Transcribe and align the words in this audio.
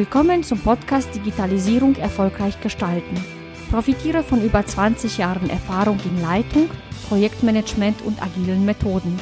Willkommen 0.00 0.42
zum 0.42 0.58
Podcast 0.58 1.14
Digitalisierung 1.14 1.94
erfolgreich 1.96 2.58
gestalten. 2.62 3.22
Profitiere 3.70 4.22
von 4.22 4.42
über 4.42 4.64
20 4.64 5.18
Jahren 5.18 5.50
Erfahrung 5.50 6.00
in 6.06 6.22
Leitung, 6.22 6.70
Projektmanagement 7.10 8.00
und 8.00 8.22
agilen 8.22 8.64
Methoden. 8.64 9.20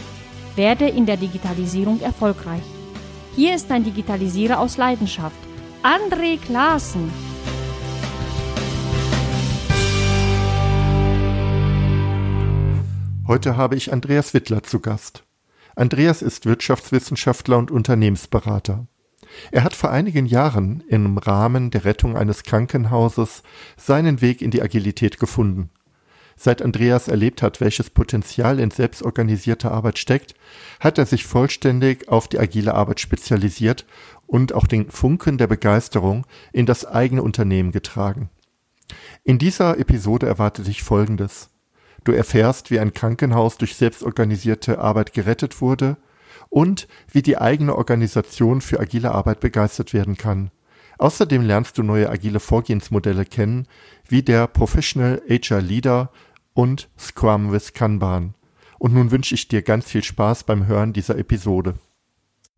Werde 0.55 0.87
in 0.89 1.05
der 1.05 1.17
Digitalisierung 1.17 2.01
erfolgreich. 2.01 2.63
Hier 3.35 3.57
ist 3.57 3.73
ein 3.73 3.83
Digitalisierer 3.83 4.61
aus 4.61 4.77
Leidenschaft, 4.77 5.35
André 5.83 6.39
Klaassen. 6.39 7.11
Heute 13.27 13.57
habe 13.57 13.75
ich 13.75 13.93
Andreas 13.93 14.33
Wittler 14.33 14.63
zu 14.63 14.79
Gast. 14.79 15.25
Andreas 15.75 16.23
ist 16.23 16.47
Wirtschaftswissenschaftler 16.47 17.59
und 17.59 17.73
Unternehmensberater. 17.73 18.87
Er 19.51 19.65
hat 19.65 19.75
vor 19.75 19.91
einigen 19.91 20.27
Jahren 20.27 20.83
im 20.89 21.19
Rahmen 21.19 21.71
der 21.71 21.85
Rettung 21.85 22.17
eines 22.17 22.43
Krankenhauses 22.43 23.43
seinen 23.77 24.21
Weg 24.21 24.43
in 24.43 24.51
die 24.51 24.63
Agilität 24.63 25.19
gefunden. 25.19 25.71
Seit 26.41 26.63
Andreas 26.63 27.09
erlebt 27.09 27.43
hat, 27.43 27.61
welches 27.61 27.91
Potenzial 27.91 28.61
in 28.61 28.71
selbstorganisierter 28.71 29.73
Arbeit 29.73 29.99
steckt, 29.99 30.35
hat 30.79 30.97
er 30.97 31.05
sich 31.05 31.25
vollständig 31.25 32.09
auf 32.09 32.29
die 32.29 32.39
agile 32.39 32.75
Arbeit 32.75 33.01
spezialisiert 33.01 33.85
und 34.29 34.53
auch 34.53 34.69
den 34.69 34.89
Funken 34.89 35.37
der 35.37 35.49
Begeisterung 35.49 36.27
in 36.53 36.65
das 36.65 36.87
eigene 36.87 37.25
Unternehmen 37.25 37.73
getragen. 37.73 38.31
In 39.25 39.39
dieser 39.39 39.79
Episode 39.79 40.27
erwartet 40.27 40.69
dich 40.69 40.85
Folgendes. 40.85 41.51
Du 42.05 42.13
erfährst, 42.13 42.71
wie 42.71 42.79
ein 42.79 42.93
Krankenhaus 42.93 43.59
durch 43.59 43.75
selbstorganisierte 43.75 44.79
Arbeit 44.79 45.13
gerettet 45.13 45.61
wurde 45.61 45.97
und 46.49 46.89
wie 47.11 47.23
die 47.23 47.39
eigene 47.39 47.77
Organisation 47.77 48.61
für 48.61 48.81
agile 48.81 49.13
Arbeit 49.13 49.41
begeistert 49.41 49.93
werden 49.93 50.17
kann. 50.17 50.51
Außerdem 50.99 51.43
lernst 51.43 51.79
du 51.79 51.83
neue 51.83 52.11
agile 52.11 52.41
Vorgehensmodelle 52.41 53.25
kennen, 53.25 53.69
wie 54.09 54.23
der 54.23 54.47
Professional 54.49 55.23
Agile 55.29 55.61
Leader 55.61 56.11
und 56.55 56.89
Scrum 56.99 57.53
with 57.53 57.73
Kanban. 57.73 58.35
Und 58.79 58.95
nun 58.95 59.11
wünsche 59.11 59.35
ich 59.35 59.49
dir 59.49 59.63
ganz 59.63 59.87
viel 59.87 60.03
Spaß 60.03 60.45
beim 60.45 60.67
Hören 60.67 60.93
dieser 60.93 61.17
Episode. 61.19 61.75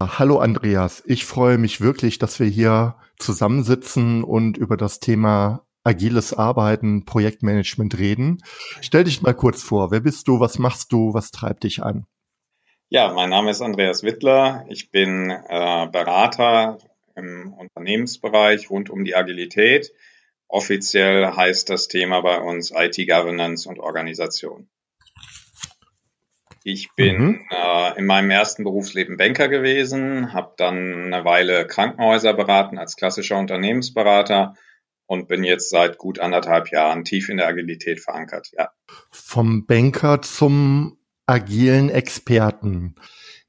Hallo 0.03 0.39
Andreas, 0.39 1.03
ich 1.05 1.27
freue 1.27 1.59
mich 1.59 1.83
wirklich, 1.83 2.19
dass 2.19 2.41
wir 2.41 2.47
hier 2.47 2.97
zusammensitzen 3.19 4.25
und 4.25 4.57
über 4.57 4.79
das 4.79 5.01
Thema 5.01 5.67
agiles 5.85 6.33
Arbeiten, 6.33 7.05
Projektmanagement 7.05 7.99
reden. 7.99 8.39
Stell 8.81 9.05
dich 9.05 9.21
mal 9.21 9.35
kurz 9.35 9.63
vor. 9.63 9.91
Wer 9.91 10.01
bist 10.01 10.29
du? 10.29 10.41
Was 10.41 10.59
machst 10.59 10.93
du? 10.93 11.13
Was 11.13 11.31
treibt 11.31 11.65
dich 11.65 11.83
an? 11.83 12.07
Ja, 12.93 13.13
mein 13.13 13.31
Name 13.31 13.53
ist 13.53 13.63
Andreas 13.63 14.03
Wittler. 14.03 14.65
Ich 14.69 14.91
bin 14.91 15.31
äh, 15.31 15.87
Berater 15.93 16.79
im 17.15 17.55
Unternehmensbereich 17.55 18.69
rund 18.69 18.91
um 18.91 19.05
die 19.05 19.15
Agilität. 19.15 19.93
Offiziell 20.49 21.37
heißt 21.37 21.71
das 21.71 21.87
Thema 21.87 22.21
bei 22.23 22.41
uns 22.41 22.73
IT 22.75 22.97
Governance 23.07 23.69
und 23.69 23.79
Organisation. 23.79 24.69
Ich 26.65 26.89
bin 26.97 27.17
mhm. 27.17 27.47
äh, 27.51 27.97
in 27.97 28.07
meinem 28.07 28.33
ersten 28.33 28.65
Berufsleben 28.65 29.17
Banker 29.17 29.47
gewesen, 29.47 30.33
habe 30.33 30.55
dann 30.57 31.15
eine 31.15 31.25
Weile 31.25 31.69
Krankenhäuser 31.69 32.35
beraten 32.35 32.77
als 32.77 32.97
klassischer 32.97 33.39
Unternehmensberater 33.39 34.57
und 35.07 35.29
bin 35.29 35.45
jetzt 35.45 35.71
seit 35.71 35.97
gut 35.97 36.19
anderthalb 36.19 36.73
Jahren 36.73 37.05
tief 37.05 37.29
in 37.29 37.37
der 37.37 37.47
Agilität 37.47 38.01
verankert, 38.01 38.49
ja. 38.51 38.71
Vom 39.13 39.65
Banker 39.67 40.23
zum 40.23 41.00
agilen 41.31 41.91
Experten. 41.91 42.97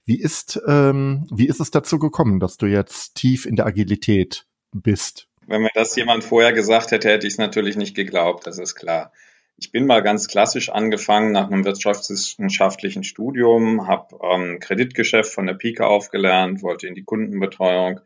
Wie 0.06 0.20
ist, 0.20 0.62
ähm, 0.68 1.28
wie 1.32 1.48
ist 1.48 1.60
es 1.60 1.72
dazu 1.72 2.00
gekommen, 2.00 2.40
dass 2.40 2.58
du 2.58 2.68
jetzt 2.68 3.16
tief 3.16 3.46
in 3.46 3.56
der 3.56 3.66
Agilität 3.66 4.46
bist? 4.72 5.28
Wenn 5.48 5.64
mir 5.64 5.72
das 5.74 5.96
jemand 5.96 6.24
vorher 6.24 6.54
gesagt 6.54 6.92
hätte, 6.92 7.10
hätte 7.10 7.28
ich 7.28 7.34
es 7.34 7.40
natürlich 7.40 7.76
nicht 7.76 7.96
geglaubt, 7.96 8.46
das 8.48 8.58
ist 8.58 8.76
klar. 8.76 9.12
Ich 9.58 9.72
bin 9.72 9.86
mal 9.86 10.02
ganz 10.02 10.28
klassisch 10.28 10.70
angefangen 10.70 11.32
nach 11.32 11.52
einem 11.52 11.66
wirtschaftswissenschaftlichen 11.66 13.04
Studium, 13.04 13.88
habe 13.88 14.18
ähm, 14.24 14.60
Kreditgeschäft 14.60 15.32
von 15.32 15.46
der 15.46 15.54
Pike 15.54 15.86
aufgelernt, 15.86 16.64
wollte 16.64 16.88
in 16.88 16.96
die 16.96 17.04
Kundenbetreuung, 17.04 18.00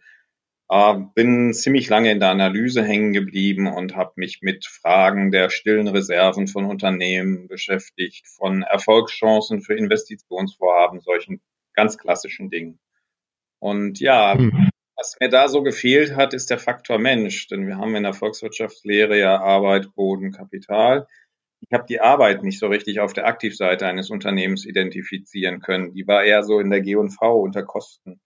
äh, 0.69 0.95
bin 1.13 1.53
ziemlich 1.53 1.89
lange 1.89 2.11
in 2.11 2.19
der 2.19 2.29
Analyse 2.29 2.83
hängen 2.83 3.13
geblieben 3.13 3.67
und 3.67 3.95
habe 3.95 4.13
mich 4.15 4.39
mit 4.41 4.65
Fragen 4.65 5.31
der 5.31 5.49
stillen 5.49 5.87
Reserven 5.87 6.47
von 6.47 6.65
Unternehmen 6.65 7.47
beschäftigt, 7.47 8.27
von 8.27 8.63
Erfolgschancen 8.63 9.61
für 9.61 9.75
Investitionsvorhaben, 9.75 11.01
solchen 11.01 11.41
ganz 11.73 11.97
klassischen 11.97 12.49
Dingen. 12.49 12.79
Und 13.59 13.99
ja, 13.99 14.35
mhm. 14.35 14.69
was 14.95 15.17
mir 15.19 15.29
da 15.29 15.47
so 15.47 15.61
gefehlt 15.61 16.15
hat, 16.15 16.33
ist 16.33 16.49
der 16.49 16.59
Faktor 16.59 16.97
Mensch, 16.97 17.47
denn 17.47 17.67
wir 17.67 17.77
haben 17.77 17.95
in 17.95 18.03
der 18.03 18.13
Volkswirtschaftslehre 18.13 19.19
ja 19.19 19.39
Arbeit, 19.39 19.93
Boden, 19.93 20.31
Kapital. 20.31 21.07
Ich 21.61 21.73
habe 21.73 21.85
die 21.87 21.99
Arbeit 21.99 22.43
nicht 22.43 22.59
so 22.59 22.67
richtig 22.67 22.99
auf 22.99 23.13
der 23.13 23.25
Aktivseite 23.25 23.87
eines 23.87 24.09
Unternehmens 24.09 24.65
identifizieren 24.65 25.61
können. 25.61 25.93
Die 25.93 26.07
war 26.07 26.23
eher 26.23 26.43
so 26.43 26.59
in 26.59 26.69
der 26.69 26.81
G&V 26.81 27.39
unter 27.39 27.63
Kosten. 27.63 28.19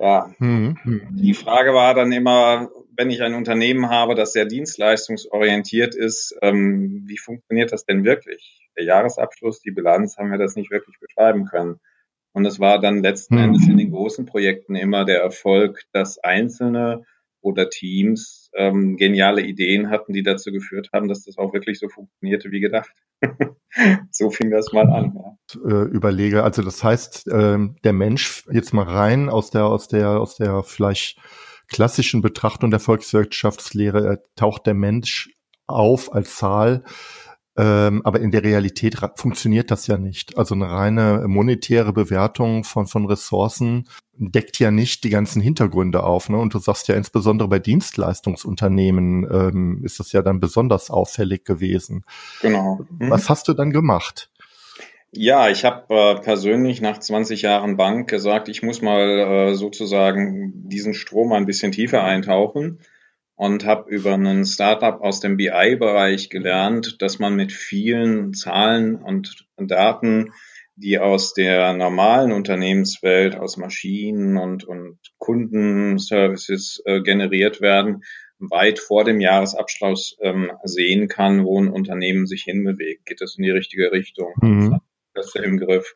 Ja, 0.00 0.34
hm, 0.38 0.78
hm. 0.82 1.08
die 1.10 1.34
Frage 1.34 1.74
war 1.74 1.92
dann 1.92 2.10
immer, 2.10 2.70
wenn 2.96 3.10
ich 3.10 3.20
ein 3.20 3.34
Unternehmen 3.34 3.90
habe, 3.90 4.14
das 4.14 4.32
sehr 4.32 4.46
dienstleistungsorientiert 4.46 5.94
ist, 5.94 6.34
ähm, 6.40 7.02
wie 7.06 7.18
funktioniert 7.18 7.70
das 7.70 7.84
denn 7.84 8.02
wirklich? 8.02 8.66
Der 8.78 8.84
Jahresabschluss, 8.84 9.60
die 9.60 9.72
Bilanz 9.72 10.16
haben 10.16 10.30
wir 10.30 10.38
das 10.38 10.56
nicht 10.56 10.70
wirklich 10.70 10.98
beschreiben 11.00 11.44
können. 11.44 11.80
Und 12.32 12.46
es 12.46 12.58
war 12.58 12.80
dann 12.80 13.02
letzten 13.02 13.36
hm. 13.36 13.44
Endes 13.44 13.68
in 13.68 13.76
den 13.76 13.90
großen 13.90 14.24
Projekten 14.24 14.74
immer 14.74 15.04
der 15.04 15.20
Erfolg, 15.20 15.82
dass 15.92 16.18
Einzelne 16.18 17.04
oder 17.42 17.68
Teams 17.68 18.50
ähm, 18.54 18.96
geniale 18.96 19.42
Ideen 19.42 19.90
hatten, 19.90 20.14
die 20.14 20.22
dazu 20.22 20.50
geführt 20.50 20.88
haben, 20.94 21.08
dass 21.08 21.24
das 21.24 21.36
auch 21.36 21.52
wirklich 21.52 21.78
so 21.78 21.90
funktionierte 21.90 22.50
wie 22.50 22.60
gedacht. 22.60 22.92
so 24.10 24.30
fing 24.30 24.50
das 24.50 24.72
mal 24.72 24.88
an. 24.90 25.14
Ja. 25.14 25.60
Äh, 25.68 25.84
überlege, 25.88 26.42
also 26.42 26.62
das 26.62 26.82
heißt, 26.82 27.28
ähm, 27.32 27.76
der 27.84 27.92
Mensch 27.92 28.44
jetzt 28.50 28.72
mal 28.72 28.84
rein 28.84 29.28
aus 29.28 29.50
der, 29.50 29.66
aus 29.66 29.88
der, 29.88 30.20
aus 30.20 30.36
der 30.36 30.62
vielleicht 30.62 31.18
klassischen 31.68 32.20
Betrachtung 32.20 32.70
der 32.70 32.80
Volkswirtschaftslehre 32.80 34.22
taucht 34.36 34.66
der 34.66 34.74
Mensch 34.74 35.30
auf 35.66 36.12
als 36.12 36.36
Zahl 36.36 36.84
ähm, 37.60 38.00
aber 38.04 38.20
in 38.20 38.30
der 38.30 38.42
Realität 38.42 38.96
funktioniert 39.16 39.70
das 39.70 39.86
ja 39.86 39.98
nicht. 39.98 40.38
Also 40.38 40.54
eine 40.54 40.70
reine 40.70 41.24
monetäre 41.26 41.92
Bewertung 41.92 42.64
von, 42.64 42.86
von 42.86 43.04
Ressourcen 43.04 43.86
deckt 44.16 44.58
ja 44.58 44.70
nicht 44.70 45.04
die 45.04 45.10
ganzen 45.10 45.42
Hintergründe 45.42 46.02
auf. 46.02 46.30
Ne? 46.30 46.38
Und 46.38 46.54
du 46.54 46.58
sagst 46.58 46.88
ja 46.88 46.94
insbesondere 46.94 47.48
bei 47.48 47.58
Dienstleistungsunternehmen 47.58 49.28
ähm, 49.30 49.82
ist 49.84 50.00
das 50.00 50.12
ja 50.12 50.22
dann 50.22 50.40
besonders 50.40 50.88
auffällig 50.88 51.44
gewesen. 51.44 52.04
Genau. 52.40 52.80
Mhm. 52.98 53.10
Was 53.10 53.28
hast 53.28 53.46
du 53.46 53.52
dann 53.52 53.72
gemacht? 53.72 54.30
Ja, 55.12 55.50
ich 55.50 55.66
habe 55.66 55.84
äh, 55.94 56.14
persönlich 56.22 56.80
nach 56.80 56.98
20 56.98 57.42
Jahren 57.42 57.76
Bank 57.76 58.08
gesagt, 58.08 58.48
ich 58.48 58.62
muss 58.62 58.80
mal 58.80 59.50
äh, 59.50 59.54
sozusagen 59.54 60.68
diesen 60.68 60.94
Strom 60.94 61.32
ein 61.32 61.44
bisschen 61.44 61.72
tiefer 61.72 62.04
eintauchen 62.04 62.78
und 63.40 63.64
habe 63.64 63.88
über 63.88 64.12
einen 64.12 64.44
Startup 64.44 65.00
aus 65.00 65.20
dem 65.20 65.38
BI-Bereich 65.38 66.28
gelernt, 66.28 67.00
dass 67.00 67.18
man 67.18 67.36
mit 67.36 67.52
vielen 67.52 68.34
Zahlen 68.34 68.96
und 68.96 69.46
Daten, 69.56 70.34
die 70.76 70.98
aus 70.98 71.32
der 71.32 71.72
normalen 71.72 72.32
Unternehmenswelt, 72.32 73.36
aus 73.36 73.56
Maschinen 73.56 74.36
und, 74.36 74.64
und 74.64 74.98
Kundenservices 75.16 76.82
äh, 76.84 77.00
generiert 77.00 77.62
werden, 77.62 78.02
weit 78.40 78.78
vor 78.78 79.04
dem 79.04 79.22
Jahresabschluss 79.22 80.18
ähm, 80.20 80.52
sehen 80.64 81.08
kann, 81.08 81.46
wo 81.46 81.58
ein 81.58 81.70
Unternehmen 81.70 82.26
sich 82.26 82.42
hinbewegt. 82.42 83.06
Geht 83.06 83.22
es 83.22 83.38
in 83.38 83.44
die 83.44 83.50
richtige 83.50 83.90
Richtung? 83.90 84.34
Mhm. 84.42 84.80
Das 85.14 85.34
im 85.34 85.56
Griff. 85.56 85.94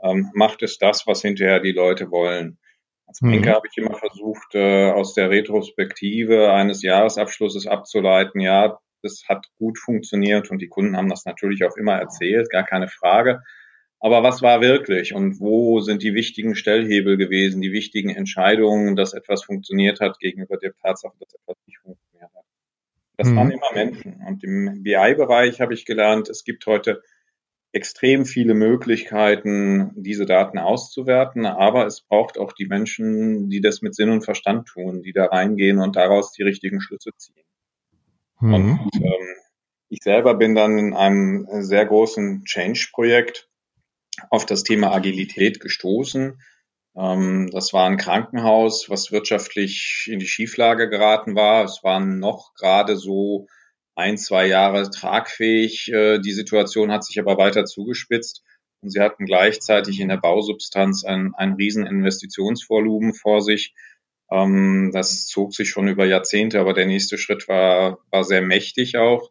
Ähm, 0.00 0.30
macht 0.32 0.62
es 0.62 0.78
das, 0.78 1.08
was 1.08 1.22
hinterher 1.22 1.58
die 1.58 1.72
Leute 1.72 2.12
wollen? 2.12 2.58
Als 3.06 3.20
Banker 3.20 3.50
mhm. 3.50 3.54
habe 3.54 3.68
ich 3.70 3.76
immer 3.76 3.94
versucht, 3.94 4.54
äh, 4.54 4.90
aus 4.90 5.14
der 5.14 5.30
Retrospektive 5.30 6.52
eines 6.52 6.82
Jahresabschlusses 6.82 7.66
abzuleiten, 7.66 8.40
ja, 8.40 8.78
das 9.02 9.24
hat 9.28 9.46
gut 9.56 9.78
funktioniert 9.78 10.50
und 10.50 10.60
die 10.60 10.68
Kunden 10.68 10.96
haben 10.96 11.10
das 11.10 11.24
natürlich 11.26 11.64
auch 11.64 11.76
immer 11.76 11.94
erzählt, 11.94 12.50
gar 12.50 12.64
keine 12.64 12.88
Frage. 12.88 13.42
Aber 14.00 14.22
was 14.22 14.42
war 14.42 14.60
wirklich 14.60 15.14
und 15.14 15.40
wo 15.40 15.80
sind 15.80 16.02
die 16.02 16.14
wichtigen 16.14 16.54
Stellhebel 16.54 17.16
gewesen, 17.16 17.62
die 17.62 17.72
wichtigen 17.72 18.10
Entscheidungen, 18.10 18.96
dass 18.96 19.14
etwas 19.14 19.44
funktioniert 19.44 20.00
hat 20.00 20.18
gegenüber 20.18 20.56
der 20.56 20.74
Tatsache, 20.74 21.14
dass 21.20 21.34
etwas 21.34 21.56
nicht 21.66 21.78
funktioniert 21.78 22.30
hat? 22.34 22.44
Das 23.16 23.28
mhm. 23.28 23.36
waren 23.36 23.50
immer 23.50 23.72
Menschen. 23.72 24.22
Und 24.26 24.44
im 24.44 24.82
BI-Bereich 24.82 25.60
habe 25.60 25.74
ich 25.74 25.86
gelernt, 25.86 26.28
es 26.28 26.44
gibt 26.44 26.66
heute 26.66 27.02
extrem 27.74 28.24
viele 28.24 28.54
Möglichkeiten, 28.54 29.90
diese 29.96 30.26
Daten 30.26 30.58
auszuwerten, 30.58 31.44
aber 31.44 31.86
es 31.86 32.02
braucht 32.02 32.38
auch 32.38 32.52
die 32.52 32.66
Menschen, 32.66 33.50
die 33.50 33.60
das 33.60 33.82
mit 33.82 33.96
Sinn 33.96 34.10
und 34.10 34.24
Verstand 34.24 34.68
tun, 34.68 35.02
die 35.02 35.12
da 35.12 35.26
reingehen 35.26 35.80
und 35.80 35.96
daraus 35.96 36.32
die 36.32 36.44
richtigen 36.44 36.80
Schlüsse 36.80 37.10
ziehen. 37.16 37.44
Mhm. 38.40 38.54
Und 38.54 38.90
ähm, 38.94 39.36
ich 39.88 40.02
selber 40.02 40.34
bin 40.34 40.54
dann 40.54 40.78
in 40.78 40.94
einem 40.94 41.46
sehr 41.62 41.84
großen 41.84 42.44
Change-Projekt 42.44 43.48
auf 44.30 44.46
das 44.46 44.62
Thema 44.62 44.92
Agilität 44.92 45.58
gestoßen. 45.58 46.40
Ähm, 46.96 47.50
das 47.50 47.72
war 47.72 47.88
ein 47.88 47.96
Krankenhaus, 47.96 48.88
was 48.88 49.10
wirtschaftlich 49.10 50.08
in 50.08 50.20
die 50.20 50.28
Schieflage 50.28 50.88
geraten 50.88 51.34
war. 51.34 51.64
Es 51.64 51.82
waren 51.82 52.20
noch 52.20 52.54
gerade 52.54 52.96
so 52.96 53.48
ein, 53.94 54.16
zwei 54.16 54.46
Jahre 54.46 54.90
tragfähig. 54.90 55.90
Äh, 55.92 56.18
die 56.18 56.32
Situation 56.32 56.92
hat 56.92 57.04
sich 57.04 57.18
aber 57.18 57.36
weiter 57.38 57.64
zugespitzt. 57.64 58.42
Und 58.80 58.90
sie 58.90 59.00
hatten 59.00 59.24
gleichzeitig 59.24 60.00
in 60.00 60.08
der 60.08 60.18
Bausubstanz 60.18 61.04
ein, 61.04 61.32
ein 61.36 61.54
riesen 61.54 61.86
Investitionsvolumen 61.86 63.14
vor 63.14 63.40
sich. 63.40 63.74
Ähm, 64.30 64.90
das 64.92 65.26
zog 65.26 65.54
sich 65.54 65.70
schon 65.70 65.88
über 65.88 66.04
Jahrzehnte, 66.04 66.60
aber 66.60 66.74
der 66.74 66.86
nächste 66.86 67.16
Schritt 67.16 67.48
war, 67.48 67.98
war 68.10 68.24
sehr 68.24 68.42
mächtig 68.42 68.98
auch. 68.98 69.30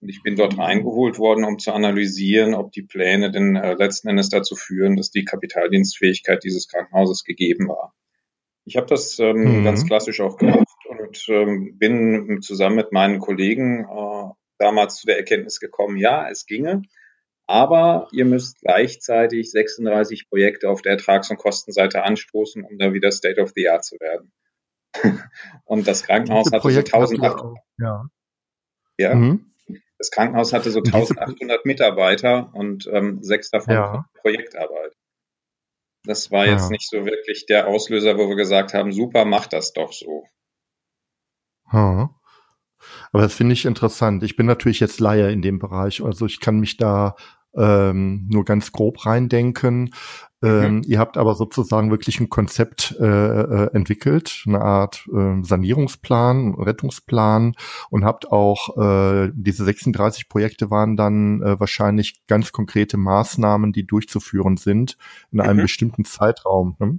Und 0.00 0.08
ich 0.08 0.22
bin 0.22 0.36
dort 0.36 0.58
reingeholt 0.58 1.18
worden, 1.18 1.44
um 1.44 1.58
zu 1.58 1.72
analysieren, 1.72 2.54
ob 2.54 2.72
die 2.72 2.82
Pläne 2.82 3.30
denn 3.30 3.56
äh, 3.56 3.74
letzten 3.74 4.08
Endes 4.08 4.28
dazu 4.28 4.54
führen, 4.54 4.96
dass 4.96 5.10
die 5.10 5.24
Kapitaldienstfähigkeit 5.24 6.44
dieses 6.44 6.68
Krankenhauses 6.68 7.24
gegeben 7.24 7.68
war. 7.68 7.94
Ich 8.64 8.76
habe 8.76 8.86
das 8.86 9.18
ähm, 9.18 9.60
mhm. 9.60 9.64
ganz 9.64 9.86
klassisch 9.86 10.20
auch 10.20 10.36
gemacht 10.36 10.65
und 11.00 11.24
ähm, 11.28 11.78
bin 11.78 12.40
zusammen 12.42 12.76
mit 12.76 12.92
meinen 12.92 13.20
Kollegen 13.20 13.84
äh, 13.84 14.32
damals 14.58 14.96
zu 14.96 15.06
der 15.06 15.18
Erkenntnis 15.18 15.60
gekommen, 15.60 15.96
ja, 15.96 16.28
es 16.28 16.46
ginge, 16.46 16.82
aber 17.46 18.08
ihr 18.12 18.24
müsst 18.24 18.60
gleichzeitig 18.60 19.50
36 19.50 20.28
Projekte 20.28 20.68
auf 20.68 20.82
der 20.82 20.92
Ertrags- 20.92 21.30
und 21.30 21.36
Kostenseite 21.36 22.02
anstoßen, 22.02 22.64
um 22.64 22.78
da 22.78 22.92
wieder 22.92 23.12
State 23.12 23.40
of 23.40 23.52
the 23.54 23.68
Art 23.68 23.84
zu 23.84 23.96
werden. 24.00 24.32
und 25.64 25.86
das 25.86 26.02
Krankenhaus 26.02 26.50
hatte 26.52 26.70
so 26.70 26.80
1800. 26.80 27.56
Ja. 27.78 28.08
ja. 28.98 29.14
Mhm. 29.14 29.52
Das 29.98 30.10
Krankenhaus 30.10 30.52
hatte 30.52 30.70
so 30.70 30.80
1800 30.80 31.64
Mitarbeiter 31.64 32.50
und 32.54 32.88
ähm, 32.92 33.22
sechs 33.22 33.50
davon 33.50 33.74
ja. 33.74 34.04
Projektarbeit. 34.14 34.92
Das 36.04 36.30
war 36.30 36.46
jetzt 36.46 36.64
ja. 36.64 36.70
nicht 36.70 36.88
so 36.88 37.04
wirklich 37.04 37.46
der 37.46 37.66
Auslöser, 37.66 38.16
wo 38.16 38.28
wir 38.28 38.36
gesagt 38.36 38.74
haben, 38.74 38.92
super, 38.92 39.24
mach 39.24 39.46
das 39.46 39.72
doch 39.72 39.92
so. 39.92 40.26
Hm. 41.68 42.10
Aber 43.12 43.22
das 43.22 43.34
finde 43.34 43.54
ich 43.54 43.64
interessant. 43.64 44.22
Ich 44.22 44.36
bin 44.36 44.46
natürlich 44.46 44.80
jetzt 44.80 45.00
Laie 45.00 45.30
in 45.30 45.42
dem 45.42 45.58
Bereich, 45.58 46.02
also 46.02 46.26
ich 46.26 46.40
kann 46.40 46.60
mich 46.60 46.76
da 46.76 47.16
ähm, 47.56 48.26
nur 48.30 48.44
ganz 48.44 48.70
grob 48.70 49.06
reindenken. 49.06 49.94
Ähm, 50.42 50.76
mhm. 50.76 50.82
Ihr 50.86 50.98
habt 50.98 51.16
aber 51.16 51.34
sozusagen 51.34 51.90
wirklich 51.90 52.20
ein 52.20 52.28
Konzept 52.28 52.94
äh, 53.00 53.04
äh, 53.04 53.74
entwickelt, 53.74 54.44
eine 54.46 54.60
Art 54.60 55.06
äh, 55.12 55.42
Sanierungsplan, 55.42 56.54
Rettungsplan 56.54 57.54
und 57.88 58.04
habt 58.04 58.30
auch 58.30 58.76
äh, 58.76 59.30
diese 59.34 59.64
36 59.64 60.28
Projekte 60.28 60.70
waren 60.70 60.96
dann 60.96 61.42
äh, 61.42 61.58
wahrscheinlich 61.58 62.26
ganz 62.26 62.52
konkrete 62.52 62.98
Maßnahmen, 62.98 63.72
die 63.72 63.86
durchzuführen 63.86 64.58
sind 64.58 64.98
in 65.32 65.40
einem 65.40 65.58
mhm. 65.58 65.62
bestimmten 65.62 66.04
Zeitraum, 66.04 66.76
ne? 66.78 66.98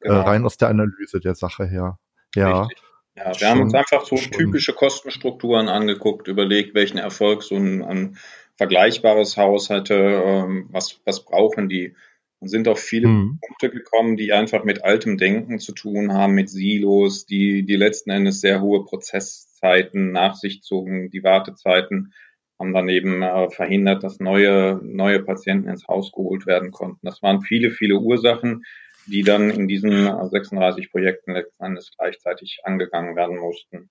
Äh, 0.00 0.08
genau. 0.08 0.14
äh, 0.14 0.22
rein 0.22 0.44
aus 0.46 0.56
der 0.56 0.68
Analyse 0.68 1.20
der 1.20 1.34
Sache 1.34 1.66
her. 1.66 1.98
Ja. 2.34 2.62
Richtig. 2.62 2.87
Ja, 3.18 3.32
wir 3.38 3.50
haben 3.50 3.62
uns 3.62 3.74
einfach 3.74 4.04
so 4.04 4.16
typische 4.16 4.72
Kostenstrukturen 4.72 5.68
angeguckt, 5.68 6.28
überlegt, 6.28 6.74
welchen 6.74 6.98
Erfolg 6.98 7.42
so 7.42 7.56
ein, 7.56 7.82
ein 7.82 8.18
vergleichbares 8.56 9.36
Haus 9.36 9.70
hatte, 9.70 9.94
ähm, 9.94 10.68
was, 10.70 11.00
was 11.04 11.24
brauchen 11.24 11.68
die 11.68 11.94
und 12.40 12.48
sind 12.48 12.68
auf 12.68 12.78
viele 12.78 13.08
mhm. 13.08 13.40
Punkte 13.44 13.70
gekommen, 13.70 14.16
die 14.16 14.32
einfach 14.32 14.62
mit 14.62 14.84
altem 14.84 15.18
Denken 15.18 15.58
zu 15.58 15.72
tun 15.72 16.12
haben, 16.12 16.34
mit 16.34 16.48
Silos, 16.48 17.26
die, 17.26 17.64
die 17.64 17.76
letzten 17.76 18.10
Endes 18.10 18.40
sehr 18.40 18.60
hohe 18.60 18.84
Prozesszeiten 18.84 20.12
nach 20.12 20.36
sich 20.36 20.62
zogen, 20.62 21.10
die 21.10 21.24
Wartezeiten 21.24 22.12
haben 22.60 22.72
dann 22.72 22.88
eben 22.88 23.22
äh, 23.22 23.50
verhindert, 23.50 24.02
dass 24.02 24.20
neue, 24.20 24.80
neue 24.82 25.22
Patienten 25.22 25.68
ins 25.68 25.86
Haus 25.88 26.12
geholt 26.12 26.46
werden 26.46 26.70
konnten. 26.70 27.04
Das 27.06 27.22
waren 27.22 27.40
viele, 27.40 27.70
viele 27.70 27.98
Ursachen, 27.98 28.64
die 29.10 29.22
dann 29.22 29.50
in 29.50 29.68
diesen 29.68 30.06
36 30.28 30.90
Projekten 30.90 31.32
letzten 31.32 31.64
Endes 31.64 31.90
gleichzeitig 31.96 32.60
angegangen 32.64 33.16
werden 33.16 33.38
mussten. 33.38 33.90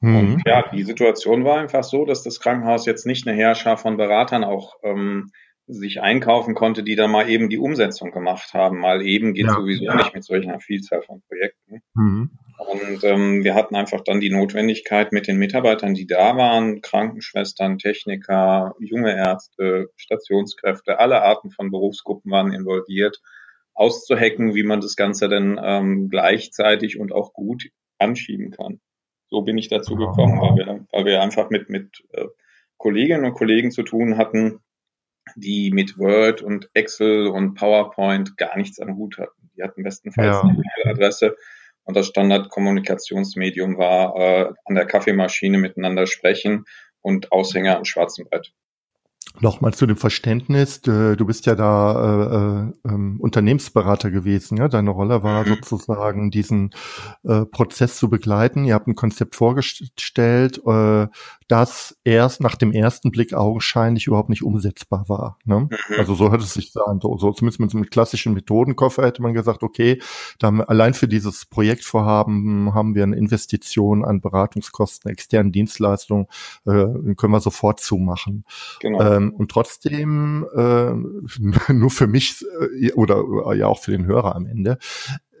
Mhm. 0.00 0.16
Und 0.16 0.42
ja, 0.46 0.68
die 0.72 0.82
Situation 0.82 1.44
war 1.44 1.58
einfach 1.58 1.84
so, 1.84 2.04
dass 2.04 2.22
das 2.22 2.40
Krankenhaus 2.40 2.86
jetzt 2.86 3.06
nicht 3.06 3.26
eine 3.26 3.36
Herrscher 3.36 3.76
von 3.76 3.96
Beratern 3.96 4.44
auch 4.44 4.76
ähm, 4.82 5.30
sich 5.68 6.00
einkaufen 6.00 6.54
konnte, 6.54 6.84
die 6.84 6.94
da 6.94 7.08
mal 7.08 7.28
eben 7.28 7.48
die 7.48 7.58
Umsetzung 7.58 8.12
gemacht 8.12 8.54
haben. 8.54 8.78
Mal 8.78 9.02
eben 9.02 9.34
geht 9.34 9.46
ja, 9.46 9.54
sowieso 9.54 9.84
ja. 9.84 9.96
nicht 9.96 10.14
mit 10.14 10.24
solch 10.24 10.46
einer 10.46 10.60
Vielzahl 10.60 11.02
von 11.02 11.22
Projekten. 11.28 11.82
Mhm. 11.94 12.30
Und 12.58 13.04
ähm, 13.04 13.44
wir 13.44 13.54
hatten 13.54 13.74
einfach 13.74 14.00
dann 14.02 14.20
die 14.20 14.30
Notwendigkeit 14.30 15.12
mit 15.12 15.26
den 15.26 15.36
Mitarbeitern, 15.36 15.94
die 15.94 16.06
da 16.06 16.36
waren, 16.36 16.80
Krankenschwestern, 16.80 17.78
Techniker, 17.78 18.74
junge 18.78 19.14
Ärzte, 19.14 19.90
Stationskräfte, 19.96 20.98
alle 20.98 21.22
Arten 21.22 21.50
von 21.50 21.70
Berufsgruppen 21.70 22.30
waren 22.30 22.52
involviert, 22.52 23.20
auszuhacken, 23.76 24.54
wie 24.54 24.64
man 24.64 24.80
das 24.80 24.96
Ganze 24.96 25.28
dann 25.28 25.60
ähm, 25.62 26.08
gleichzeitig 26.08 26.98
und 26.98 27.12
auch 27.12 27.32
gut 27.32 27.68
anschieben 27.98 28.50
kann. 28.50 28.80
So 29.28 29.42
bin 29.42 29.58
ich 29.58 29.68
dazu 29.68 29.96
gekommen, 29.96 30.40
weil 30.40 30.56
wir, 30.56 30.86
weil 30.92 31.04
wir 31.04 31.22
einfach 31.22 31.50
mit, 31.50 31.68
mit 31.68 32.04
äh, 32.12 32.26
Kolleginnen 32.78 33.24
und 33.24 33.34
Kollegen 33.34 33.70
zu 33.70 33.82
tun 33.82 34.16
hatten, 34.16 34.60
die 35.34 35.70
mit 35.72 35.98
Word 35.98 36.42
und 36.42 36.70
Excel 36.74 37.26
und 37.26 37.54
PowerPoint 37.54 38.36
gar 38.36 38.56
nichts 38.56 38.80
am 38.80 38.96
Hut 38.96 39.18
hatten. 39.18 39.50
Die 39.56 39.62
hatten 39.62 39.82
bestenfalls 39.82 40.36
ja. 40.36 40.40
eine 40.40 40.52
E-Mail-Adresse 40.52 41.36
und 41.84 41.96
das 41.96 42.06
Standardkommunikationsmedium 42.06 43.78
war 43.78 44.16
äh, 44.16 44.52
an 44.64 44.74
der 44.74 44.86
Kaffeemaschine 44.86 45.58
miteinander 45.58 46.06
sprechen 46.06 46.64
und 47.00 47.32
Aushänger 47.32 47.76
am 47.76 47.84
schwarzen 47.84 48.26
Brett. 48.28 48.52
Nochmal 49.38 49.74
zu 49.74 49.86
dem 49.86 49.98
Verständnis, 49.98 50.80
du, 50.80 51.14
du 51.14 51.26
bist 51.26 51.44
ja 51.44 51.54
da 51.54 52.70
äh, 52.86 52.88
äh, 52.88 52.94
ähm, 52.94 53.20
Unternehmensberater 53.20 54.10
gewesen, 54.10 54.56
ja? 54.56 54.68
Deine 54.68 54.90
Rolle 54.90 55.22
war 55.22 55.44
mhm. 55.44 55.48
sozusagen, 55.48 56.30
diesen 56.30 56.70
äh, 57.22 57.44
Prozess 57.44 57.96
zu 57.96 58.08
begleiten. 58.08 58.64
Ihr 58.64 58.74
habt 58.74 58.86
ein 58.86 58.94
Konzept 58.94 59.36
vorgestellt, 59.36 60.62
äh, 60.66 61.06
das 61.48 61.96
erst 62.02 62.40
nach 62.40 62.56
dem 62.56 62.72
ersten 62.72 63.10
Blick 63.10 63.34
augenscheinlich 63.34 64.06
überhaupt 64.06 64.30
nicht 64.30 64.42
umsetzbar 64.42 65.08
war. 65.08 65.38
Ne? 65.44 65.68
Mhm. 65.70 65.98
Also 65.98 66.14
so 66.14 66.30
hört 66.30 66.42
es 66.42 66.54
sich 66.54 66.72
an. 66.86 67.00
So, 67.00 67.18
so 67.18 67.32
zumindest 67.32 67.60
mit, 67.60 67.74
mit 67.74 67.90
klassischen 67.90 68.32
Methodenkoffer 68.32 69.04
hätte 69.04 69.22
man 69.22 69.34
gesagt, 69.34 69.62
okay, 69.62 70.00
da 70.38 70.48
haben 70.48 70.62
allein 70.62 70.94
für 70.94 71.08
dieses 71.08 71.44
Projektvorhaben 71.44 72.74
haben 72.74 72.94
wir 72.94 73.02
eine 73.02 73.16
Investition 73.16 74.04
an 74.04 74.20
Beratungskosten, 74.20 75.10
externen 75.10 75.52
Dienstleistungen, 75.52 76.26
äh, 76.64 76.86
können 77.16 77.32
wir 77.32 77.40
sofort 77.40 77.80
zumachen. 77.80 78.44
Genau. 78.80 79.15
Ähm, 79.16 79.32
und 79.32 79.50
trotzdem, 79.50 80.46
äh, 80.54 80.92
nur 81.72 81.90
für 81.90 82.06
mich 82.06 82.44
äh, 82.80 82.92
oder 82.92 83.22
äh, 83.50 83.58
ja 83.58 83.66
auch 83.66 83.80
für 83.80 83.92
den 83.92 84.06
Hörer 84.06 84.34
am 84.34 84.46
Ende, 84.46 84.78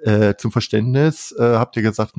äh, 0.04 0.34
zum 0.36 0.52
Verständnis 0.52 1.34
habt 1.36 1.74
ihr 1.76 1.82
gesagt, 1.82 2.12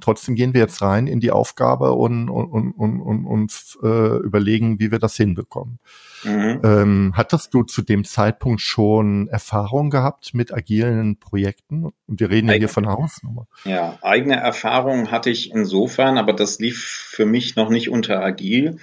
trotzdem 0.00 0.34
gehen 0.36 0.54
wir 0.54 0.60
jetzt 0.60 0.80
rein 0.80 1.06
in 1.08 1.18
die 1.18 1.32
Aufgabe 1.32 1.92
und, 1.92 2.28
und, 2.28 2.72
und, 2.72 3.00
und, 3.00 3.26
und 3.26 3.78
überlegen, 3.82 4.78
wie 4.78 4.92
wir 4.92 5.00
das 5.00 5.16
hinbekommen. 5.16 5.80
Mhm. 6.22 6.60
Ähm, 6.62 7.12
hattest 7.16 7.52
du 7.52 7.64
zu 7.64 7.82
dem 7.82 8.04
Zeitpunkt 8.04 8.60
schon 8.60 9.26
Erfahrung 9.28 9.90
gehabt 9.90 10.34
mit 10.34 10.54
agilen 10.54 11.18
Projekten? 11.18 11.86
Und 12.06 12.20
wir 12.20 12.30
reden 12.30 12.48
ja 12.48 12.54
hier 12.54 12.68
von 12.68 12.86
Hausnummer. 12.86 13.48
Ja, 13.64 13.98
eigene 14.02 14.36
Erfahrung 14.36 15.10
hatte 15.10 15.30
ich 15.30 15.50
insofern, 15.50 16.16
aber 16.16 16.34
das 16.34 16.60
lief 16.60 16.84
für 16.84 17.26
mich 17.26 17.56
noch 17.56 17.70
nicht 17.70 17.88
unter 17.88 18.22
agil 18.22 18.78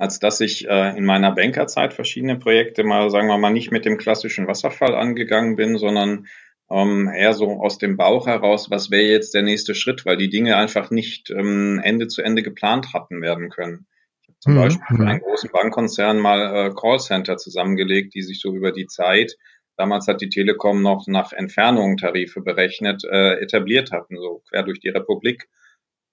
als 0.00 0.18
dass 0.18 0.40
ich 0.40 0.66
äh, 0.66 0.96
in 0.96 1.04
meiner 1.04 1.30
Bankerzeit 1.30 1.92
verschiedene 1.92 2.38
Projekte 2.38 2.84
mal, 2.84 3.10
sagen 3.10 3.28
wir 3.28 3.36
mal, 3.36 3.52
nicht 3.52 3.70
mit 3.70 3.84
dem 3.84 3.98
klassischen 3.98 4.46
Wasserfall 4.46 4.94
angegangen 4.94 5.56
bin, 5.56 5.76
sondern 5.76 6.26
ähm, 6.70 7.10
eher 7.14 7.34
so 7.34 7.60
aus 7.60 7.76
dem 7.76 7.98
Bauch 7.98 8.26
heraus, 8.26 8.70
was 8.70 8.90
wäre 8.90 9.12
jetzt 9.12 9.34
der 9.34 9.42
nächste 9.42 9.74
Schritt, 9.74 10.06
weil 10.06 10.16
die 10.16 10.30
Dinge 10.30 10.56
einfach 10.56 10.90
nicht 10.90 11.28
ähm, 11.28 11.82
Ende 11.84 12.08
zu 12.08 12.22
Ende 12.22 12.42
geplant 12.42 12.94
hatten 12.94 13.20
werden 13.20 13.50
können. 13.50 13.86
Ich 14.22 14.28
habe 14.28 14.38
zum 14.38 14.54
mhm. 14.54 14.56
Beispiel 14.56 14.96
für 14.96 15.06
einen 15.06 15.20
großen 15.20 15.50
Bankkonzern 15.52 16.18
mal 16.18 16.68
äh, 16.68 16.74
Callcenter 16.74 17.36
zusammengelegt, 17.36 18.14
die 18.14 18.22
sich 18.22 18.40
so 18.40 18.54
über 18.54 18.72
die 18.72 18.86
Zeit, 18.86 19.36
damals 19.76 20.08
hat 20.08 20.22
die 20.22 20.30
Telekom 20.30 20.80
noch 20.80 21.08
nach 21.08 21.34
Entfernungen 21.34 21.98
Tarife 21.98 22.40
berechnet, 22.40 23.04
äh, 23.04 23.34
etabliert 23.34 23.92
hatten, 23.92 24.16
so 24.16 24.42
quer 24.48 24.62
durch 24.62 24.80
die 24.80 24.88
Republik. 24.88 25.50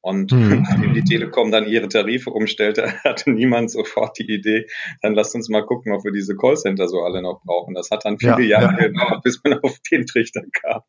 Und 0.08 0.32
mhm. 0.32 0.64
nachdem 0.70 0.94
die 0.94 1.04
Telekom 1.04 1.52
dann 1.52 1.68
ihre 1.68 1.90
Tarife 1.90 2.30
umstellte, 2.30 2.94
hatte 3.04 3.30
niemand 3.30 3.72
sofort 3.72 4.18
die 4.18 4.32
Idee, 4.32 4.68
dann 5.02 5.14
lasst 5.16 5.36
uns 5.36 5.50
mal 5.50 5.66
gucken, 5.66 5.92
ob 5.92 6.06
wir 6.06 6.14
diese 6.14 6.38
Callcenter 6.38 6.88
so 6.88 7.02
alle 7.02 7.22
noch 7.22 7.42
brauchen. 7.44 7.76
Das 7.76 7.92
hat 7.92 8.06
dann 8.06 8.18
viele 8.18 8.44
ja, 8.44 8.62
Jahre 8.62 8.82
ja. 8.82 8.88
gedauert, 8.88 9.22
bis 9.24 9.42
man 9.44 9.60
auf 9.64 9.78
den 9.92 10.06
Trichter 10.06 10.44
kam, 10.54 10.82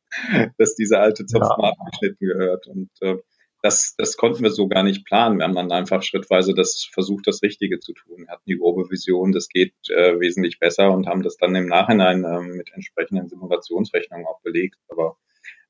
dass 0.56 0.76
diese 0.76 1.00
alte 1.00 1.26
Zopf 1.26 1.42
ja. 1.42 1.72
abgeschnitten 1.72 2.28
gehört. 2.28 2.68
Und 2.68 2.90
äh, 3.00 3.16
das, 3.60 3.96
das 3.98 4.16
konnten 4.16 4.44
wir 4.44 4.50
so 4.50 4.68
gar 4.68 4.84
nicht 4.84 5.04
planen. 5.04 5.38
Wir 5.38 5.46
haben 5.46 5.56
dann 5.56 5.72
einfach 5.72 6.04
schrittweise 6.04 6.54
das 6.54 6.88
versucht, 6.88 7.26
das 7.26 7.42
Richtige 7.42 7.80
zu 7.80 7.94
tun. 7.94 8.18
Wir 8.18 8.28
hatten 8.28 8.46
die 8.46 8.56
grobe 8.56 8.88
Vision, 8.88 9.32
das 9.32 9.48
geht 9.48 9.74
äh, 9.88 10.20
wesentlich 10.20 10.60
besser 10.60 10.92
und 10.92 11.08
haben 11.08 11.24
das 11.24 11.38
dann 11.38 11.56
im 11.56 11.66
Nachhinein 11.66 12.22
äh, 12.22 12.40
mit 12.40 12.70
entsprechenden 12.72 13.28
Simulationsrechnungen 13.28 14.26
auch 14.26 14.40
belegt. 14.42 14.78
Aber 14.88 15.16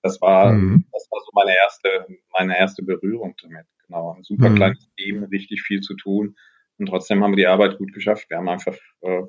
das 0.02 0.20
war, 0.20 0.52
mhm. 0.52 0.84
das 0.92 1.08
war 1.10 1.20
so 1.20 1.30
meine 1.32 1.54
erste, 1.56 2.06
meine 2.38 2.58
erste 2.58 2.82
Berührung 2.82 3.34
damit. 3.42 3.66
Genau. 3.86 4.14
Ein 4.16 4.24
super 4.24 4.50
mhm. 4.50 4.56
kleines 4.56 4.88
Team, 4.96 5.24
richtig 5.24 5.62
viel 5.62 5.80
zu 5.80 5.94
tun. 5.94 6.36
Und 6.78 6.86
trotzdem 6.86 7.22
haben 7.24 7.32
wir 7.32 7.36
die 7.36 7.46
Arbeit 7.46 7.78
gut 7.78 7.92
geschafft. 7.92 8.30
Wir 8.30 8.36
haben 8.36 8.48
einfach, 8.48 8.76
äh, 9.00 9.22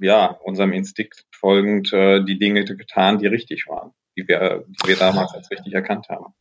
ja, 0.00 0.26
unserem 0.44 0.72
Instinkt 0.72 1.26
folgend 1.32 1.92
äh, 1.92 2.22
die 2.24 2.38
Dinge 2.38 2.64
getan, 2.64 3.18
die 3.18 3.26
richtig 3.26 3.66
waren, 3.68 3.92
die 4.16 4.26
wir, 4.28 4.64
die 4.68 4.88
wir 4.88 4.96
damals 4.96 5.32
als 5.34 5.50
richtig 5.50 5.72
erkannt 5.72 6.08
haben. 6.08 6.34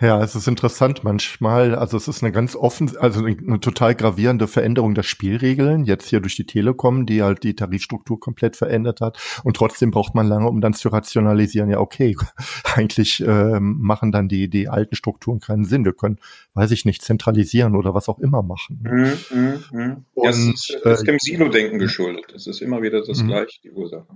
Ja, 0.00 0.22
es 0.22 0.34
ist 0.34 0.48
interessant 0.48 1.04
manchmal. 1.04 1.74
Also 1.74 1.96
es 1.96 2.08
ist 2.08 2.22
eine 2.22 2.32
ganz 2.32 2.56
offen, 2.56 2.96
also 2.96 3.24
eine, 3.24 3.60
total 3.60 3.94
gravierende 3.94 4.48
Veränderung 4.48 4.94
der 4.94 5.02
Spielregeln. 5.02 5.84
Jetzt 5.84 6.08
hier 6.08 6.20
durch 6.20 6.36
die 6.36 6.46
Telekom, 6.46 7.06
die 7.06 7.22
halt 7.22 7.42
die 7.42 7.54
Tarifstruktur 7.54 8.18
komplett 8.20 8.56
verändert 8.56 9.00
hat. 9.00 9.18
Und 9.44 9.56
trotzdem 9.56 9.90
braucht 9.90 10.14
man 10.14 10.26
lange, 10.26 10.48
um 10.48 10.60
dann 10.60 10.74
zu 10.74 10.88
rationalisieren. 10.88 11.70
Ja, 11.70 11.80
okay, 11.80 12.16
eigentlich 12.74 13.20
äh, 13.20 13.60
machen 13.60 14.12
dann 14.12 14.28
die 14.28 14.48
die 14.48 14.68
alten 14.68 14.96
Strukturen 14.96 15.40
keinen 15.40 15.64
Sinn. 15.64 15.84
Wir 15.84 15.92
können, 15.92 16.18
weiß 16.54 16.70
ich 16.70 16.84
nicht, 16.84 17.02
zentralisieren 17.02 17.76
oder 17.76 17.94
was 17.94 18.08
auch 18.08 18.18
immer 18.18 18.42
machen. 18.42 18.80
Mhm, 18.82 19.18
mh, 19.30 19.58
mh. 19.72 19.96
Und, 20.14 20.26
das 20.26 20.38
ist, 20.38 20.70
ist 20.70 21.06
dem 21.06 21.18
Silo-Denken 21.18 21.78
geschuldet. 21.78 22.32
Es 22.34 22.46
ist 22.46 22.60
immer 22.62 22.82
wieder 22.82 23.02
das 23.04 23.22
mhm. 23.22 23.28
Gleiche, 23.28 23.60
die 23.62 23.70
Ursache. 23.70 24.06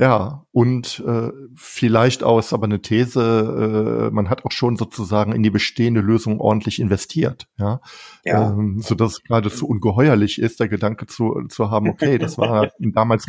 Ja, 0.00 0.46
und 0.52 1.02
äh, 1.04 1.32
vielleicht 1.56 2.22
auch, 2.22 2.38
ist 2.38 2.52
aber 2.52 2.66
eine 2.66 2.80
These, 2.80 4.06
äh, 4.08 4.14
man 4.14 4.30
hat 4.30 4.44
auch 4.44 4.52
schon 4.52 4.76
sozusagen 4.76 5.32
in 5.32 5.42
die 5.42 5.50
bestehende 5.50 6.00
Lösung 6.00 6.38
ordentlich 6.38 6.78
investiert, 6.78 7.48
ja. 7.58 7.80
ja. 8.24 8.50
Ähm, 8.50 8.80
so 8.80 8.94
dass 8.94 9.14
es 9.14 9.22
geradezu 9.24 9.66
ungeheuerlich 9.66 10.40
ist, 10.40 10.60
der 10.60 10.68
Gedanke 10.68 11.06
zu, 11.08 11.42
zu 11.48 11.72
haben, 11.72 11.88
okay, 11.88 12.18
das 12.18 12.38
war 12.38 12.70
damals, 12.78 13.26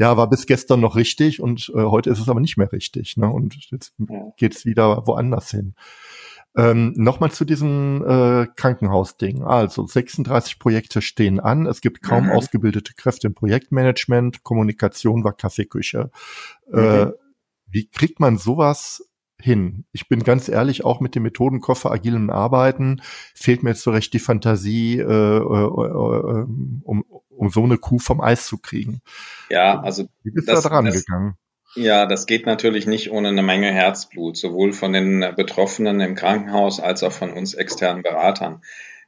ja, 0.00 0.16
war 0.16 0.28
bis 0.28 0.46
gestern 0.46 0.80
noch 0.80 0.96
richtig 0.96 1.40
und 1.40 1.70
äh, 1.76 1.84
heute 1.84 2.10
ist 2.10 2.18
es 2.18 2.28
aber 2.28 2.40
nicht 2.40 2.56
mehr 2.56 2.72
richtig, 2.72 3.16
ne? 3.16 3.30
Und 3.30 3.70
jetzt 3.70 3.94
ja. 3.98 4.32
geht's 4.36 4.64
wieder 4.64 5.06
woanders 5.06 5.52
hin. 5.52 5.74
Ähm, 6.56 6.92
Nochmal 6.96 7.30
zu 7.30 7.44
diesem 7.44 8.04
äh, 8.06 8.46
Krankenhausding. 8.56 9.44
Also 9.44 9.86
36 9.86 10.58
Projekte 10.58 11.02
stehen 11.02 11.40
an. 11.40 11.66
Es 11.66 11.80
gibt 11.80 12.02
kaum 12.02 12.24
mhm. 12.24 12.30
ausgebildete 12.30 12.94
Kräfte 12.94 13.28
im 13.28 13.34
Projektmanagement. 13.34 14.42
Kommunikation 14.42 15.24
war 15.24 15.34
Kaffeeküche. 15.34 16.10
Äh, 16.72 16.76
mhm. 16.76 17.10
Äh, 17.10 17.12
wie 17.70 17.88
kriegt 17.88 18.18
man 18.18 18.38
sowas 18.38 19.08
hin? 19.40 19.84
Ich 19.92 20.08
bin 20.08 20.24
ganz 20.24 20.48
ehrlich, 20.48 20.84
auch 20.84 21.00
mit 21.00 21.14
dem 21.14 21.22
Methodenkoffer 21.22 21.90
agilem 21.90 22.30
Arbeiten 22.30 23.02
fehlt 23.34 23.62
mir 23.62 23.70
jetzt 23.70 23.82
so 23.82 23.90
recht 23.90 24.12
die 24.12 24.18
Fantasie, 24.18 24.98
äh, 24.98 25.02
äh, 25.02 25.04
äh, 25.04 26.46
um, 26.82 27.04
um 27.28 27.50
so 27.50 27.62
eine 27.62 27.78
Kuh 27.78 27.98
vom 27.98 28.20
Eis 28.20 28.46
zu 28.46 28.58
kriegen. 28.58 29.00
Ja, 29.50 29.80
also 29.80 30.08
wie 30.22 30.30
bist 30.30 30.48
du 30.48 30.52
da 30.52 30.60
dran 30.60 30.86
das, 30.86 31.04
gegangen? 31.04 31.36
Ja, 31.78 32.06
das 32.06 32.26
geht 32.26 32.44
natürlich 32.44 32.86
nicht 32.86 33.12
ohne 33.12 33.28
eine 33.28 33.42
Menge 33.42 33.70
Herzblut, 33.70 34.36
sowohl 34.36 34.72
von 34.72 34.92
den 34.92 35.24
Betroffenen 35.36 36.00
im 36.00 36.16
Krankenhaus 36.16 36.80
als 36.80 37.04
auch 37.04 37.12
von 37.12 37.32
uns 37.32 37.54
externen 37.54 38.02
Beratern. 38.02 38.62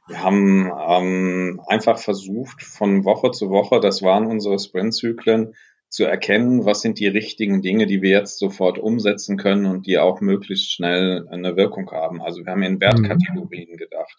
Wir 0.07 0.23
haben 0.23 0.71
ähm, 0.89 1.61
einfach 1.67 1.99
versucht, 1.99 2.63
von 2.63 3.03
Woche 3.03 3.31
zu 3.31 3.49
Woche, 3.49 3.81
das 3.81 4.01
waren 4.01 4.25
unsere 4.25 4.57
Sprintzyklen, 4.57 5.53
zu 5.89 6.05
erkennen, 6.05 6.63
was 6.63 6.81
sind 6.81 6.99
die 6.99 7.07
richtigen 7.07 7.61
Dinge, 7.61 7.85
die 7.85 8.01
wir 8.01 8.11
jetzt 8.11 8.39
sofort 8.39 8.79
umsetzen 8.79 9.35
können 9.35 9.65
und 9.65 9.85
die 9.85 9.99
auch 9.99 10.21
möglichst 10.21 10.71
schnell 10.71 11.27
eine 11.29 11.57
Wirkung 11.57 11.91
haben. 11.91 12.21
Also 12.21 12.45
wir 12.45 12.53
haben 12.53 12.63
in 12.63 12.79
Wertkategorien 12.79 13.73
mhm. 13.73 13.77
gedacht. 13.77 14.17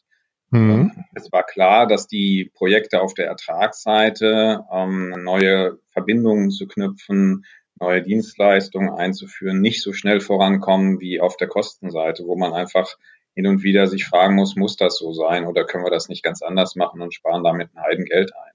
Mhm. 0.50 0.92
Es 1.14 1.32
war 1.32 1.44
klar, 1.44 1.86
dass 1.86 2.06
die 2.06 2.50
Projekte 2.52 3.00
auf 3.00 3.14
der 3.14 3.26
Ertragsseite 3.26 4.66
ähm, 4.70 5.14
neue 5.24 5.78
Verbindungen 5.92 6.50
zu 6.50 6.66
knüpfen, 6.66 7.46
neue 7.82 8.02
Dienstleistungen 8.02 8.90
einzuführen, 8.90 9.60
nicht 9.60 9.82
so 9.82 9.92
schnell 9.92 10.20
vorankommen 10.20 11.00
wie 11.00 11.20
auf 11.20 11.36
der 11.36 11.48
Kostenseite, 11.48 12.24
wo 12.24 12.36
man 12.36 12.52
einfach 12.52 12.96
hin 13.34 13.46
und 13.46 13.62
wieder 13.62 13.86
sich 13.88 14.04
fragen 14.04 14.36
muss, 14.36 14.56
muss 14.56 14.76
das 14.76 14.98
so 14.98 15.12
sein 15.12 15.46
oder 15.46 15.64
können 15.64 15.84
wir 15.84 15.90
das 15.90 16.08
nicht 16.08 16.22
ganz 16.22 16.42
anders 16.42 16.76
machen 16.76 17.00
und 17.00 17.12
sparen 17.12 17.42
damit 17.42 17.70
ein 17.74 17.82
Heidengeld 17.82 18.32
ein. 18.34 18.52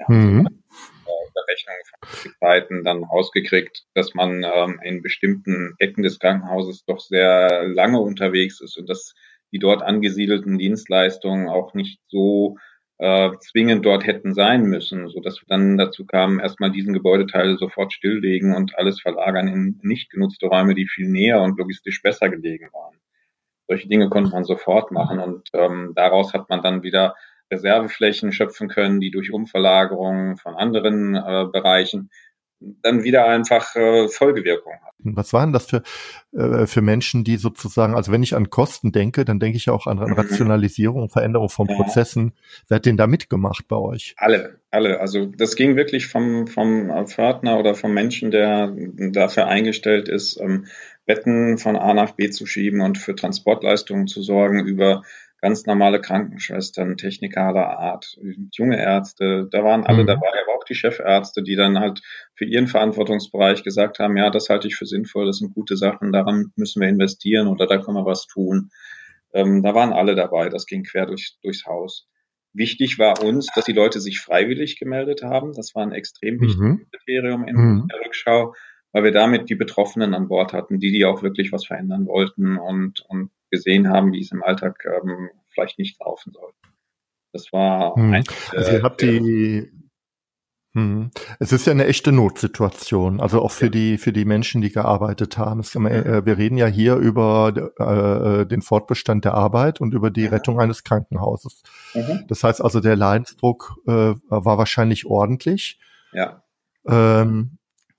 Ja, 0.00 0.06
mhm. 0.08 0.46
also 0.46 0.58
Berechnungen 1.34 1.80
von 1.84 2.32
Zeiten 2.40 2.84
dann 2.84 3.04
rausgekriegt, 3.04 3.84
dass 3.94 4.14
man 4.14 4.44
ähm, 4.44 4.80
in 4.82 5.02
bestimmten 5.02 5.74
Ecken 5.78 6.02
des 6.02 6.18
Krankenhauses 6.18 6.84
doch 6.84 7.00
sehr 7.00 7.66
lange 7.66 8.00
unterwegs 8.00 8.60
ist 8.60 8.76
und 8.76 8.88
dass 8.88 9.14
die 9.50 9.58
dort 9.58 9.82
angesiedelten 9.82 10.58
Dienstleistungen 10.58 11.48
auch 11.48 11.72
nicht 11.72 12.00
so 12.08 12.58
äh, 12.98 13.30
zwingend 13.40 13.86
dort 13.86 14.06
hätten 14.06 14.34
sein 14.34 14.64
müssen, 14.64 15.08
so 15.08 15.20
dass 15.20 15.40
wir 15.40 15.46
dann 15.48 15.78
dazu 15.78 16.04
kamen, 16.04 16.40
erstmal 16.40 16.72
diesen 16.72 16.92
Gebäudeteil 16.92 17.56
sofort 17.56 17.92
stilllegen 17.92 18.54
und 18.54 18.76
alles 18.76 19.00
verlagern 19.00 19.48
in 19.48 19.78
nicht 19.82 20.10
genutzte 20.10 20.46
Räume, 20.46 20.74
die 20.74 20.86
viel 20.86 21.08
näher 21.08 21.40
und 21.40 21.58
logistisch 21.58 22.02
besser 22.02 22.28
gelegen 22.28 22.68
waren. 22.72 22.98
Solche 23.68 23.88
Dinge 23.88 24.08
konnte 24.08 24.30
man 24.30 24.44
sofort 24.44 24.90
machen 24.90 25.18
und 25.20 25.48
ähm, 25.52 25.92
daraus 25.94 26.32
hat 26.34 26.48
man 26.48 26.62
dann 26.62 26.82
wieder 26.82 27.14
Reserveflächen 27.52 28.32
schöpfen 28.32 28.68
können, 28.68 29.00
die 29.00 29.10
durch 29.10 29.32
Umverlagerungen 29.32 30.36
von 30.36 30.54
anderen 30.54 31.14
äh, 31.14 31.46
Bereichen 31.50 32.10
dann 32.60 33.04
wieder 33.04 33.26
einfach 33.26 33.74
äh, 33.76 34.08
Folgewirkung 34.08 34.72
hat. 34.74 34.94
Was 35.00 35.32
waren 35.32 35.52
das 35.52 35.66
für, 35.66 35.82
äh, 36.36 36.66
für 36.66 36.82
Menschen, 36.82 37.22
die 37.22 37.36
sozusagen, 37.36 37.94
also 37.94 38.10
wenn 38.10 38.22
ich 38.22 38.34
an 38.34 38.50
Kosten 38.50 38.90
denke, 38.90 39.24
dann 39.24 39.38
denke 39.38 39.56
ich 39.56 39.66
ja 39.66 39.72
auch 39.72 39.86
an, 39.86 39.98
an 39.98 40.10
mhm. 40.10 40.14
Rationalisierung, 40.14 41.08
Veränderung 41.08 41.48
von 41.48 41.68
ja. 41.68 41.76
Prozessen. 41.76 42.32
Wer 42.66 42.76
hat 42.76 42.86
denn 42.86 42.96
da 42.96 43.06
mitgemacht 43.06 43.68
bei 43.68 43.76
euch? 43.76 44.14
Alle, 44.18 44.58
alle. 44.70 45.00
Also 45.00 45.26
das 45.26 45.54
ging 45.54 45.76
wirklich 45.76 46.08
vom, 46.08 46.46
vom 46.48 46.90
Pförtner 47.06 47.58
oder 47.58 47.74
vom 47.74 47.94
Menschen, 47.94 48.30
der 48.30 48.74
dafür 49.12 49.46
eingestellt 49.46 50.08
ist, 50.08 50.40
ähm, 50.40 50.66
Betten 51.06 51.58
von 51.58 51.76
A 51.76 51.94
nach 51.94 52.12
B 52.12 52.28
zu 52.30 52.44
schieben 52.44 52.80
und 52.80 52.98
für 52.98 53.14
Transportleistungen 53.14 54.08
zu 54.08 54.20
sorgen, 54.22 54.66
über 54.66 55.02
ganz 55.40 55.66
normale 55.66 56.00
Krankenschwestern, 56.00 56.96
Techniker 56.96 57.42
aller 57.42 57.78
Art, 57.78 58.18
junge 58.52 58.78
Ärzte, 58.78 59.48
da 59.50 59.62
waren 59.62 59.84
alle 59.84 60.02
mhm. 60.02 60.08
dabei, 60.08 60.28
aber 60.28 60.58
auch 60.58 60.64
die 60.64 60.74
Chefärzte, 60.74 61.42
die 61.42 61.54
dann 61.54 61.78
halt 61.78 62.00
für 62.34 62.44
ihren 62.44 62.66
Verantwortungsbereich 62.66 63.62
gesagt 63.62 63.98
haben, 63.98 64.16
ja, 64.16 64.30
das 64.30 64.48
halte 64.48 64.68
ich 64.68 64.76
für 64.76 64.86
sinnvoll, 64.86 65.26
das 65.26 65.38
sind 65.38 65.54
gute 65.54 65.76
Sachen, 65.76 66.12
daran 66.12 66.52
müssen 66.56 66.80
wir 66.80 66.88
investieren 66.88 67.46
oder 67.46 67.66
da 67.66 67.78
können 67.78 67.96
wir 67.96 68.06
was 68.06 68.26
tun. 68.26 68.70
Ähm, 69.32 69.62
da 69.62 69.74
waren 69.74 69.92
alle 69.92 70.14
dabei, 70.14 70.48
das 70.48 70.66
ging 70.66 70.82
quer 70.82 71.06
durch, 71.06 71.36
durchs 71.42 71.66
Haus. 71.66 72.08
Wichtig 72.52 72.98
war 72.98 73.22
uns, 73.22 73.48
dass 73.54 73.66
die 73.66 73.72
Leute 73.72 74.00
sich 74.00 74.20
freiwillig 74.20 74.78
gemeldet 74.78 75.22
haben. 75.22 75.52
Das 75.52 75.74
war 75.74 75.82
ein 75.82 75.92
extrem 75.92 76.40
wichtiges 76.40 76.58
mhm. 76.58 76.86
Kriterium 76.90 77.46
in 77.46 77.56
mhm. 77.56 77.88
der 77.88 78.00
Rückschau, 78.00 78.54
weil 78.92 79.04
wir 79.04 79.12
damit 79.12 79.50
die 79.50 79.54
Betroffenen 79.54 80.14
an 80.14 80.28
Bord 80.28 80.52
hatten, 80.52 80.78
die, 80.78 80.92
die 80.92 81.04
auch 81.04 81.22
wirklich 81.22 81.52
was 81.52 81.66
verändern 81.66 82.06
wollten 82.06 82.56
und, 82.56 83.00
und 83.08 83.30
gesehen 83.50 83.88
haben, 83.88 84.12
wie 84.12 84.20
es 84.20 84.32
im 84.32 84.42
Alltag 84.42 84.84
ähm, 84.86 85.30
vielleicht 85.48 85.78
nicht 85.78 86.00
laufen 86.00 86.32
soll. 86.32 86.52
Das 87.32 87.52
war 87.52 87.94
hm. 87.96 88.12
ein, 88.12 88.24
also 88.52 88.72
ihr 88.72 88.82
habt 88.82 89.02
die 89.02 89.70
hm. 90.74 91.10
Es 91.38 91.50
ist 91.50 91.66
ja 91.66 91.72
eine 91.72 91.86
echte 91.86 92.12
Notsituation, 92.12 93.20
also 93.20 93.42
auch 93.42 93.50
für 93.50 93.66
ja. 93.66 93.70
die 93.70 93.98
für 93.98 94.12
die 94.12 94.24
Menschen, 94.24 94.60
die 94.60 94.70
gearbeitet 94.70 95.38
haben. 95.38 95.60
Es, 95.60 95.74
äh, 95.74 96.26
wir 96.26 96.36
reden 96.38 96.58
ja 96.58 96.66
hier 96.66 96.96
über 96.96 97.52
äh, 97.78 98.46
den 98.46 98.62
Fortbestand 98.62 99.24
der 99.24 99.34
Arbeit 99.34 99.80
und 99.80 99.94
über 99.94 100.10
die 100.10 100.24
ja. 100.24 100.30
Rettung 100.30 100.60
eines 100.60 100.84
Krankenhauses. 100.84 101.62
Mhm. 101.94 102.24
Das 102.28 102.44
heißt 102.44 102.62
also, 102.62 102.80
der 102.80 102.96
Leidensdruck 102.96 103.80
äh, 103.86 104.14
war 104.28 104.58
wahrscheinlich 104.58 105.06
ordentlich. 105.06 105.80
Ja. 106.12 106.42
Ähm, 106.86 107.57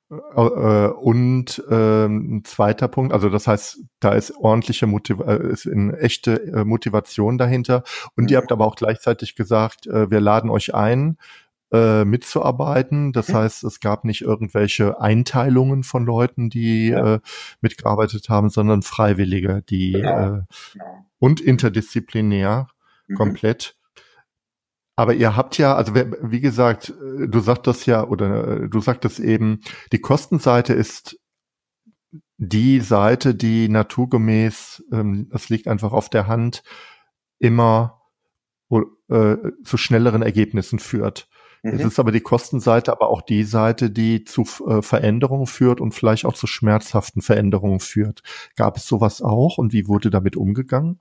äh, 0.09 0.15
äh, 0.15 0.87
und 0.87 1.63
ähm, 1.69 2.37
ein 2.37 2.43
zweiter 2.43 2.87
Punkt, 2.87 3.13
also 3.13 3.29
das 3.29 3.47
heißt, 3.47 3.79
da 3.99 4.13
ist 4.13 4.35
ordentliche 4.37 4.87
Motiv 4.87 5.19
äh, 5.19 5.51
ist 5.51 5.67
eine 5.67 5.97
echte 5.99 6.63
Motivation 6.65 7.37
dahinter. 7.37 7.83
Und 8.15 8.25
mhm. 8.25 8.29
ihr 8.29 8.37
habt 8.37 8.51
aber 8.51 8.65
auch 8.65 8.75
gleichzeitig 8.75 9.35
gesagt, 9.35 9.85
wir 9.85 10.19
laden 10.19 10.49
euch 10.49 10.73
ein, 10.73 11.17
mitzuarbeiten. 11.71 13.13
Das 13.13 13.27
mhm. 13.27 13.33
heißt, 13.35 13.63
es 13.63 13.79
gab 13.79 14.03
nicht 14.03 14.21
irgendwelche 14.21 14.99
Einteilungen 14.99 15.83
von 15.83 16.03
Leuten, 16.03 16.49
die 16.49 16.87
ja. 16.87 17.15
äh, 17.15 17.19
mitgearbeitet 17.61 18.27
haben, 18.27 18.49
sondern 18.49 18.81
Freiwillige, 18.81 19.61
die 19.69 19.91
genau. 19.91 20.09
Äh, 20.09 20.41
genau. 20.73 21.05
und 21.19 21.41
interdisziplinär 21.41 22.69
mhm. 23.07 23.15
komplett. 23.15 23.75
Aber 24.99 25.13
ihr 25.13 25.37
habt 25.37 25.57
ja, 25.57 25.75
also 25.75 25.95
wie 25.95 26.41
gesagt, 26.41 26.93
du 26.99 27.39
sagtest 27.39 27.85
ja, 27.85 28.05
oder 28.05 28.67
du 28.67 28.81
sagtest 28.81 29.21
eben, 29.21 29.61
die 29.93 30.01
Kostenseite 30.01 30.73
ist 30.73 31.17
die 32.35 32.81
Seite, 32.81 33.33
die 33.33 33.69
naturgemäß, 33.69 34.83
ähm, 34.91 35.29
das 35.31 35.47
liegt 35.47 35.69
einfach 35.69 35.93
auf 35.93 36.09
der 36.09 36.27
Hand, 36.27 36.63
immer 37.37 38.01
äh, 39.07 39.37
zu 39.63 39.77
schnelleren 39.77 40.21
Ergebnissen 40.21 40.79
führt. 40.79 41.29
Mhm. 41.63 41.75
Es 41.75 41.85
ist 41.85 41.99
aber 41.99 42.11
die 42.11 42.19
Kostenseite, 42.19 42.91
aber 42.91 43.07
auch 43.07 43.21
die 43.21 43.45
Seite, 43.45 43.91
die 43.91 44.25
zu 44.25 44.41
äh, 44.67 44.81
Veränderungen 44.81 45.47
führt 45.47 45.79
und 45.79 45.93
vielleicht 45.93 46.25
auch 46.25 46.33
zu 46.33 46.45
schmerzhaften 46.45 47.21
Veränderungen 47.21 47.79
führt. 47.79 48.21
Gab 48.57 48.75
es 48.75 48.85
sowas 48.85 49.21
auch 49.21 49.59
und 49.59 49.71
wie 49.71 49.87
wurde 49.87 50.09
damit 50.09 50.35
umgegangen? 50.35 50.99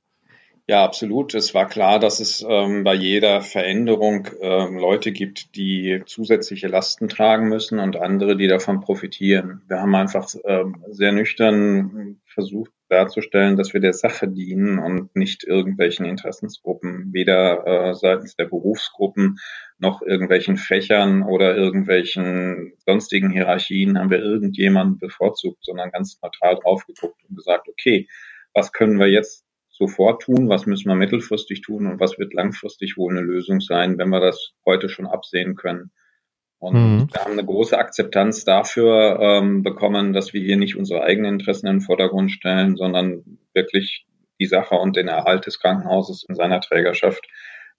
Ja, 0.71 0.85
absolut. 0.85 1.33
Es 1.33 1.55
war 1.55 1.67
klar, 1.67 1.99
dass 1.99 2.21
es 2.21 2.45
ähm, 2.47 2.85
bei 2.85 2.93
jeder 2.93 3.41
Veränderung 3.41 4.29
ähm, 4.43 4.77
Leute 4.77 5.13
gibt, 5.13 5.57
die 5.57 6.03
zusätzliche 6.05 6.69
Lasten 6.69 7.09
tragen 7.09 7.49
müssen 7.49 7.79
und 7.79 7.97
andere, 7.97 8.37
die 8.37 8.49
davon 8.49 8.81
profitieren. 8.83 9.63
Wir 9.67 9.81
haben 9.81 9.95
einfach 9.95 10.29
ähm, 10.45 10.85
sehr 10.91 11.13
nüchtern 11.13 12.21
versucht 12.27 12.71
darzustellen, 12.91 13.57
dass 13.57 13.73
wir 13.73 13.81
der 13.81 13.95
Sache 13.95 14.29
dienen 14.29 14.79
und 14.79 15.17
nicht 15.17 15.43
irgendwelchen 15.43 16.05
Interessensgruppen, 16.05 17.15
weder 17.15 17.67
äh, 17.67 17.95
seitens 17.95 18.37
der 18.37 18.45
Berufsgruppen 18.45 19.39
noch 19.79 20.03
irgendwelchen 20.03 20.59
Fächern 20.59 21.23
oder 21.23 21.57
irgendwelchen 21.57 22.75
sonstigen 22.85 23.31
Hierarchien 23.31 23.99
haben 23.99 24.11
wir 24.11 24.21
irgendjemanden 24.21 24.99
bevorzugt, 24.99 25.65
sondern 25.65 25.91
ganz 25.93 26.19
neutral 26.23 26.57
drauf 26.57 26.85
geguckt 26.87 27.23
und 27.27 27.37
gesagt, 27.37 27.69
okay, 27.71 28.07
was 28.53 28.73
können 28.73 28.99
wir 28.99 29.09
jetzt 29.09 29.48
sofort 29.79 30.23
tun, 30.23 30.49
was 30.49 30.67
müssen 30.67 30.89
wir 30.89 30.97
mittelfristig 30.97 31.63
tun 31.63 31.87
und 31.87 32.01
was 32.01 32.19
wird 32.19 32.35
langfristig 32.35 32.97
wohl 32.97 33.17
eine 33.17 33.25
Lösung 33.25 33.61
sein, 33.61 33.97
wenn 33.97 34.11
wir 34.11 34.21
das 34.21 34.53
heute 34.67 34.89
schon 34.89 35.07
absehen 35.07 35.55
können. 35.55 35.93
Und 36.59 36.75
mhm. 36.75 37.09
wir 37.13 37.25
haben 37.25 37.33
eine 37.33 37.45
große 37.45 37.79
Akzeptanz 37.79 38.45
dafür 38.45 39.19
ähm, 39.21 39.63
bekommen, 39.63 40.13
dass 40.13 40.33
wir 40.33 40.41
hier 40.41 40.57
nicht 40.57 40.77
unsere 40.77 41.03
eigenen 41.05 41.35
Interessen 41.35 41.69
in 41.69 41.77
den 41.77 41.81
Vordergrund 41.81 42.33
stellen, 42.33 42.77
sondern 42.77 43.39
wirklich 43.55 44.07
die 44.41 44.47
Sache 44.47 44.75
und 44.75 44.97
den 44.97 45.07
Erhalt 45.07 45.47
des 45.47 45.61
Krankenhauses 45.61 46.25
in 46.29 46.35
seiner 46.35 46.61
Trägerschaft 46.61 47.25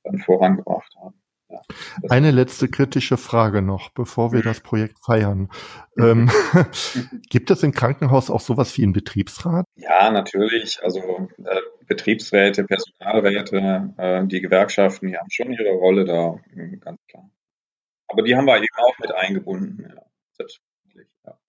dann 0.04 0.20
vorangebracht 0.20 0.96
haben. 1.02 1.22
Ja, 1.50 1.62
Eine 2.10 2.30
letzte 2.30 2.68
kritische 2.68 3.18
Frage 3.18 3.64
noch, 3.64 3.90
bevor 3.90 4.32
wir 4.32 4.44
das 4.44 4.62
Projekt 4.62 5.00
feiern. 5.04 5.50
Ähm, 5.98 6.30
gibt 7.30 7.50
es 7.50 7.64
im 7.64 7.72
Krankenhaus 7.72 8.30
auch 8.30 8.40
sowas 8.40 8.78
wie 8.78 8.84
einen 8.84 8.94
Betriebsrat? 8.94 9.66
Ja, 9.76 10.12
natürlich. 10.12 10.80
Also 10.84 11.30
äh, 11.44 11.62
Betriebsräte, 11.88 12.66
Personalräte, 12.66 13.94
äh, 13.98 14.26
die 14.28 14.42
Gewerkschaften, 14.42 15.08
die 15.08 15.18
haben 15.18 15.32
schon 15.32 15.52
ihre 15.52 15.72
Rolle 15.72 16.06
da, 16.06 16.40
ganz 16.82 17.00
klar. 17.08 17.30
Aber 18.08 18.22
die 18.22 18.36
haben 18.36 18.46
wir 18.46 18.58
eben 18.58 18.68
auch 18.78 19.00
mit 19.00 19.12
eingebunden, 19.12 19.88
ja, 19.90 20.04
selbstverständlich. 20.34 21.08
Ja. 21.26 21.40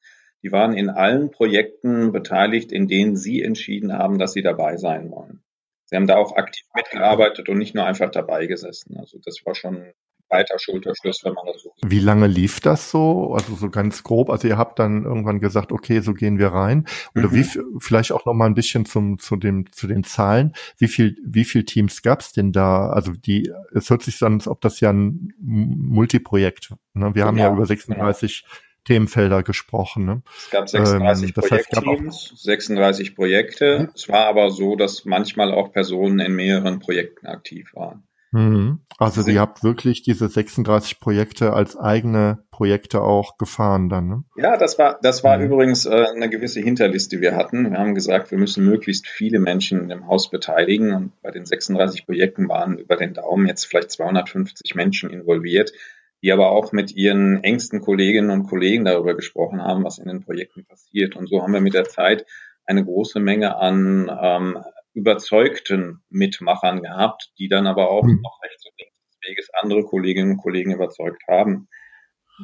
Die 0.42 0.52
waren 0.52 0.72
in 0.72 0.88
allen 0.88 1.30
Projekten 1.30 2.12
beteiligt, 2.12 2.72
in 2.72 2.88
denen 2.88 3.16
sie 3.16 3.42
entschieden 3.42 3.92
haben, 3.92 4.18
dass 4.18 4.32
sie 4.32 4.42
dabei 4.42 4.78
sein 4.78 5.10
wollen. 5.10 5.42
Sie 5.90 5.96
haben 5.96 6.06
da 6.06 6.18
auch 6.18 6.36
aktiv 6.36 6.64
mitgearbeitet 6.72 7.48
und 7.48 7.58
nicht 7.58 7.74
nur 7.74 7.84
einfach 7.84 8.12
dabei 8.12 8.46
gesessen. 8.46 8.96
Also 8.96 9.18
das 9.24 9.44
war 9.44 9.56
schon 9.56 9.92
weiter 10.28 10.56
Schulterschluss, 10.60 11.24
wenn 11.24 11.34
man 11.34 11.46
das 11.46 11.62
so. 11.62 11.72
Wie 11.84 11.98
lange 11.98 12.28
lief 12.28 12.60
das 12.60 12.92
so? 12.92 13.34
Also 13.34 13.56
so 13.56 13.70
ganz 13.70 14.04
grob. 14.04 14.30
Also 14.30 14.46
ihr 14.46 14.56
habt 14.56 14.78
dann 14.78 15.04
irgendwann 15.04 15.40
gesagt, 15.40 15.72
okay, 15.72 15.98
so 15.98 16.14
gehen 16.14 16.38
wir 16.38 16.52
rein. 16.52 16.86
Oder 17.16 17.26
mhm. 17.28 17.34
wie 17.34 17.44
vielleicht 17.80 18.12
auch 18.12 18.24
noch 18.24 18.34
mal 18.34 18.46
ein 18.46 18.54
bisschen 18.54 18.86
zum 18.86 19.18
zu 19.18 19.34
dem 19.34 19.72
zu 19.72 19.88
den 19.88 20.04
Zahlen. 20.04 20.52
Wie 20.78 20.86
viel 20.86 21.16
wie 21.26 21.44
viel 21.44 21.64
Teams 21.64 22.02
gab's 22.02 22.32
denn 22.32 22.52
da? 22.52 22.90
Also 22.90 23.10
die 23.10 23.52
es 23.74 23.90
hört 23.90 24.02
sich 24.02 24.16
so 24.16 24.26
an, 24.26 24.34
als 24.34 24.46
ob 24.46 24.60
das 24.60 24.78
ja 24.78 24.92
ein 24.92 25.34
Multiprojekt. 25.40 26.72
Ne? 26.94 27.16
Wir 27.16 27.24
haben 27.24 27.36
ja, 27.36 27.48
ja 27.48 27.52
über 27.52 27.66
36 27.66 28.44
genau. 28.44 28.54
Themenfelder 28.90 29.44
gesprochen. 29.44 30.04
Ne? 30.04 30.22
Es 30.36 30.50
gab 30.50 30.68
36 30.68 31.28
ähm, 31.28 31.34
Projektteams, 31.34 32.32
36 32.42 33.14
Projekte. 33.14 33.78
Mhm. 33.78 33.88
Es 33.94 34.08
war 34.08 34.26
aber 34.26 34.50
so, 34.50 34.74
dass 34.74 35.04
manchmal 35.04 35.52
auch 35.52 35.70
Personen 35.70 36.18
in 36.18 36.34
mehreren 36.34 36.80
Projekten 36.80 37.28
aktiv 37.28 37.70
waren. 37.74 38.02
Mhm. 38.32 38.80
Also 38.98 39.28
ihr 39.28 39.40
habt 39.40 39.62
wirklich 39.62 40.02
diese 40.02 40.28
36 40.28 40.98
Projekte 40.98 41.52
als 41.52 41.76
eigene 41.76 42.44
Projekte 42.50 43.00
auch 43.00 43.38
gefahren 43.38 43.88
dann, 43.88 44.08
ne? 44.08 44.24
Ja, 44.36 44.56
das 44.56 44.78
war, 44.78 44.98
das 45.02 45.22
war 45.22 45.38
mhm. 45.38 45.44
übrigens 45.44 45.86
äh, 45.86 46.06
eine 46.12 46.28
gewisse 46.28 46.60
Hinterliste, 46.60 47.16
die 47.16 47.22
wir 47.22 47.36
hatten. 47.36 47.70
Wir 47.70 47.78
haben 47.78 47.94
gesagt, 47.94 48.32
wir 48.32 48.38
müssen 48.38 48.64
möglichst 48.64 49.06
viele 49.06 49.38
Menschen 49.38 49.90
im 49.90 50.08
Haus 50.08 50.30
beteiligen 50.30 50.92
und 50.92 51.22
bei 51.22 51.30
den 51.30 51.44
36 51.44 52.06
Projekten 52.06 52.48
waren 52.48 52.76
über 52.76 52.96
den 52.96 53.14
Daumen 53.14 53.46
jetzt 53.46 53.66
vielleicht 53.66 53.92
250 53.92 54.74
Menschen 54.74 55.10
involviert, 55.10 55.72
die 56.22 56.32
aber 56.32 56.50
auch 56.50 56.72
mit 56.72 56.94
ihren 56.94 57.42
engsten 57.42 57.80
Kolleginnen 57.80 58.30
und 58.30 58.46
Kollegen 58.46 58.84
darüber 58.84 59.14
gesprochen 59.14 59.62
haben, 59.62 59.84
was 59.84 59.98
in 59.98 60.08
den 60.08 60.22
Projekten 60.22 60.64
passiert. 60.66 61.16
Und 61.16 61.28
so 61.28 61.42
haben 61.42 61.52
wir 61.52 61.60
mit 61.60 61.74
der 61.74 61.84
Zeit 61.84 62.26
eine 62.66 62.84
große 62.84 63.20
Menge 63.20 63.56
an 63.56 64.10
ähm, 64.22 64.58
überzeugten 64.92 66.02
Mitmachern 66.10 66.82
gehabt, 66.82 67.32
die 67.38 67.48
dann 67.48 67.66
aber 67.66 67.90
auch 67.90 68.04
mhm. 68.04 68.20
noch 68.22 68.40
rechts 68.42 68.66
und 68.66 68.74
links 68.78 68.94
des 69.06 69.28
Weges 69.28 69.50
andere 69.60 69.84
Kolleginnen 69.84 70.32
und 70.32 70.36
Kollegen 70.38 70.72
überzeugt 70.72 71.22
haben. 71.28 71.68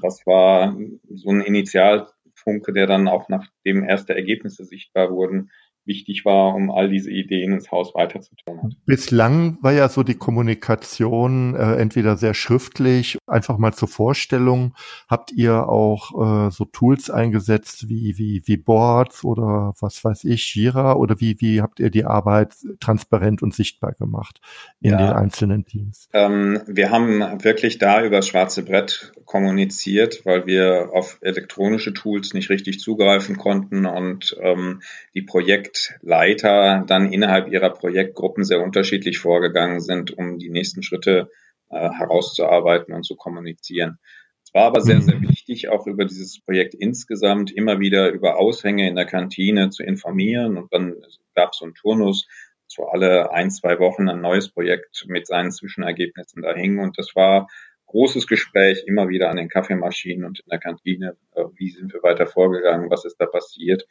Das 0.02 0.26
war 0.26 0.76
so 1.08 1.30
ein 1.30 1.40
Initialfunke, 1.40 2.72
der 2.72 2.86
dann 2.86 3.08
auch 3.08 3.28
nachdem 3.28 3.84
erste 3.84 4.14
Ergebnisse 4.14 4.64
sichtbar 4.64 5.10
wurden, 5.10 5.50
wichtig 5.86 6.24
war, 6.24 6.54
um 6.54 6.70
all 6.70 6.88
diese 6.88 7.10
Ideen 7.10 7.52
ins 7.52 7.70
Haus 7.70 7.94
weiterzutun. 7.94 8.76
Bislang 8.84 9.58
war 9.62 9.72
ja 9.72 9.88
so 9.88 10.02
die 10.02 10.14
Kommunikation 10.14 11.54
äh, 11.54 11.76
entweder 11.76 12.16
sehr 12.16 12.34
schriftlich, 12.34 13.18
einfach 13.26 13.58
mal 13.58 13.72
zur 13.72 13.88
Vorstellung. 13.88 14.74
Habt 15.08 15.32
ihr 15.32 15.68
auch 15.68 16.46
äh, 16.46 16.50
so 16.50 16.64
Tools 16.64 17.10
eingesetzt 17.10 17.88
wie, 17.88 18.18
wie, 18.18 18.42
wie 18.46 18.56
Boards 18.56 19.24
oder 19.24 19.74
was 19.80 20.04
weiß 20.04 20.24
ich, 20.24 20.54
Jira 20.54 20.94
oder 20.94 21.20
wie, 21.20 21.40
wie 21.40 21.60
habt 21.60 21.80
ihr 21.80 21.90
die 21.90 22.04
Arbeit 22.04 22.54
transparent 22.80 23.42
und 23.42 23.54
sichtbar 23.54 23.92
gemacht 23.92 24.40
in 24.80 24.92
ja. 24.92 24.98
den 24.98 25.08
einzelnen 25.08 25.64
Teams? 25.64 26.08
Ähm, 26.12 26.60
wir 26.66 26.90
haben 26.90 27.20
wirklich 27.44 27.78
da 27.78 28.04
über 28.04 28.16
das 28.16 28.28
schwarze 28.28 28.64
Brett 28.64 29.12
kommuniziert, 29.24 30.24
weil 30.24 30.46
wir 30.46 30.90
auf 30.92 31.18
elektronische 31.20 31.92
Tools 31.92 32.34
nicht 32.34 32.50
richtig 32.50 32.80
zugreifen 32.80 33.36
konnten 33.36 33.86
und 33.86 34.36
ähm, 34.40 34.80
die 35.14 35.22
Projekt 35.22 35.75
Projektleiter 35.76 36.84
dann 36.86 37.12
innerhalb 37.12 37.48
ihrer 37.48 37.70
Projektgruppen 37.70 38.44
sehr 38.44 38.62
unterschiedlich 38.62 39.18
vorgegangen 39.18 39.80
sind, 39.80 40.16
um 40.16 40.38
die 40.38 40.50
nächsten 40.50 40.82
Schritte 40.82 41.30
äh, 41.70 41.90
herauszuarbeiten 41.90 42.94
und 42.94 43.04
zu 43.04 43.16
kommunizieren. 43.16 43.98
Es 44.44 44.54
war 44.54 44.64
aber 44.64 44.80
sehr, 44.80 45.00
sehr 45.00 45.20
wichtig, 45.22 45.68
auch 45.68 45.86
über 45.86 46.04
dieses 46.04 46.40
Projekt 46.40 46.74
insgesamt 46.74 47.50
immer 47.50 47.80
wieder 47.80 48.10
über 48.10 48.38
Aushänge 48.38 48.88
in 48.88 48.94
der 48.94 49.06
Kantine 49.06 49.70
zu 49.70 49.82
informieren. 49.82 50.56
Und 50.56 50.72
dann 50.72 50.94
gab 51.34 51.52
es 51.52 51.58
so 51.58 51.64
einen 51.64 51.74
Turnus, 51.74 52.28
so 52.68 52.86
alle 52.86 53.32
ein, 53.32 53.50
zwei 53.50 53.78
Wochen 53.78 54.08
ein 54.08 54.20
neues 54.20 54.48
Projekt 54.50 55.04
mit 55.08 55.26
seinen 55.26 55.50
Zwischenergebnissen 55.50 56.42
da 56.42 56.54
hing. 56.54 56.78
Und 56.78 56.96
das 56.96 57.14
war 57.16 57.48
großes 57.86 58.26
Gespräch 58.26 58.84
immer 58.86 59.08
wieder 59.08 59.30
an 59.30 59.36
den 59.36 59.48
Kaffeemaschinen 59.48 60.24
und 60.24 60.40
in 60.40 60.48
der 60.50 60.60
Kantine. 60.60 61.16
Äh, 61.34 61.44
wie 61.54 61.70
sind 61.70 61.92
wir 61.92 62.02
weiter 62.02 62.26
vorgegangen? 62.26 62.90
Was 62.90 63.04
ist 63.04 63.16
da 63.18 63.26
passiert? 63.26 63.86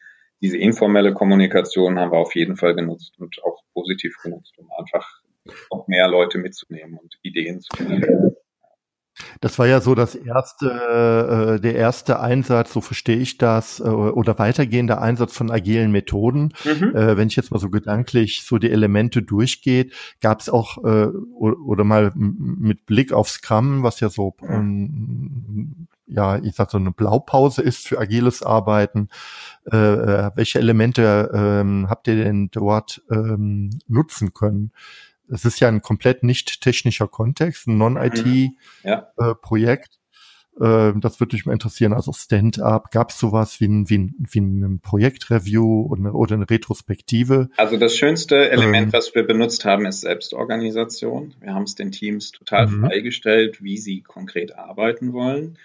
Diese 0.45 0.57
informelle 0.59 1.11
Kommunikation 1.11 1.97
haben 1.97 2.11
wir 2.11 2.19
auf 2.19 2.35
jeden 2.35 2.55
Fall 2.55 2.75
genutzt 2.75 3.15
und 3.17 3.35
auch 3.43 3.63
positiv 3.73 4.15
genutzt, 4.21 4.53
um 4.59 4.69
einfach 4.77 5.21
noch 5.71 5.87
mehr 5.87 6.07
Leute 6.07 6.37
mitzunehmen 6.37 6.99
und 6.99 7.15
Ideen 7.23 7.61
zu 7.61 7.75
finden. 7.75 8.35
Das 9.41 9.59
war 9.59 9.67
ja 9.67 9.81
so 9.81 9.95
das 9.95 10.15
erste, 10.15 11.57
äh, 11.57 11.61
der 11.61 11.75
erste 11.75 12.19
Einsatz, 12.19 12.73
so 12.73 12.81
verstehe 12.81 13.17
ich 13.17 13.37
das, 13.37 13.79
äh, 13.79 13.83
oder 13.83 14.37
weitergehender 14.39 15.01
Einsatz 15.01 15.33
von 15.33 15.51
agilen 15.51 15.91
Methoden. 15.91 16.53
Mhm. 16.63 16.95
Äh, 16.95 17.17
wenn 17.17 17.27
ich 17.27 17.35
jetzt 17.35 17.51
mal 17.51 17.59
so 17.59 17.69
gedanklich 17.69 18.43
so 18.43 18.57
die 18.57 18.71
Elemente 18.71 19.21
durchgeht, 19.21 19.93
gab 20.21 20.41
es 20.41 20.49
auch 20.49 20.83
äh, 20.83 21.07
oder 21.07 21.83
mal 21.83 22.11
mit 22.15 22.85
Blick 22.85 23.13
auf 23.13 23.29
Scrum, 23.29 23.83
was 23.83 23.99
ja 23.99 24.09
so 24.09 24.35
ähm, 24.47 25.87
ja, 26.07 26.37
ich 26.37 26.55
sag 26.55 26.71
so 26.71 26.77
eine 26.77 26.91
Blaupause 26.91 27.61
ist 27.61 27.87
für 27.87 27.99
agiles 27.99 28.43
Arbeiten. 28.43 29.09
Äh, 29.71 29.77
äh, 29.77 30.31
welche 30.35 30.59
Elemente 30.59 31.31
ähm, 31.33 31.87
habt 31.89 32.07
ihr 32.07 32.23
denn 32.23 32.49
dort 32.51 33.01
ähm, 33.09 33.71
nutzen 33.87 34.33
können? 34.33 34.71
Es 35.29 35.45
ist 35.45 35.59
ja 35.59 35.67
ein 35.67 35.81
komplett 35.81 36.23
nicht 36.23 36.61
technischer 36.61 37.07
Kontext, 37.07 37.67
ein 37.67 37.77
Non-IT-Projekt. 37.77 38.79
Mhm. 38.83 38.89
Ja. 38.89 39.11
Äh, 40.59 40.93
das 40.99 41.19
würde 41.19 41.35
mich 41.35 41.45
mal 41.45 41.53
interessieren. 41.53 41.93
Also 41.93 42.13
Stand-up, 42.13 42.91
gab 42.91 43.09
es 43.09 43.19
sowas 43.19 43.59
wie 43.59 43.67
ein, 43.67 43.89
wie 43.89 43.97
ein, 43.97 44.15
wie 44.29 44.39
ein 44.39 44.79
Projektreview 44.79 45.87
oder 45.89 45.99
eine, 45.99 46.13
oder 46.13 46.35
eine 46.35 46.49
Retrospektive? 46.49 47.49
Also 47.57 47.77
das 47.77 47.95
schönste 47.95 48.49
Element, 48.49 48.87
ähm, 48.87 48.93
was 48.93 49.13
wir 49.15 49.23
benutzt 49.23 49.65
haben, 49.65 49.85
ist 49.85 50.01
Selbstorganisation. 50.01 51.33
Wir 51.41 51.53
haben 51.53 51.63
es 51.63 51.75
den 51.75 51.91
Teams 51.91 52.31
total 52.31 52.67
mhm. 52.67 52.85
freigestellt, 52.85 53.61
wie 53.61 53.77
sie 53.77 54.01
konkret 54.01 54.57
arbeiten 54.57 55.13
wollen. 55.13 55.57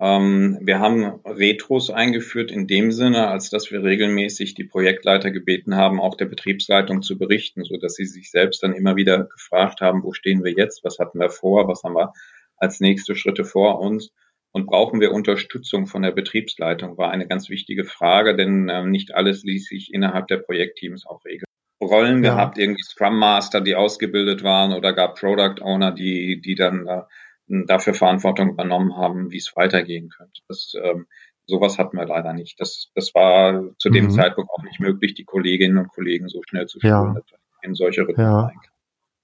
Ähm, 0.00 0.58
wir 0.60 0.78
haben 0.78 1.20
Retros 1.24 1.90
eingeführt 1.90 2.52
in 2.52 2.66
dem 2.68 2.92
Sinne, 2.92 3.28
als 3.28 3.50
dass 3.50 3.72
wir 3.72 3.82
regelmäßig 3.82 4.54
die 4.54 4.64
Projektleiter 4.64 5.30
gebeten 5.30 5.74
haben, 5.74 6.00
auch 6.00 6.16
der 6.16 6.26
Betriebsleitung 6.26 7.02
zu 7.02 7.18
berichten, 7.18 7.64
so 7.64 7.76
dass 7.76 7.94
sie 7.94 8.06
sich 8.06 8.30
selbst 8.30 8.62
dann 8.62 8.74
immer 8.74 8.94
wieder 8.94 9.24
gefragt 9.24 9.80
haben, 9.80 10.04
wo 10.04 10.12
stehen 10.12 10.44
wir 10.44 10.52
jetzt, 10.52 10.84
was 10.84 10.98
hatten 10.98 11.18
wir 11.18 11.30
vor, 11.30 11.66
was 11.66 11.82
haben 11.82 11.94
wir 11.94 12.12
als 12.56 12.80
nächste 12.80 13.16
Schritte 13.16 13.44
vor 13.44 13.80
uns 13.80 14.12
und 14.52 14.66
brauchen 14.66 15.00
wir 15.00 15.12
Unterstützung 15.12 15.86
von 15.86 16.02
der 16.02 16.12
Betriebsleitung, 16.12 16.96
war 16.96 17.10
eine 17.10 17.26
ganz 17.26 17.48
wichtige 17.48 17.84
Frage, 17.84 18.36
denn 18.36 18.68
äh, 18.68 18.84
nicht 18.84 19.14
alles 19.14 19.42
ließ 19.42 19.66
sich 19.66 19.92
innerhalb 19.92 20.28
der 20.28 20.38
Projektteams 20.38 21.06
auch 21.06 21.24
regeln. 21.24 21.44
Rollen 21.80 22.24
ja. 22.24 22.34
gehabt, 22.34 22.58
irgendwie 22.58 22.82
Scrum 22.82 23.18
Master, 23.18 23.60
die 23.60 23.76
ausgebildet 23.76 24.42
waren 24.42 24.72
oder 24.72 24.92
gar 24.92 25.14
Product 25.14 25.62
Owner, 25.62 25.92
die, 25.92 26.40
die 26.40 26.54
dann 26.54 26.86
äh, 26.86 27.02
dafür 27.48 27.94
Verantwortung 27.94 28.50
übernommen 28.50 28.96
haben, 28.96 29.30
wie 29.30 29.38
es 29.38 29.52
weitergehen 29.56 30.10
könnte. 30.10 30.40
Das, 30.48 30.74
ähm, 30.82 31.06
sowas 31.46 31.78
hatten 31.78 31.96
wir 31.96 32.06
leider 32.06 32.32
nicht. 32.32 32.60
Das, 32.60 32.90
das 32.94 33.14
war 33.14 33.62
zu 33.78 33.90
dem 33.90 34.06
mhm. 34.06 34.10
Zeitpunkt 34.10 34.50
auch 34.50 34.62
nicht 34.62 34.80
möglich, 34.80 35.14
die 35.14 35.24
Kolleginnen 35.24 35.78
und 35.78 35.88
Kollegen 35.88 36.28
so 36.28 36.40
schnell 36.48 36.66
zu 36.66 36.78
schulen, 36.80 36.92
ja. 37.16 37.22
in 37.62 37.74
solche 37.74 38.02
Rhythmen 38.02 38.26
ja. 38.26 38.50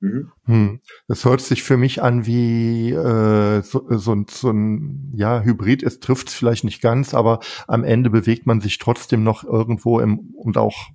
Mhm. 0.01 0.33
Hm. 0.45 0.81
Das 1.09 1.25
hört 1.25 1.41
sich 1.41 1.63
für 1.63 1.79
mich 1.79 2.03
an 2.03 2.27
wie 2.27 2.91
äh, 2.91 3.63
so, 3.63 3.87
so, 3.89 4.25
so 4.29 4.51
ein 4.51 5.13
ja 5.17 5.43
Hybrid. 5.43 5.83
Es 5.83 6.01
trifft 6.01 6.29
es 6.29 6.35
vielleicht 6.35 6.65
nicht 6.65 6.83
ganz, 6.83 7.15
aber 7.15 7.41
am 7.67 7.85
Ende 7.85 8.11
bewegt 8.11 8.47
man 8.47 8.61
sich 8.61 8.79
trotzdem 8.79 9.23
noch 9.23 9.45
irgendwo 9.45 10.01
im 10.01 10.35
und 10.37 10.59
auch 10.59 10.89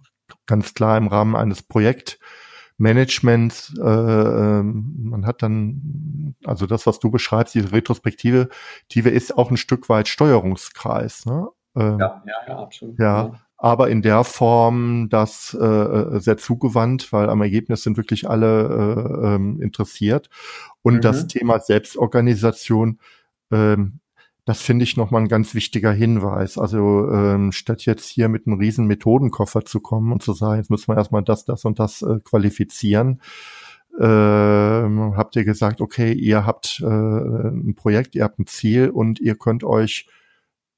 ganz 0.46 0.74
klar 0.74 0.98
im 0.98 1.08
Rahmen 1.08 1.36
eines 1.36 1.64
Projekts 1.64 2.20
Management, 2.80 3.74
äh, 3.78 3.82
ähm, 3.84 4.96
man 5.04 5.26
hat 5.26 5.44
dann, 5.44 6.36
also 6.46 6.66
das, 6.66 6.88
was 6.88 7.00
du 7.00 7.12
beschreibst, 7.12 7.54
diese 7.54 7.72
Retrospektive, 7.72 8.50
die 8.92 9.02
ist 9.02 9.38
auch 9.38 9.52
ein 9.52 9.58
Stück 9.58 9.90
weit 9.90 10.08
Steuerungskreis. 10.08 11.26
Ne? 11.26 11.50
Ähm, 11.76 12.00
ja, 12.00 12.24
ja, 12.26 12.34
ja, 12.48 12.60
absolut. 12.60 12.98
Ja, 12.98 13.32
aber 13.58 13.90
in 13.90 14.02
der 14.02 14.24
Form, 14.24 15.10
das 15.10 15.56
äh, 15.60 15.66
äh, 15.66 16.20
sehr 16.22 16.38
zugewandt, 16.38 17.12
weil 17.12 17.30
am 17.30 17.42
Ergebnis 17.42 17.84
sind 17.84 17.98
wirklich 17.98 18.30
alle 18.30 19.18
äh, 19.22 19.36
ähm, 19.36 19.62
interessiert. 19.62 20.30
Und 20.82 20.96
mhm. 20.96 21.02
das 21.02 21.28
Thema 21.28 21.60
Selbstorganisation, 21.60 23.00
ähm, 23.52 24.00
das 24.50 24.64
finde 24.64 24.82
ich 24.82 24.98
nochmal 24.98 25.22
ein 25.22 25.28
ganz 25.28 25.54
wichtiger 25.54 25.92
Hinweis. 25.92 26.58
Also 26.58 27.08
ähm, 27.12 27.52
statt 27.52 27.86
jetzt 27.86 28.10
hier 28.10 28.30
mit 28.30 28.48
einem 28.48 28.58
riesen 28.58 28.88
Methodenkoffer 28.88 29.64
zu 29.64 29.80
kommen 29.80 30.12
und 30.12 30.24
zu 30.24 30.34
sagen, 30.34 30.58
jetzt 30.58 30.72
müssen 30.72 30.88
wir 30.88 30.98
erstmal 30.98 31.22
das, 31.22 31.46
das 31.46 31.66
und 31.66 31.78
das 31.78 32.02
äh, 32.02 32.20
qualifizieren, 32.24 33.22
ähm, 34.00 35.14
habt 35.16 35.36
ihr 35.36 35.46
gesagt, 35.46 35.82
okay, 35.82 36.14
ihr 36.14 36.48
habt 36.48 36.82
äh, 36.84 36.88
ein 36.88 37.76
Projekt, 37.76 38.16
ihr 38.16 38.24
habt 38.24 38.40
ein 38.40 38.48
Ziel 38.48 38.90
und 38.90 39.20
ihr 39.20 39.36
könnt 39.36 39.64
euch 39.64 40.08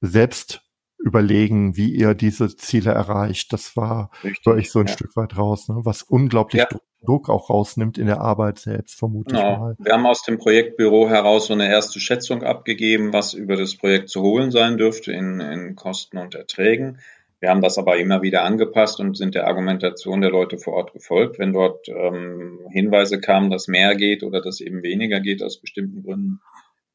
selbst 0.02 0.70
überlegen, 1.04 1.76
wie 1.76 1.94
ihr 1.94 2.14
diese 2.14 2.56
Ziele 2.56 2.92
erreicht. 2.92 3.52
Das 3.54 3.76
war 3.76 4.12
Richtig, 4.24 4.44
für 4.44 4.52
euch 4.52 4.72
so 4.72 4.80
ein 4.80 4.88
ja. 4.88 4.94
Stück 4.94 5.16
weit 5.16 5.38
raus, 5.38 5.68
ne? 5.68 5.82
was 5.84 6.04
unglaublich 6.04 6.62
ja. 6.62 6.80
Druck 7.04 7.30
auch 7.30 7.50
rausnimmt 7.50 7.98
in 7.98 8.06
der 8.06 8.22
Arbeit 8.22 8.60
selbst, 8.60 9.00
vermute 9.00 9.36
genau. 9.36 9.54
ich 9.54 9.60
mal. 9.60 9.76
Wir 9.80 9.94
haben 9.94 10.06
aus 10.06 10.24
dem 10.24 10.38
Projektbüro 10.38 11.10
heraus 11.10 11.48
so 11.48 11.54
eine 11.54 11.68
erste 11.68 12.00
Schätzung 12.00 12.44
abgegeben, 12.44 13.12
was 13.12 13.34
über 13.34 13.56
das 13.56 13.76
Projekt 13.76 14.10
zu 14.10 14.22
holen 14.22 14.52
sein 14.52 14.78
dürfte 14.78 15.12
in, 15.12 15.40
in 15.40 15.76
Kosten 15.76 16.18
und 16.18 16.36
Erträgen. 16.36 17.00
Wir 17.40 17.50
haben 17.50 17.62
das 17.62 17.80
aber 17.80 17.98
immer 17.98 18.22
wieder 18.22 18.44
angepasst 18.44 19.00
und 19.00 19.18
sind 19.18 19.34
der 19.34 19.48
Argumentation 19.48 20.22
der 20.22 20.30
Leute 20.30 20.60
vor 20.60 20.74
Ort 20.74 20.94
gefolgt. 20.94 21.40
Wenn 21.40 21.54
dort 21.54 21.88
ähm, 21.90 22.60
Hinweise 22.70 23.20
kamen, 23.20 23.50
dass 23.50 23.68
mehr 23.68 23.96
geht 23.96 24.22
oder 24.22 24.42
dass 24.42 24.62
eben 24.62 24.84
weniger 24.84 25.20
geht 25.20 25.42
aus 25.42 25.60
bestimmten 25.60 26.04
Gründen, 26.04 26.40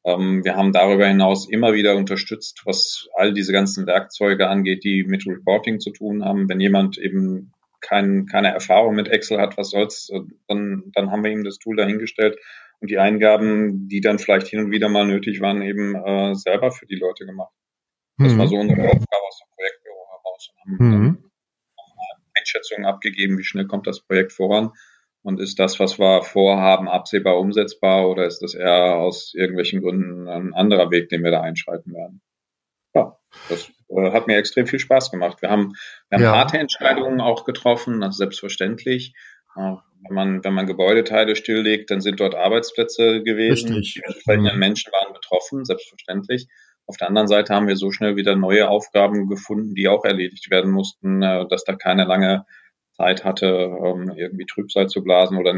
wir 0.03 0.55
haben 0.55 0.71
darüber 0.71 1.05
hinaus 1.05 1.49
immer 1.49 1.73
wieder 1.73 1.97
unterstützt, 1.97 2.61
was 2.63 3.09
all 3.15 3.33
diese 3.33 3.51
ganzen 3.51 3.87
Werkzeuge 3.87 4.47
angeht, 4.47 4.85
die 4.85 5.03
mit 5.03 5.27
Reporting 5.27 5.81
zu 5.81 5.91
tun 5.91 6.23
haben. 6.23 6.47
Wenn 6.47 6.61
jemand 6.61 6.97
eben 6.97 7.51
kein, 7.81 8.25
keine 8.25 8.53
Erfahrung 8.53 8.95
mit 8.95 9.09
Excel 9.09 9.39
hat, 9.39 9.57
was 9.57 9.71
soll's, 9.71 10.09
äh, 10.09 10.21
dann, 10.47 10.91
dann 10.93 11.11
haben 11.11 11.23
wir 11.23 11.31
ihm 11.31 11.43
das 11.43 11.57
Tool 11.57 11.75
dahingestellt 11.75 12.37
und 12.79 12.89
die 12.89 12.99
Eingaben, 12.99 13.87
die 13.89 14.01
dann 14.01 14.19
vielleicht 14.19 14.47
hin 14.47 14.59
und 14.59 14.71
wieder 14.71 14.89
mal 14.89 15.05
nötig 15.05 15.41
waren, 15.41 15.61
eben 15.61 15.95
äh, 15.95 16.35
selber 16.35 16.71
für 16.71 16.85
die 16.85 16.95
Leute 16.95 17.25
gemacht. 17.25 17.53
Das 18.17 18.33
mhm. 18.33 18.39
war 18.39 18.47
so 18.47 18.55
unsere 18.55 18.81
Aufgabe 18.81 19.25
aus 19.27 19.39
dem 19.39 19.55
Projektbüro 19.55 20.05
heraus 20.09 20.49
und 20.49 20.79
haben 20.79 21.01
mhm. 21.01 21.31
Einschätzungen 22.39 22.85
abgegeben, 22.85 23.37
wie 23.37 23.43
schnell 23.43 23.67
kommt 23.67 23.87
das 23.87 24.01
Projekt 24.01 24.31
voran 24.31 24.71
und 25.27 25.41
ist 25.41 25.59
das, 25.59 25.77
was 25.77 25.99
wir 25.99 26.23
vorhaben, 26.23 26.87
absehbar 26.87 27.37
umsetzbar 27.37 28.09
oder 28.09 28.25
ist 28.25 28.39
das 28.39 28.53
eher 28.53 28.95
aus 28.95 29.33
irgendwelchen 29.33 29.81
Gründen 29.81 30.29
ein 30.29 30.53
anderer 30.53 30.89
Weg, 30.89 31.09
den 31.09 31.21
wir 31.21 31.31
da 31.31 31.41
einschreiten 31.41 31.93
werden? 31.93 32.21
Ja, 32.95 33.17
das 33.49 33.69
äh, 33.89 34.11
hat 34.11 34.27
mir 34.27 34.37
extrem 34.37 34.67
viel 34.67 34.79
Spaß 34.79 35.11
gemacht. 35.11 35.41
Wir 35.41 35.49
haben, 35.49 35.73
wir 36.07 36.17
haben 36.17 36.23
ja. 36.23 36.31
harte 36.31 36.59
Entscheidungen 36.59 37.19
auch 37.19 37.43
getroffen, 37.43 38.03
also 38.03 38.15
selbstverständlich. 38.15 39.15
Äh, 39.57 39.75
wenn 40.07 40.15
man, 40.15 40.43
wenn 40.45 40.53
man 40.53 40.65
Gebäudeteile 40.65 41.35
stilllegt, 41.35 41.91
dann 41.91 41.99
sind 41.99 42.21
dort 42.21 42.33
Arbeitsplätze 42.33 43.21
gewesen. 43.21 43.73
Richtig. 43.73 43.95
Die 43.95 44.03
entsprechenden 44.07 44.53
mhm. 44.53 44.59
Menschen 44.59 44.93
waren 44.93 45.11
betroffen, 45.11 45.65
selbstverständlich. 45.65 46.47
Auf 46.85 46.95
der 46.95 47.09
anderen 47.09 47.27
Seite 47.27 47.53
haben 47.53 47.67
wir 47.67 47.75
so 47.75 47.91
schnell 47.91 48.15
wieder 48.15 48.37
neue 48.37 48.69
Aufgaben 48.69 49.27
gefunden, 49.27 49.75
die 49.75 49.89
auch 49.89 50.05
erledigt 50.05 50.49
werden 50.49 50.71
mussten, 50.71 51.21
äh, 51.21 51.45
dass 51.49 51.65
da 51.65 51.75
keine 51.75 52.05
lange 52.05 52.45
Zeit 52.97 53.23
hatte, 53.23 53.47
ähm, 53.83 54.11
irgendwie 54.15 54.45
Trübsal 54.45 54.87
zu 54.87 55.03
blasen 55.03 55.37
oder 55.37 55.53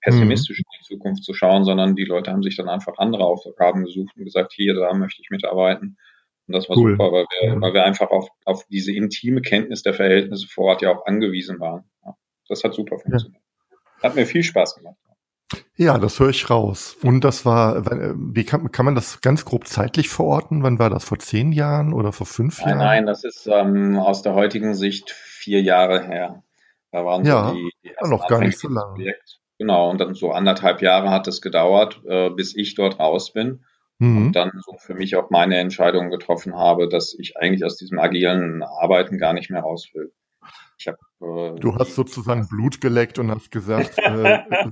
pessimistisch 0.00 0.58
mhm. 0.58 0.64
in 0.64 0.78
die 0.80 0.94
Zukunft 0.94 1.24
zu 1.24 1.34
schauen, 1.34 1.64
sondern 1.64 1.96
die 1.96 2.04
Leute 2.04 2.30
haben 2.32 2.42
sich 2.42 2.56
dann 2.56 2.68
einfach 2.68 2.98
andere 2.98 3.24
Aufgaben 3.24 3.84
gesucht 3.84 4.16
und 4.16 4.24
gesagt, 4.24 4.52
hier, 4.52 4.74
da 4.74 4.92
möchte 4.94 5.22
ich 5.22 5.30
mitarbeiten. 5.30 5.98
Und 6.46 6.54
das 6.54 6.68
war 6.68 6.78
cool. 6.78 6.92
super, 6.92 7.12
weil 7.12 7.26
wir, 7.40 7.60
weil 7.60 7.74
wir 7.74 7.84
einfach 7.84 8.10
auf, 8.10 8.28
auf 8.44 8.64
diese 8.70 8.92
intime 8.92 9.42
Kenntnis 9.42 9.82
der 9.82 9.92
Verhältnisse 9.92 10.46
vor 10.48 10.66
Ort 10.66 10.82
ja 10.82 10.90
auch 10.90 11.04
angewiesen 11.04 11.60
waren. 11.60 11.84
Das 12.48 12.64
hat 12.64 12.74
super 12.74 12.98
funktioniert. 12.98 13.42
Ja. 13.70 14.08
Hat 14.08 14.16
mir 14.16 14.24
viel 14.24 14.42
Spaß 14.42 14.76
gemacht. 14.76 14.96
Ja, 15.76 15.98
das 15.98 16.18
höre 16.20 16.30
ich 16.30 16.50
raus. 16.50 16.96
Und 17.02 17.22
das 17.22 17.46
war, 17.46 17.84
wie 18.16 18.44
kann, 18.44 18.70
kann 18.72 18.84
man 18.84 18.94
das 18.94 19.20
ganz 19.20 19.44
grob 19.44 19.66
zeitlich 19.66 20.08
verorten? 20.08 20.62
Wann 20.62 20.78
war 20.78 20.90
das? 20.90 21.04
Vor 21.04 21.18
zehn 21.18 21.52
Jahren 21.52 21.92
oder 21.92 22.12
vor 22.12 22.26
fünf 22.26 22.60
nein, 22.60 22.68
Jahren? 22.68 22.78
Nein, 22.78 23.06
das 23.06 23.24
ist 23.24 23.46
ähm, 23.46 23.96
aus 23.98 24.22
der 24.22 24.34
heutigen 24.34 24.74
Sicht 24.74 25.10
vier 25.10 25.62
Jahre 25.62 26.04
her. 26.04 26.42
Da 26.90 27.04
waren 27.04 27.24
ja, 27.24 27.48
so 27.48 27.54
die, 27.54 27.70
die 27.84 28.08
noch 28.08 28.26
gar 28.28 28.40
nicht 28.40 28.58
so 28.58 28.68
lange. 28.68 28.94
Projekt. 28.94 29.40
Genau, 29.58 29.90
und 29.90 30.00
dann 30.00 30.14
so 30.14 30.30
anderthalb 30.30 30.82
Jahre 30.82 31.10
hat 31.10 31.26
es 31.26 31.42
gedauert, 31.42 32.00
äh, 32.06 32.30
bis 32.30 32.54
ich 32.56 32.74
dort 32.74 32.98
raus 33.00 33.32
bin. 33.32 33.64
Mhm. 33.98 34.26
Und 34.26 34.32
dann 34.36 34.52
so 34.64 34.76
für 34.78 34.94
mich 34.94 35.16
auch 35.16 35.30
meine 35.30 35.56
Entscheidung 35.56 36.10
getroffen 36.10 36.54
habe, 36.54 36.88
dass 36.88 37.14
ich 37.18 37.36
eigentlich 37.36 37.64
aus 37.64 37.76
diesem 37.76 37.98
agilen 37.98 38.62
Arbeiten 38.62 39.18
gar 39.18 39.32
nicht 39.32 39.50
mehr 39.50 39.62
raus 39.62 39.88
will. 39.92 40.12
Ich 40.78 40.86
hab, 40.86 40.94
äh, 41.20 41.58
du 41.58 41.74
hast 41.74 41.96
sozusagen 41.96 42.46
Blut 42.48 42.80
geleckt 42.80 43.18
und 43.18 43.30
hast 43.32 43.50
gesagt, 43.50 43.98
äh, 43.98 44.34
äh, 44.34 44.70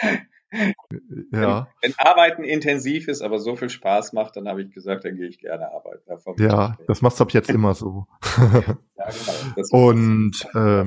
äh 0.00 0.16
ja. 1.32 1.68
Wenn, 1.80 1.92
wenn, 1.92 1.94
Arbeiten 1.98 2.44
intensiv 2.44 3.08
ist, 3.08 3.22
aber 3.22 3.38
so 3.38 3.56
viel 3.56 3.70
Spaß 3.70 4.12
macht, 4.12 4.36
dann 4.36 4.48
habe 4.48 4.62
ich 4.62 4.70
gesagt, 4.70 5.04
dann 5.04 5.16
gehe 5.16 5.28
ich 5.28 5.38
gerne 5.38 5.70
arbeiten. 5.72 6.02
Ja, 6.38 6.76
das 6.86 7.02
machst 7.02 7.20
du 7.20 7.24
ab 7.24 7.32
jetzt 7.32 7.50
immer 7.50 7.74
so. 7.74 8.06
ja, 8.96 9.06
genau. 9.54 9.68
Und 9.70 10.46
äh, 10.54 10.84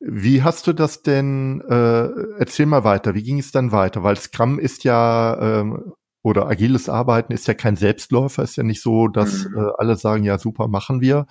wie 0.00 0.42
hast 0.42 0.66
du 0.66 0.72
das 0.72 1.02
denn, 1.02 1.62
äh, 1.68 2.08
erzähl 2.38 2.66
mal 2.66 2.84
weiter, 2.84 3.14
wie 3.14 3.22
ging 3.22 3.38
es 3.38 3.52
dann 3.52 3.72
weiter? 3.72 4.02
Weil 4.02 4.16
Scrum 4.16 4.58
ist 4.58 4.84
ja, 4.84 5.62
äh, 5.62 5.78
oder 6.22 6.48
agiles 6.48 6.88
Arbeiten 6.88 7.32
ist 7.32 7.46
ja 7.46 7.54
kein 7.54 7.76
Selbstläufer, 7.76 8.42
ist 8.42 8.56
ja 8.56 8.62
nicht 8.62 8.80
so, 8.80 9.08
dass 9.08 9.44
mhm. 9.44 9.58
äh, 9.58 9.70
alle 9.76 9.96
sagen, 9.96 10.24
ja 10.24 10.38
super, 10.38 10.68
machen 10.68 11.00
wir. 11.00 11.26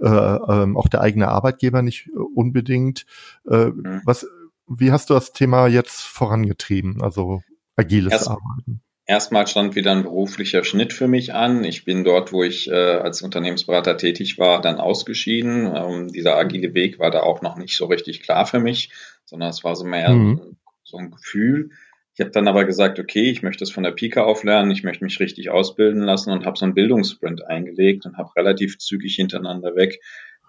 Äh, 0.00 0.08
ähm, 0.08 0.76
auch 0.76 0.88
der 0.88 1.02
eigene 1.02 1.28
Arbeitgeber 1.28 1.82
nicht 1.82 2.08
äh, 2.08 2.18
unbedingt. 2.18 3.04
Äh, 3.48 3.66
mhm. 3.66 4.00
Was 4.04 4.26
wie 4.68 4.92
hast 4.92 5.10
du 5.10 5.14
das 5.14 5.32
Thema 5.32 5.66
jetzt 5.66 6.02
vorangetrieben, 6.02 7.02
also 7.02 7.42
agiles 7.76 8.12
Erst, 8.12 8.28
Arbeiten? 8.28 8.82
Erstmal 9.06 9.46
stand 9.46 9.74
wieder 9.74 9.92
ein 9.92 10.02
beruflicher 10.02 10.64
Schnitt 10.64 10.92
für 10.92 11.08
mich 11.08 11.32
an. 11.32 11.64
Ich 11.64 11.84
bin 11.84 12.04
dort, 12.04 12.32
wo 12.32 12.42
ich 12.42 12.68
äh, 12.68 12.74
als 12.74 13.22
Unternehmensberater 13.22 13.96
tätig 13.96 14.38
war, 14.38 14.60
dann 14.60 14.78
ausgeschieden. 14.78 15.72
Ähm, 15.74 16.08
dieser 16.08 16.36
agile 16.36 16.74
Weg 16.74 16.98
war 16.98 17.10
da 17.10 17.20
auch 17.20 17.40
noch 17.40 17.56
nicht 17.56 17.76
so 17.76 17.86
richtig 17.86 18.22
klar 18.22 18.46
für 18.46 18.60
mich, 18.60 18.90
sondern 19.24 19.48
es 19.48 19.64
war 19.64 19.76
so 19.76 19.84
mehr 19.84 20.10
mhm. 20.10 20.56
so 20.84 20.98
ein 20.98 21.10
Gefühl. 21.10 21.70
Ich 22.14 22.20
habe 22.20 22.32
dann 22.32 22.48
aber 22.48 22.64
gesagt, 22.64 22.98
okay, 22.98 23.30
ich 23.30 23.42
möchte 23.42 23.62
es 23.62 23.70
von 23.70 23.84
der 23.84 23.92
Pika 23.92 24.24
auflernen, 24.24 24.72
ich 24.72 24.82
möchte 24.82 25.04
mich 25.04 25.20
richtig 25.20 25.50
ausbilden 25.50 26.02
lassen 26.02 26.32
und 26.32 26.44
habe 26.44 26.58
so 26.58 26.64
einen 26.64 26.74
Bildungssprint 26.74 27.46
eingelegt 27.46 28.06
und 28.06 28.16
habe 28.16 28.34
relativ 28.34 28.78
zügig 28.78 29.14
hintereinander 29.14 29.76
weg 29.76 30.00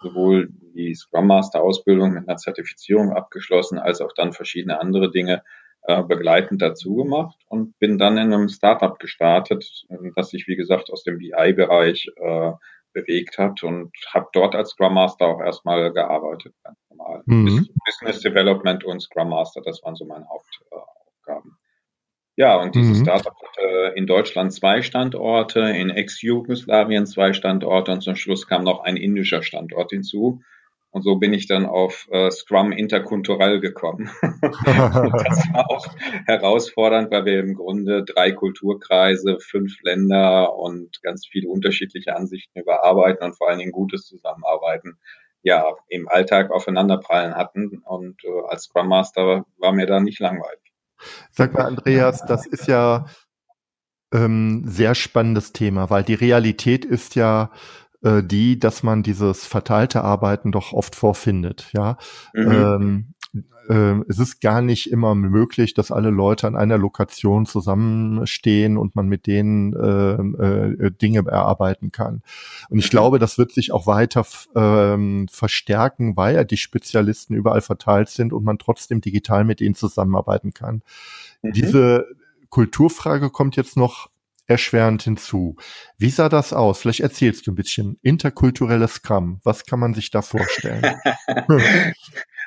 sowohl 0.02 0.50
die 0.76 0.94
Scrum 0.96 1.28
Master 1.28 1.62
Ausbildung 1.62 2.14
mit 2.14 2.28
einer 2.28 2.38
Zertifizierung 2.38 3.14
abgeschlossen, 3.14 3.80
als 3.80 4.02
auch 4.02 4.14
dann 4.16 4.34
verschiedene 4.34 4.80
andere 4.80 5.12
Dinge 5.12 5.44
äh, 5.84 6.04
begleitend 6.04 6.62
dazu 6.62 6.96
gemacht 6.96 7.38
und 7.48 7.78
bin 7.80 7.98
dann 7.98 8.18
in 8.18 8.34
einem 8.34 8.50
Startup 8.50 8.98
gestartet, 9.00 9.86
das 10.16 10.30
sich 10.30 10.48
wie 10.48 10.56
gesagt 10.56 10.90
aus 10.92 11.04
dem 11.04 11.18
BI-Bereich 11.20 12.12
äh, 12.16 12.52
bewegt 12.94 13.38
hat 13.38 13.64
und 13.64 13.92
habe 14.14 14.28
dort 14.34 14.56
als 14.56 14.72
Scrum 14.72 14.96
Master 14.96 15.28
auch 15.28 15.42
erstmal 15.42 15.94
gearbeitet, 15.94 16.54
ganz 16.64 16.78
normal. 16.90 17.22
Mhm. 17.26 17.68
Business 17.86 18.22
Development 18.22 18.84
und 18.84 19.02
Scrum 19.02 19.30
Master, 19.30 19.62
das 19.62 19.82
waren 19.84 19.96
so 19.96 20.06
meine 20.06 20.28
Hauptaufgaben. 20.28 21.58
Ja, 22.40 22.56
und 22.56 22.74
dieses 22.74 23.00
mhm. 23.00 23.04
Startup 23.04 23.36
hatte 23.36 23.94
in 23.98 24.08
Deutschland 24.08 24.54
zwei 24.54 24.82
Standorte, 24.82 25.60
in 25.60 25.90
Ex-Jugoslawien 25.90 27.06
zwei 27.06 27.34
Standorte 27.34 27.92
und 27.92 28.00
zum 28.00 28.16
Schluss 28.16 28.48
kam 28.48 28.64
noch 28.64 28.80
ein 28.80 28.96
indischer 28.96 29.44
Standort 29.44 29.92
hinzu. 29.92 30.42
Und 30.90 31.02
so 31.02 31.18
bin 31.18 31.34
ich 31.34 31.48
dann 31.48 31.66
auf 31.66 32.08
äh, 32.12 32.32
Scrum 32.32 32.72
interkulturell 32.72 33.60
gekommen. 33.60 34.10
das 34.22 35.54
war 35.54 35.70
auch 35.70 35.86
herausfordernd, 36.28 37.12
weil 37.12 37.26
wir 37.26 37.42
im 37.42 37.56
Grunde 37.56 38.06
drei 38.06 38.32
Kulturkreise, 38.32 39.38
fünf 39.42 39.76
Länder 39.84 40.56
und 40.56 41.02
ganz 41.04 41.28
viele 41.28 41.50
unterschiedliche 41.50 42.16
Ansichten 42.16 42.58
über 42.58 42.86
Arbeiten 42.86 43.22
und 43.26 43.38
vor 43.38 43.50
allen 43.50 43.60
Dingen 43.60 43.74
gutes 43.74 44.06
Zusammenarbeiten 44.06 44.98
ja 45.42 45.66
im 45.90 46.08
Alltag 46.08 46.52
aufeinanderprallen 46.52 47.36
hatten. 47.36 47.82
Und 47.84 48.24
äh, 48.24 48.48
als 48.48 48.64
Scrum 48.64 48.88
Master 48.88 49.46
war 49.58 49.74
mir 49.74 49.88
da 49.88 50.00
nicht 50.00 50.22
langweilig. 50.22 50.69
Sag 51.32 51.54
mal, 51.54 51.66
Andreas, 51.66 52.26
das 52.26 52.46
ist 52.46 52.68
ja 52.68 53.06
ähm, 54.14 54.64
sehr 54.66 54.96
spannendes 54.96 55.54
Thema, 55.54 55.90
weil 55.90 56.04
die 56.04 56.14
Realität 56.14 56.86
ist 56.86 57.16
ja 57.16 57.52
äh, 58.04 58.24
die, 58.24 58.60
dass 58.60 58.84
man 58.84 59.04
dieses 59.04 59.46
verteilte 59.46 60.04
Arbeiten 60.04 60.52
doch 60.52 60.74
oft 60.74 60.96
vorfindet, 60.96 61.70
ja. 61.74 61.98
Mhm. 62.34 62.52
Ähm, 62.52 63.14
äh, 63.70 64.02
es 64.08 64.18
ist 64.20 64.42
gar 64.42 64.62
nicht 64.62 64.92
immer 64.92 65.14
möglich, 65.16 65.74
dass 65.74 65.92
alle 65.92 66.10
Leute 66.10 66.48
an 66.48 66.56
einer 66.56 66.78
Lokation 66.78 67.46
zusammenstehen 67.46 68.78
und 68.78 68.96
man 68.96 69.08
mit 69.08 69.28
denen 69.28 69.74
äh, 69.74 70.86
äh, 70.86 70.92
Dinge 70.92 71.20
erarbeiten 71.28 71.92
kann. 71.92 72.24
Und 72.70 72.80
ich 72.80 72.88
mhm. 72.88 72.92
glaube, 72.92 73.20
das 73.20 73.38
wird 73.38 73.52
sich 73.52 73.72
auch 73.72 73.86
weiter 73.86 74.26
äh, 74.56 75.28
verstärken, 75.30 76.18
weil 76.18 76.36
ja 76.36 76.44
die 76.44 76.58
Spezialisten 76.58 77.36
überall 77.36 77.62
verteilt 77.62 78.10
sind 78.10 78.34
und 78.34 78.44
man 78.44 78.58
trotzdem 78.58 79.02
digital 79.02 79.44
mit 79.44 79.62
ihnen 79.62 79.76
zusammenarbeiten 79.76 80.54
kann. 80.54 80.82
Mhm. 81.42 81.52
Diese 81.54 82.08
Kulturfrage 82.50 83.30
kommt 83.30 83.56
jetzt 83.56 83.78
noch 83.78 84.10
erschwerend 84.48 85.04
hinzu. 85.04 85.56
Wie 86.00 86.10
sah 86.10 86.28
das 86.28 86.54
aus? 86.54 86.80
Vielleicht 86.80 87.02
erzählst 87.02 87.46
du 87.46 87.52
ein 87.52 87.56
bisschen. 87.56 88.00
Interkulturelles 88.02 88.96
Scrum. 88.96 89.40
Was 89.44 89.66
kann 89.66 89.80
man 89.80 89.94
sich 89.94 90.10
da 90.10 90.24
vorstellen? 90.24 90.96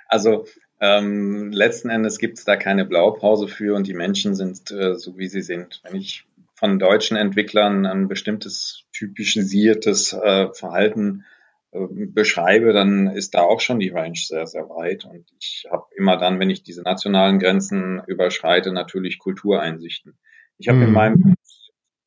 also 0.08 0.44
ähm, 0.82 1.52
letzten 1.52 1.90
Endes 1.90 2.18
gibt 2.18 2.38
es 2.38 2.44
da 2.44 2.56
keine 2.56 2.84
Blaupause 2.84 3.46
für 3.46 3.76
und 3.76 3.86
die 3.86 3.94
Menschen 3.94 4.34
sind 4.34 4.72
äh, 4.72 4.96
so, 4.96 5.16
wie 5.16 5.28
sie 5.28 5.40
sind. 5.40 5.80
Wenn 5.84 5.94
ich 5.94 6.26
von 6.54 6.80
deutschen 6.80 7.16
Entwicklern 7.16 7.86
ein 7.86 8.08
bestimmtes 8.08 8.82
typisiertes 8.92 10.12
äh, 10.12 10.48
Verhalten 10.52 11.24
äh, 11.70 11.86
beschreibe, 11.88 12.72
dann 12.72 13.06
ist 13.06 13.34
da 13.34 13.42
auch 13.42 13.60
schon 13.60 13.78
die 13.78 13.90
Range 13.90 14.18
sehr, 14.18 14.48
sehr 14.48 14.68
weit. 14.70 15.04
Und 15.04 15.24
ich 15.38 15.66
habe 15.70 15.84
immer 15.96 16.16
dann, 16.16 16.40
wenn 16.40 16.50
ich 16.50 16.64
diese 16.64 16.82
nationalen 16.82 17.38
Grenzen 17.38 18.02
überschreite, 18.08 18.72
natürlich 18.72 19.20
Kultureinsichten. 19.20 20.18
Ich 20.58 20.66
habe 20.66 20.78
mhm. 20.78 20.84
in 20.86 20.92
meinem 20.92 21.34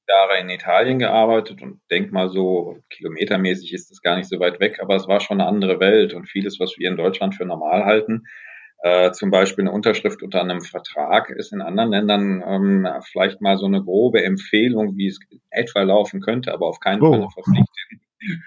Jahre 0.10 0.42
in 0.42 0.50
Italien 0.50 1.00
gearbeitet 1.00 1.62
und 1.62 1.80
denk 1.90 2.12
mal 2.12 2.28
so, 2.28 2.80
kilometermäßig 2.90 3.74
ist 3.74 3.90
es 3.90 4.02
gar 4.02 4.18
nicht 4.18 4.28
so 4.28 4.42
weit 4.42 4.60
weg, 4.60 4.80
aber 4.82 4.98
es 4.98 5.08
war 5.08 5.22
schon 5.22 5.40
eine 5.40 5.50
andere 5.50 5.80
Welt 5.80 6.14
und 6.14 6.28
vieles, 6.28 6.60
was 6.60 6.78
wir 6.78 6.90
in 6.90 6.98
Deutschland 6.98 7.36
für 7.36 7.46
normal 7.46 7.86
halten, 7.86 8.26
äh, 8.80 9.12
zum 9.12 9.32
Beispiel 9.32 9.64
eine 9.64 9.72
Unterschrift 9.72 10.22
unter 10.22 10.42
einem 10.42 10.60
Vertrag 10.62 11.30
ist 11.30 11.54
in 11.54 11.62
anderen 11.62 11.90
Ländern 11.90 12.44
ähm, 12.46 12.88
vielleicht 13.12 13.42
mal 13.42 13.58
so 13.58 13.66
eine 13.66 13.84
grobe 13.84 14.24
Empfehlung, 14.24 14.96
wie 14.98 15.08
es 15.08 15.20
etwa 15.50 15.82
laufen 15.82 16.22
könnte, 16.22 16.54
aber 16.54 16.68
auf 16.68 16.80
keinen 16.80 17.02
oh. 17.02 17.12
Fall 17.12 17.22
eine 17.22 17.32
Verpflichtung. 17.32 17.66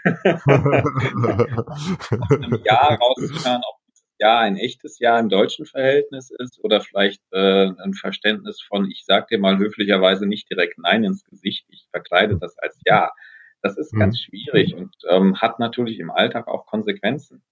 Jahr 2.65 2.99
rauszuhören, 2.99 3.63
ob 3.69 3.79
ja 4.19 4.41
ein 4.41 4.57
echtes 4.57 4.99
Ja 4.99 5.19
im 5.19 5.29
deutschen 5.29 5.67
Verhältnis 5.67 6.31
ist 6.31 6.59
oder 6.63 6.81
vielleicht 6.81 7.23
äh, 7.33 7.67
ein 7.67 7.95
Verständnis 7.95 8.61
von, 8.61 8.91
ich 8.91 9.05
sag 9.07 9.29
dir 9.29 9.39
mal 9.39 9.59
höflicherweise 9.59 10.27
nicht 10.27 10.51
direkt 10.51 10.79
Nein 10.79 11.05
ins 11.05 11.25
Gesicht, 11.25 11.67
ich 11.69 11.87
verkleide 11.91 12.39
das 12.39 12.59
als 12.59 12.79
Ja. 12.85 13.13
Das 13.61 13.77
ist 13.77 13.93
ganz 13.93 14.21
schwierig 14.21 14.77
und 14.77 14.95
ähm, 15.11 15.41
hat 15.41 15.59
natürlich 15.59 15.99
im 15.99 16.13
Alltag 16.13 16.47
auch 16.47 16.65
Konsequenzen. 16.67 17.43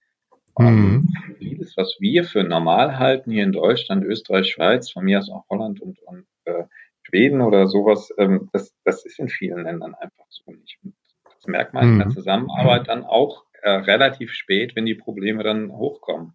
Mhm. 0.58 1.08
Vieles, 1.38 1.76
was 1.76 1.96
wir 2.00 2.24
für 2.24 2.44
normal 2.44 2.98
halten 2.98 3.30
hier 3.30 3.44
in 3.44 3.52
Deutschland, 3.52 4.04
Österreich, 4.04 4.48
Schweiz, 4.48 4.90
von 4.90 5.04
mir 5.04 5.18
aus 5.18 5.30
auch 5.30 5.44
Holland 5.50 5.80
und, 5.80 5.98
und 6.00 6.26
äh, 6.44 6.64
Schweden 7.02 7.40
oder 7.40 7.66
sowas, 7.66 8.12
ähm, 8.18 8.48
das, 8.52 8.74
das 8.84 9.04
ist 9.04 9.18
in 9.18 9.28
vielen 9.28 9.64
Ländern 9.64 9.94
einfach 9.94 10.24
so 10.28 10.50
nicht. 10.50 10.78
Und 10.82 10.94
das 11.24 11.46
merkt 11.46 11.74
man 11.74 11.86
mhm. 11.86 11.92
in 11.92 11.98
der 11.98 12.08
mhm. 12.08 12.12
Zusammenarbeit 12.12 12.88
dann 12.88 13.04
auch 13.04 13.44
äh, 13.62 13.70
relativ 13.70 14.32
spät, 14.32 14.74
wenn 14.74 14.86
die 14.86 14.94
Probleme 14.94 15.42
dann 15.42 15.70
hochkommen. 15.70 16.34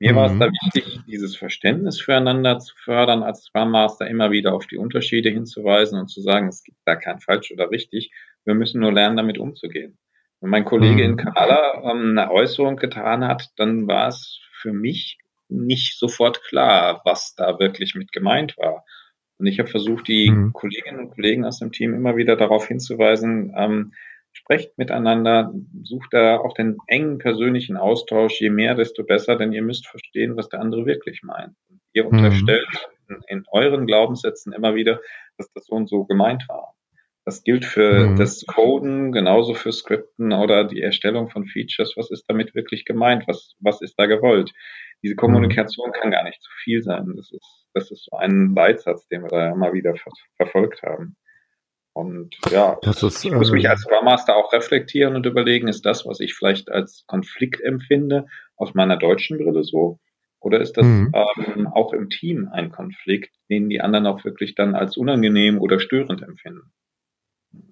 Mir 0.00 0.12
mhm. 0.12 0.16
war 0.16 0.26
es 0.26 0.32
mhm. 0.32 0.40
da 0.40 0.50
wichtig, 0.50 1.00
dieses 1.06 1.36
Verständnis 1.36 2.00
füreinander 2.00 2.58
zu 2.58 2.74
fördern, 2.76 3.22
als 3.22 3.44
Scrum 3.44 3.70
Master 3.70 4.06
immer 4.06 4.30
wieder 4.30 4.54
auf 4.54 4.66
die 4.66 4.76
Unterschiede 4.76 5.28
hinzuweisen 5.28 5.98
und 5.98 6.08
zu 6.08 6.20
sagen, 6.20 6.48
es 6.48 6.62
gibt 6.62 6.78
da 6.84 6.96
kein 6.96 7.20
falsch 7.20 7.50
oder 7.52 7.70
richtig. 7.70 8.12
Wir 8.44 8.54
müssen 8.54 8.80
nur 8.80 8.92
lernen, 8.92 9.16
damit 9.16 9.38
umzugehen. 9.38 9.98
Wenn 10.40 10.50
mein 10.50 10.64
Kollege 10.64 11.02
in 11.02 11.12
mhm. 11.12 11.16
Kala 11.16 11.82
ähm, 11.90 12.16
eine 12.18 12.30
Äußerung 12.30 12.76
getan 12.76 13.26
hat, 13.26 13.50
dann 13.56 13.88
war 13.88 14.08
es 14.08 14.40
für 14.52 14.72
mich 14.72 15.18
nicht 15.48 15.98
sofort 15.98 16.42
klar, 16.44 17.00
was 17.04 17.34
da 17.34 17.58
wirklich 17.58 17.94
mit 17.94 18.12
gemeint 18.12 18.56
war. 18.58 18.84
Und 19.38 19.46
ich 19.46 19.58
habe 19.58 19.68
versucht, 19.68 20.08
die 20.08 20.30
mhm. 20.30 20.52
Kolleginnen 20.52 20.98
und 20.98 21.10
Kollegen 21.10 21.44
aus 21.44 21.58
dem 21.58 21.72
Team 21.72 21.94
immer 21.94 22.16
wieder 22.16 22.36
darauf 22.36 22.66
hinzuweisen, 22.66 23.52
ähm, 23.56 23.92
sprecht 24.32 24.76
miteinander, 24.78 25.52
sucht 25.82 26.12
da 26.12 26.38
auch 26.38 26.54
den 26.54 26.76
engen 26.86 27.18
persönlichen 27.18 27.76
Austausch, 27.76 28.40
je 28.40 28.50
mehr, 28.50 28.74
desto 28.74 29.04
besser, 29.04 29.36
denn 29.36 29.52
ihr 29.52 29.62
müsst 29.62 29.86
verstehen, 29.86 30.36
was 30.36 30.48
der 30.48 30.60
andere 30.60 30.86
wirklich 30.86 31.22
meint. 31.22 31.56
Und 31.68 31.80
ihr 31.92 32.04
mhm. 32.04 32.10
unterstellt 32.10 32.88
in, 33.08 33.20
in 33.26 33.44
euren 33.50 33.86
Glaubenssätzen 33.86 34.52
immer 34.52 34.74
wieder, 34.74 35.00
dass 35.36 35.50
das 35.52 35.66
so 35.66 35.74
und 35.74 35.88
so 35.88 36.04
gemeint 36.04 36.44
war. 36.48 36.74
Das 37.28 37.44
gilt 37.44 37.66
für 37.66 38.08
mhm. 38.08 38.16
das 38.16 38.46
Coden, 38.46 39.12
genauso 39.12 39.52
für 39.52 39.70
Skripten 39.70 40.32
oder 40.32 40.64
die 40.64 40.80
Erstellung 40.80 41.28
von 41.28 41.44
Features. 41.44 41.92
Was 41.94 42.10
ist 42.10 42.24
damit 42.26 42.54
wirklich 42.54 42.86
gemeint? 42.86 43.28
Was, 43.28 43.54
was 43.60 43.82
ist 43.82 43.98
da 43.98 44.06
gewollt? 44.06 44.54
Diese 45.02 45.12
mhm. 45.12 45.18
Kommunikation 45.18 45.90
mhm. 45.90 45.92
kann 45.92 46.10
gar 46.10 46.24
nicht 46.24 46.40
zu 46.40 46.50
viel 46.64 46.82
sein. 46.82 47.12
Das 47.16 47.30
ist, 47.30 47.66
das 47.74 47.90
ist 47.90 48.06
so 48.10 48.16
ein 48.16 48.54
Leitsatz, 48.56 49.06
den 49.08 49.24
wir 49.24 49.28
da 49.28 49.52
immer 49.52 49.74
wieder 49.74 49.94
ver 49.94 50.10
verfolgt 50.36 50.82
haben. 50.82 51.16
Und 51.92 52.34
ja, 52.50 52.78
das 52.80 53.02
ist, 53.02 53.22
ich 53.22 53.30
muss 53.30 53.52
mich 53.52 53.64
ähm, 53.64 53.72
als 53.72 53.82
Scrum 53.82 54.06
Master 54.06 54.34
auch 54.34 54.50
reflektieren 54.54 55.14
und 55.14 55.26
überlegen, 55.26 55.68
ist 55.68 55.84
das, 55.84 56.06
was 56.06 56.20
ich 56.20 56.32
vielleicht 56.32 56.70
als 56.70 57.04
Konflikt 57.06 57.60
empfinde, 57.60 58.24
aus 58.56 58.72
meiner 58.72 58.96
deutschen 58.96 59.36
Brille 59.36 59.64
so? 59.64 59.98
Oder 60.40 60.62
ist 60.62 60.78
das 60.78 60.86
mhm. 60.86 61.12
ähm, 61.12 61.66
auch 61.66 61.92
im 61.92 62.08
Team 62.08 62.48
ein 62.50 62.72
Konflikt, 62.72 63.34
den 63.50 63.68
die 63.68 63.82
anderen 63.82 64.06
auch 64.06 64.24
wirklich 64.24 64.54
dann 64.54 64.74
als 64.74 64.96
unangenehm 64.96 65.60
oder 65.60 65.78
störend 65.78 66.22
empfinden? 66.22 66.72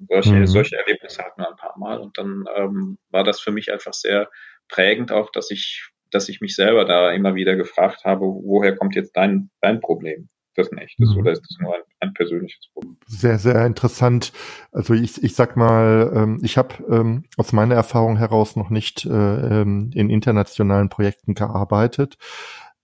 Solche, 0.08 0.34
mhm. 0.34 0.46
solche 0.46 0.76
Erlebnisse 0.76 1.22
hatten 1.22 1.40
wir 1.40 1.48
ein 1.48 1.56
paar 1.56 1.78
Mal 1.78 1.98
und 1.98 2.16
dann 2.18 2.44
ähm, 2.56 2.98
war 3.10 3.24
das 3.24 3.40
für 3.40 3.50
mich 3.50 3.72
einfach 3.72 3.92
sehr 3.92 4.28
prägend 4.68 5.12
auch, 5.12 5.30
dass 5.30 5.50
ich, 5.50 5.88
dass 6.10 6.28
ich 6.28 6.40
mich 6.40 6.54
selber 6.54 6.84
da 6.84 7.12
immer 7.12 7.34
wieder 7.34 7.56
gefragt 7.56 8.04
habe, 8.04 8.24
woher 8.24 8.76
kommt 8.76 8.94
jetzt 8.94 9.16
dein, 9.16 9.50
dein 9.60 9.80
Problem? 9.80 10.28
Ist 10.48 10.58
das 10.58 10.72
ein 10.72 10.78
echtes 10.78 11.10
mhm. 11.10 11.18
oder 11.18 11.32
ist 11.32 11.42
das 11.42 11.58
nur 11.60 11.74
ein, 11.74 11.82
ein, 12.00 12.14
persönliches 12.14 12.68
Problem? 12.72 12.96
Sehr, 13.06 13.38
sehr 13.38 13.66
interessant. 13.66 14.32
Also 14.72 14.94
ich, 14.94 15.22
ich 15.22 15.34
sag 15.34 15.56
mal, 15.56 16.12
ähm, 16.14 16.40
ich 16.42 16.56
habe 16.56 16.74
ähm, 16.88 17.24
aus 17.36 17.52
meiner 17.52 17.74
Erfahrung 17.74 18.16
heraus 18.16 18.56
noch 18.56 18.70
nicht 18.70 19.04
äh, 19.04 19.10
ähm, 19.10 19.90
in 19.94 20.08
internationalen 20.08 20.88
Projekten 20.88 21.34
gearbeitet. 21.34 22.16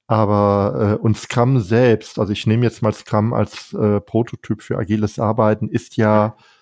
Aber 0.07 0.99
äh, 1.01 1.03
und 1.03 1.17
Scrum 1.17 1.61
selbst, 1.61 2.19
also 2.19 2.33
ich 2.33 2.47
nehme 2.47 2.65
jetzt 2.65 2.83
mal 2.83 2.93
Scrum 2.93 3.33
als 3.33 3.73
äh, 3.73 4.01
Prototyp 4.01 4.61
für 4.61 4.77
agiles 4.77 5.19
Arbeiten, 5.19 5.71
ist 5.71 5.97
ja 5.97 6.37
äh, 6.37 6.62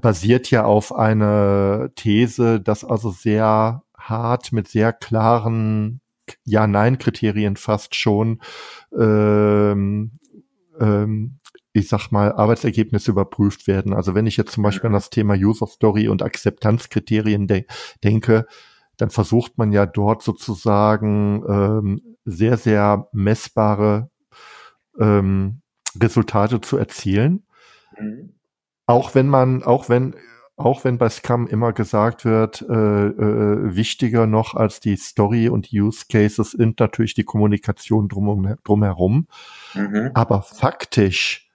basiert 0.00 0.50
ja 0.50 0.64
auf 0.64 0.94
einer 0.94 1.90
These, 1.96 2.60
dass 2.60 2.84
also 2.84 3.10
sehr 3.10 3.82
hart 3.96 4.52
mit 4.52 4.68
sehr 4.68 4.92
klaren 4.92 6.00
Ja-Nein-Kriterien 6.44 7.56
fast 7.56 7.94
schon, 7.94 8.40
ähm, 8.96 10.12
ähm, 10.80 11.38
ich 11.72 11.88
sag 11.88 12.10
mal, 12.10 12.32
Arbeitsergebnisse 12.32 13.10
überprüft 13.10 13.66
werden. 13.66 13.92
Also 13.92 14.14
wenn 14.14 14.26
ich 14.26 14.36
jetzt 14.36 14.52
zum 14.52 14.62
Beispiel 14.62 14.86
an 14.86 14.92
das 14.92 15.10
Thema 15.10 15.34
User 15.34 15.66
Story 15.66 16.08
und 16.08 16.22
Akzeptanzkriterien 16.22 17.46
de 17.46 17.66
denke, 18.02 18.46
dann 18.96 19.10
versucht 19.10 19.58
man 19.58 19.72
ja 19.72 19.86
dort 19.86 20.22
sozusagen 20.22 21.42
ähm, 21.48 22.16
sehr, 22.24 22.56
sehr 22.56 23.08
messbare 23.12 24.10
ähm, 25.00 25.62
Resultate 26.00 26.60
zu 26.60 26.76
erzielen. 26.76 27.44
Mhm. 27.98 28.34
Auch 28.86 29.14
wenn 29.14 29.28
man, 29.28 29.62
auch 29.62 29.88
wenn, 29.88 30.14
auch 30.56 30.84
wenn 30.84 30.98
bei 30.98 31.08
Scrum 31.08 31.46
immer 31.46 31.72
gesagt 31.72 32.24
wird, 32.24 32.62
äh, 32.62 33.06
äh, 33.06 33.74
wichtiger 33.74 34.26
noch 34.26 34.54
als 34.54 34.80
die 34.80 34.96
Story 34.96 35.48
und 35.48 35.70
die 35.70 35.80
Use 35.80 36.04
Cases 36.08 36.52
sind 36.52 36.80
natürlich 36.80 37.14
die 37.14 37.24
Kommunikation 37.24 38.08
drum, 38.08 38.56
drumherum. 38.62 39.26
Mhm. 39.74 40.10
Aber 40.14 40.42
faktisch 40.42 41.50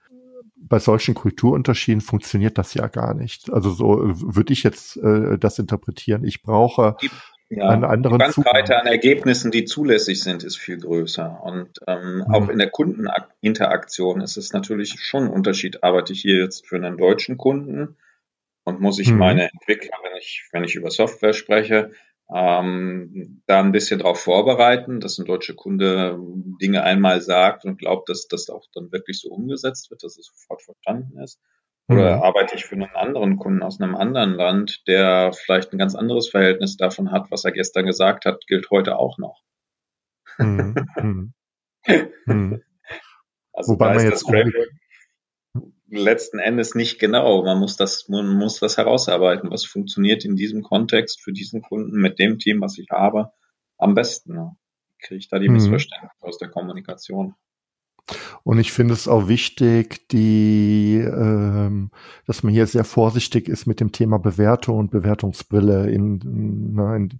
bei 0.56 0.78
solchen 0.78 1.14
Kulturunterschieden 1.14 2.00
funktioniert 2.00 2.58
das 2.58 2.74
ja 2.74 2.86
gar 2.86 3.14
nicht. 3.14 3.52
Also 3.52 3.70
so 3.70 3.98
würde 4.02 4.52
ich 4.52 4.62
jetzt 4.62 4.96
äh, 4.98 5.38
das 5.38 5.58
interpretieren. 5.58 6.24
Ich 6.24 6.42
brauche 6.42 6.96
ja, 7.50 7.68
einen 7.68 7.84
anderen 7.84 8.18
die 8.18 8.24
Bandbreite 8.24 8.78
an 8.78 8.86
Ergebnissen, 8.86 9.50
die 9.50 9.64
zulässig 9.64 10.22
sind, 10.22 10.44
ist 10.44 10.56
viel 10.56 10.78
größer. 10.78 11.42
Und 11.42 11.80
ähm, 11.88 12.18
mhm. 12.18 12.22
auch 12.32 12.48
in 12.48 12.58
der 12.58 12.70
Kundeninteraktion 12.70 14.20
ist 14.20 14.36
es 14.36 14.52
natürlich 14.52 15.00
schon 15.00 15.24
ein 15.24 15.30
Unterschied. 15.30 15.82
Arbeite 15.82 16.12
ich 16.12 16.20
hier 16.20 16.38
jetzt 16.38 16.66
für 16.66 16.76
einen 16.76 16.96
deutschen 16.96 17.36
Kunden 17.36 17.96
und 18.62 18.80
muss 18.80 19.00
ich 19.00 19.10
mhm. 19.10 19.18
meine 19.18 19.50
Entwickler, 19.50 19.98
wenn 20.04 20.16
ich, 20.16 20.48
wenn 20.52 20.62
ich 20.62 20.76
über 20.76 20.92
Software 20.92 21.32
spreche, 21.32 21.90
ähm, 22.32 23.42
da 23.46 23.58
ein 23.58 23.72
bisschen 23.72 23.98
darauf 23.98 24.20
vorbereiten, 24.20 25.00
dass 25.00 25.18
ein 25.18 25.26
deutscher 25.26 25.54
Kunde 25.54 26.16
Dinge 26.62 26.84
einmal 26.84 27.20
sagt 27.20 27.64
und 27.64 27.78
glaubt, 27.78 28.08
dass 28.08 28.28
das 28.28 28.48
auch 28.48 28.66
dann 28.72 28.92
wirklich 28.92 29.20
so 29.20 29.28
umgesetzt 29.30 29.90
wird, 29.90 30.04
dass 30.04 30.16
es 30.16 30.26
sofort 30.26 30.62
verstanden 30.62 31.18
ist. 31.18 31.40
Oder 31.90 32.18
mhm. 32.18 32.22
arbeite 32.22 32.54
ich 32.54 32.64
für 32.64 32.76
einen 32.76 32.94
anderen 32.94 33.36
Kunden 33.36 33.62
aus 33.62 33.80
einem 33.80 33.96
anderen 33.96 34.34
Land, 34.34 34.86
der 34.86 35.32
vielleicht 35.32 35.72
ein 35.72 35.78
ganz 35.78 35.96
anderes 35.96 36.28
Verhältnis 36.28 36.76
davon 36.76 37.10
hat, 37.10 37.30
was 37.30 37.44
er 37.44 37.50
gestern 37.50 37.84
gesagt 37.84 38.26
hat, 38.26 38.46
gilt 38.46 38.70
heute 38.70 38.96
auch 38.96 39.18
noch. 39.18 39.42
Mhm. 40.38 40.74
mhm. 40.96 41.34
mhm. 42.26 42.62
Also 43.52 43.72
Wobei 43.72 43.94
man 43.94 44.04
jetzt 44.04 44.24
letzten 45.88 46.38
Endes 46.38 46.74
nicht 46.74 46.98
genau. 46.98 47.42
Man 47.42 47.58
muss 47.58 47.76
das, 47.76 48.08
man 48.08 48.28
muss 48.28 48.60
das 48.60 48.78
herausarbeiten. 48.78 49.50
Was 49.50 49.64
funktioniert 49.64 50.24
in 50.24 50.36
diesem 50.36 50.62
Kontext 50.62 51.20
für 51.20 51.32
diesen 51.32 51.62
Kunden 51.62 52.00
mit 52.00 52.18
dem 52.18 52.38
Team, 52.38 52.60
was 52.60 52.78
ich 52.78 52.88
habe, 52.90 53.32
am 53.76 53.94
besten. 53.94 54.56
kriege 55.02 55.18
ich 55.18 55.28
da 55.28 55.38
die 55.38 55.48
mhm. 55.48 55.54
Missverständnisse 55.54 56.14
aus 56.20 56.38
der 56.38 56.48
Kommunikation. 56.48 57.34
Und 58.42 58.58
ich 58.58 58.72
finde 58.72 58.94
es 58.94 59.06
auch 59.06 59.28
wichtig, 59.28 60.08
die, 60.08 60.96
ähm, 60.96 61.90
dass 62.26 62.42
man 62.42 62.52
hier 62.52 62.66
sehr 62.66 62.84
vorsichtig 62.84 63.48
ist 63.48 63.66
mit 63.66 63.80
dem 63.80 63.92
Thema 63.92 64.18
Bewertung 64.18 64.78
und 64.78 64.90
Bewertungsbrille. 64.90 65.90
In, 65.90 66.72
na, 66.74 66.96
in, 66.96 67.18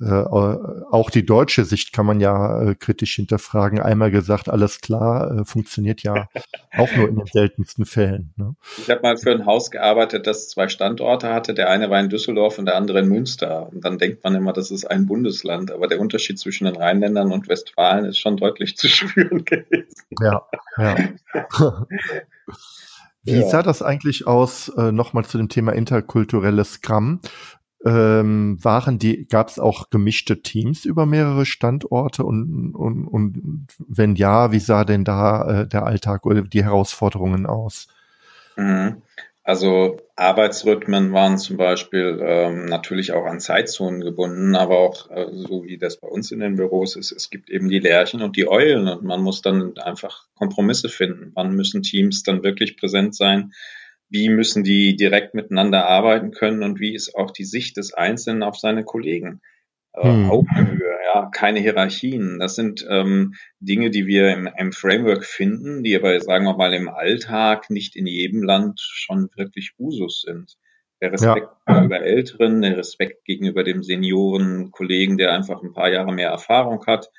äh, 0.00 0.10
auch 0.10 1.10
die 1.10 1.26
deutsche 1.26 1.64
Sicht 1.64 1.92
kann 1.92 2.06
man 2.06 2.20
ja 2.20 2.62
äh, 2.62 2.74
kritisch 2.74 3.16
hinterfragen. 3.16 3.80
Einmal 3.80 4.10
gesagt, 4.10 4.48
alles 4.48 4.80
klar, 4.80 5.40
äh, 5.40 5.44
funktioniert 5.44 6.02
ja 6.02 6.28
auch 6.76 6.94
nur 6.96 7.08
in 7.08 7.16
den 7.16 7.26
seltensten 7.26 7.84
Fällen. 7.84 8.32
Ne? 8.36 8.54
Ich 8.78 8.90
habe 8.90 9.02
mal 9.02 9.16
für 9.16 9.32
ein 9.32 9.46
Haus 9.46 9.70
gearbeitet, 9.70 10.26
das 10.26 10.48
zwei 10.48 10.68
Standorte 10.68 11.32
hatte. 11.32 11.54
Der 11.54 11.68
eine 11.68 11.90
war 11.90 12.00
in 12.00 12.08
Düsseldorf 12.08 12.58
und 12.58 12.66
der 12.66 12.76
andere 12.76 13.00
in 13.00 13.08
Münster. 13.08 13.68
Und 13.72 13.84
dann 13.84 13.98
denkt 13.98 14.24
man 14.24 14.34
immer, 14.34 14.52
das 14.52 14.70
ist 14.70 14.84
ein 14.84 15.06
Bundesland. 15.06 15.70
Aber 15.70 15.86
der 15.86 16.00
Unterschied 16.00 16.38
zwischen 16.38 16.64
den 16.64 16.76
Rheinländern 16.76 17.32
und 17.32 17.48
Westfalen 17.48 18.04
ist 18.06 18.18
schon 18.18 18.36
deutlich 18.36 18.76
zu 18.76 18.88
spüren 18.88 19.44
gewesen. 19.44 20.02
Ja, 20.32 20.96
ja. 20.96 21.86
Wie 23.24 23.40
ja. 23.40 23.48
sah 23.48 23.62
das 23.62 23.82
eigentlich 23.82 24.26
aus, 24.26 24.68
äh, 24.70 24.90
nochmal 24.90 25.24
zu 25.24 25.38
dem 25.38 25.48
Thema 25.48 25.72
interkulturelles 25.72 26.74
Scrum? 26.74 27.20
Ähm, 27.84 28.58
waren 28.62 28.98
die, 28.98 29.26
gab 29.26 29.48
es 29.48 29.58
auch 29.58 29.90
gemischte 29.90 30.42
Teams 30.42 30.84
über 30.84 31.04
mehrere 31.04 31.44
Standorte 31.46 32.24
und, 32.24 32.74
und, 32.74 33.06
und 33.08 33.66
wenn 33.78 34.14
ja, 34.14 34.52
wie 34.52 34.60
sah 34.60 34.84
denn 34.84 35.04
da 35.04 35.62
äh, 35.62 35.68
der 35.68 35.84
Alltag 35.84 36.24
oder 36.26 36.42
die 36.42 36.62
Herausforderungen 36.62 37.46
aus? 37.46 37.88
Mhm. 38.56 39.02
Also 39.44 40.00
Arbeitsrhythmen 40.14 41.12
waren 41.12 41.36
zum 41.36 41.56
Beispiel 41.56 42.20
ähm, 42.22 42.66
natürlich 42.66 43.12
auch 43.12 43.24
an 43.24 43.40
Zeitzonen 43.40 44.00
gebunden, 44.00 44.54
aber 44.54 44.78
auch 44.78 45.10
äh, 45.10 45.26
so 45.32 45.64
wie 45.64 45.78
das 45.78 45.98
bei 45.98 46.06
uns 46.06 46.30
in 46.30 46.38
den 46.38 46.54
Büros 46.54 46.94
ist, 46.94 47.10
es 47.10 47.28
gibt 47.28 47.50
eben 47.50 47.68
die 47.68 47.80
Lerchen 47.80 48.22
und 48.22 48.36
die 48.36 48.46
Eulen 48.46 48.86
und 48.86 49.02
man 49.02 49.20
muss 49.20 49.42
dann 49.42 49.76
einfach 49.78 50.28
Kompromisse 50.36 50.88
finden. 50.88 51.32
Wann 51.34 51.56
müssen 51.56 51.82
Teams 51.82 52.22
dann 52.22 52.44
wirklich 52.44 52.76
präsent 52.76 53.16
sein? 53.16 53.52
Wie 54.08 54.28
müssen 54.28 54.62
die 54.62 54.94
direkt 54.94 55.34
miteinander 55.34 55.86
arbeiten 55.86 56.30
können 56.30 56.62
und 56.62 56.78
wie 56.78 56.94
ist 56.94 57.16
auch 57.16 57.32
die 57.32 57.44
Sicht 57.44 57.76
des 57.78 57.94
Einzelnen 57.94 58.44
auf 58.44 58.56
seine 58.56 58.84
Kollegen? 58.84 59.40
Äh, 59.94 60.04
hm. 60.04 60.30
Augenhöhe, 60.30 60.96
ja, 61.14 61.30
keine 61.32 61.60
Hierarchien. 61.60 62.38
Das 62.38 62.54
sind 62.54 62.86
ähm, 62.88 63.34
Dinge, 63.60 63.90
die 63.90 64.06
wir 64.06 64.32
im, 64.32 64.48
im 64.56 64.72
Framework 64.72 65.24
finden, 65.24 65.82
die 65.82 65.94
aber, 65.96 66.18
sagen 66.20 66.44
wir 66.44 66.56
mal, 66.56 66.72
im 66.72 66.88
Alltag 66.88 67.68
nicht 67.68 67.94
in 67.94 68.06
jedem 68.06 68.42
Land 68.42 68.80
schon 68.80 69.28
wirklich 69.36 69.72
Usus 69.78 70.22
sind. 70.22 70.56
Der 71.02 71.12
Respekt 71.12 71.48
ja. 71.66 71.74
gegenüber 71.74 72.00
Älteren, 72.00 72.62
der 72.62 72.76
Respekt 72.76 73.24
gegenüber 73.24 73.64
dem 73.64 73.82
Senioren, 73.82 74.70
Kollegen, 74.70 75.18
der 75.18 75.32
einfach 75.34 75.62
ein 75.62 75.72
paar 75.72 75.90
Jahre 75.90 76.12
mehr 76.12 76.30
Erfahrung 76.30 76.86
hat. 76.86 77.10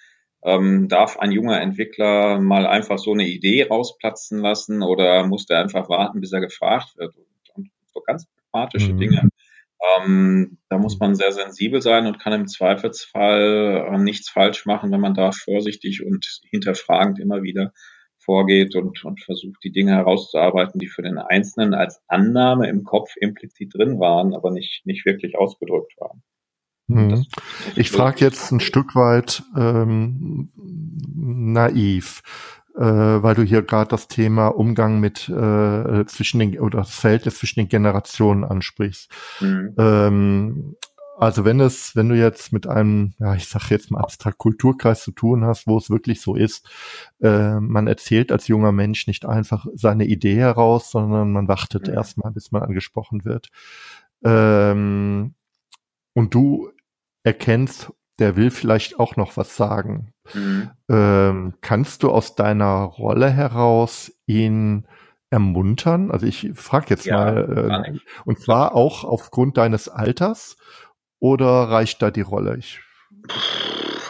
Ähm, 0.41 0.88
darf 0.88 1.19
ein 1.19 1.31
junger 1.31 1.62
Entwickler 1.62 2.39
mal 2.39 2.65
einfach 2.65 2.97
so 2.97 3.13
eine 3.13 3.27
Idee 3.27 3.67
rausplatzen 3.69 4.39
lassen 4.39 4.81
oder 4.81 5.25
muss 5.27 5.45
der 5.45 5.59
einfach 5.59 5.89
warten, 5.89 6.21
bis 6.21 6.33
er 6.33 6.41
gefragt 6.41 6.97
wird? 6.97 7.15
Und, 7.15 7.27
und 7.55 7.71
so 7.93 8.01
ganz 8.01 8.25
pragmatische 8.51 8.93
mhm. 8.93 8.97
Dinge. 8.97 9.29
Ähm, 9.84 10.60
da 10.69 10.78
muss 10.78 11.00
man 11.00 11.15
sehr 11.15 11.32
sensibel 11.32 11.82
sein 11.82 12.08
und 12.08 12.19
kann 12.19 12.34
im 12.34 12.48
Zweifelsfall 12.48 13.88
äh, 13.91 13.98
nichts 13.98 14.30
falsch 14.30 14.65
machen, 14.65 14.91
wenn 14.91 15.02
man 15.02 15.13
da 15.13 15.32
vorsichtig 15.32 16.06
und 16.06 16.41
hinterfragend 16.50 17.19
immer 17.19 17.43
wieder 17.43 17.74
vorgeht 18.17 18.76
und, 18.76 19.04
und 19.04 19.22
versucht, 19.22 19.58
die 19.63 19.72
Dinge 19.72 19.91
herauszuarbeiten, 19.91 20.80
die 20.80 20.88
für 20.88 21.02
den 21.02 21.17
Einzelnen 21.17 21.74
als 21.74 22.02
Annahme 22.08 22.69
im 22.69 22.84
Kopf 22.84 23.15
implizit 23.17 23.74
drin 23.74 24.00
waren, 24.00 24.34
aber 24.34 24.52
nicht, 24.52 24.86
nicht 24.86 25.06
wirklich 25.06 25.38
ausgedrückt 25.38 25.93
waren. 25.98 26.24
Hm. 26.89 27.10
Das, 27.10 27.28
das 27.28 27.78
ich 27.78 27.91
frage 27.91 28.24
jetzt 28.24 28.52
ein 28.52 28.60
Stück 28.60 28.96
weit 28.96 29.43
ähm, 29.58 30.52
naiv 31.15 32.22
äh, 32.75 32.81
weil 32.81 33.36
du 33.36 33.43
hier 33.43 33.62
gerade 33.62 33.89
das 33.89 34.07
Thema 34.07 34.47
Umgang 34.47 34.99
mit 34.99 35.29
äh, 35.29 36.05
zwischen 36.05 36.39
den 36.39 36.59
oder 36.59 36.79
das 36.79 36.95
Verhältnis 36.95 37.38
zwischen 37.38 37.59
den 37.59 37.69
Generationen 37.69 38.43
ansprichst. 38.43 39.12
Mhm. 39.41 39.75
Ähm, 39.77 40.75
also 41.17 41.45
wenn 41.45 41.59
es, 41.59 41.95
wenn 41.95 42.09
du 42.09 42.15
jetzt 42.15 42.51
mit 42.51 42.67
einem, 42.67 43.13
ja, 43.19 43.36
ich 43.36 43.47
sag 43.47 43.69
jetzt 43.69 43.91
mal 43.91 44.01
abstrakt 44.01 44.39
Kulturkreis 44.39 45.03
zu 45.03 45.12
tun 45.12 45.45
hast, 45.45 45.67
wo 45.67 45.77
es 45.77 45.89
wirklich 45.89 46.21
so 46.21 46.36
ist, 46.36 46.67
äh, 47.21 47.59
man 47.59 47.88
erzählt 47.88 48.31
als 48.31 48.47
junger 48.47 48.71
Mensch 48.71 49.07
nicht 49.07 49.25
einfach 49.25 49.67
seine 49.75 50.05
Idee 50.05 50.36
heraus, 50.36 50.89
sondern 50.89 51.31
man 51.31 51.47
wartet 51.47 51.88
mhm. 51.88 51.93
erstmal, 51.93 52.31
bis 52.31 52.51
man 52.51 52.63
angesprochen 52.63 53.25
wird. 53.25 53.49
Ähm, 54.23 55.36
und 56.13 56.33
du 56.33 56.71
erkennst, 57.23 57.91
der 58.19 58.36
will 58.36 58.52
vielleicht 58.52 58.99
auch 58.99 59.15
noch 59.15 59.38
was 59.38 59.56
sagen. 59.56 60.13
Mhm. 60.34 60.71
Ähm, 60.89 61.54
kannst 61.62 62.04
du 62.04 62.12
aus 62.12 62.36
deiner 62.36 62.84
Rolle 62.84 63.30
heraus 63.30 64.12
ihn 64.26 64.88
ermuntern? 65.30 66.12
Also 66.12 66.26
ich 66.26 66.52
frage 66.54 66.88
jetzt 66.89 67.06
ja, 67.06 67.17
mal, 67.17 67.93
äh, 67.93 67.99
und 68.26 68.39
zwar 68.39 68.76
auch 68.76 69.04
aufgrund 69.04 69.58
deines 69.58 69.89
Alters 69.89 70.58
oder 71.19 71.45
reicht 71.45 72.02
da 72.02 72.12
die 72.12 72.21
Rolle? 72.21 72.58
Ich 72.58 72.80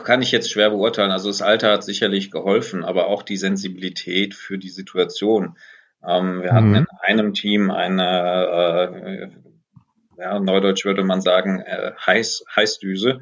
kann 0.03 0.21
ich 0.21 0.31
jetzt 0.31 0.51
schwer 0.51 0.69
beurteilen. 0.69 1.11
Also 1.11 1.29
das 1.29 1.41
Alter 1.41 1.71
hat 1.71 1.83
sicherlich 1.83 2.29
geholfen, 2.29 2.83
aber 2.83 3.07
auch 3.07 3.23
die 3.23 3.37
Sensibilität 3.37 4.33
für 4.35 4.57
die 4.57 4.69
Situation. 4.69 5.57
Ähm, 6.05 6.41
wir 6.41 6.51
hatten 6.51 6.69
mhm. 6.71 6.75
in 6.75 6.87
einem 7.01 7.33
Team 7.33 7.71
eine, 7.71 9.31
äh, 10.17 10.21
ja, 10.21 10.39
neudeutsch 10.39 10.83
würde 10.83 11.03
man 11.03 11.21
sagen, 11.21 11.61
äh, 11.61 11.93
Heiß, 12.05 12.43
Heißdüse 12.53 13.21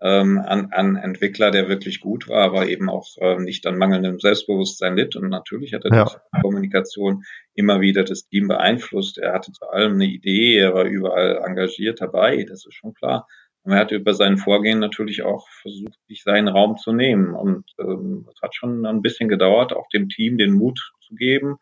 ähm, 0.00 0.38
an, 0.38 0.68
an 0.72 0.96
Entwickler, 0.96 1.50
der 1.50 1.68
wirklich 1.68 2.00
gut 2.00 2.28
war, 2.28 2.44
aber 2.44 2.68
eben 2.68 2.88
auch 2.88 3.06
äh, 3.18 3.38
nicht 3.38 3.66
an 3.66 3.78
mangelndem 3.78 4.20
Selbstbewusstsein 4.20 4.96
litt. 4.96 5.16
Und 5.16 5.28
natürlich 5.28 5.74
hat 5.74 5.84
er 5.84 5.94
ja. 5.94 6.04
die 6.04 6.40
Kommunikation 6.40 7.24
immer 7.54 7.80
wieder 7.80 8.04
das 8.04 8.28
Team 8.28 8.48
beeinflusst. 8.48 9.18
Er 9.18 9.32
hatte 9.32 9.52
zu 9.52 9.68
allem 9.68 9.94
eine 9.94 10.06
Idee, 10.06 10.56
er 10.58 10.74
war 10.74 10.84
überall 10.84 11.42
engagiert 11.44 12.00
dabei, 12.00 12.44
das 12.48 12.64
ist 12.64 12.74
schon 12.74 12.94
klar. 12.94 13.26
Und 13.62 13.72
er 13.72 13.80
hat 13.80 13.90
über 13.90 14.14
sein 14.14 14.38
Vorgehen 14.38 14.78
natürlich 14.78 15.22
auch 15.24 15.48
versucht, 15.48 15.98
sich 16.06 16.22
seinen 16.22 16.48
Raum 16.48 16.76
zu 16.76 16.92
nehmen. 16.92 17.34
Und 17.34 17.64
ähm, 17.78 18.26
es 18.32 18.40
hat 18.40 18.54
schon 18.54 18.86
ein 18.86 19.02
bisschen 19.02 19.28
gedauert, 19.28 19.72
auch 19.72 19.88
dem 19.88 20.08
Team 20.08 20.38
den 20.38 20.52
Mut 20.52 20.92
zu 21.06 21.14
geben. 21.14 21.56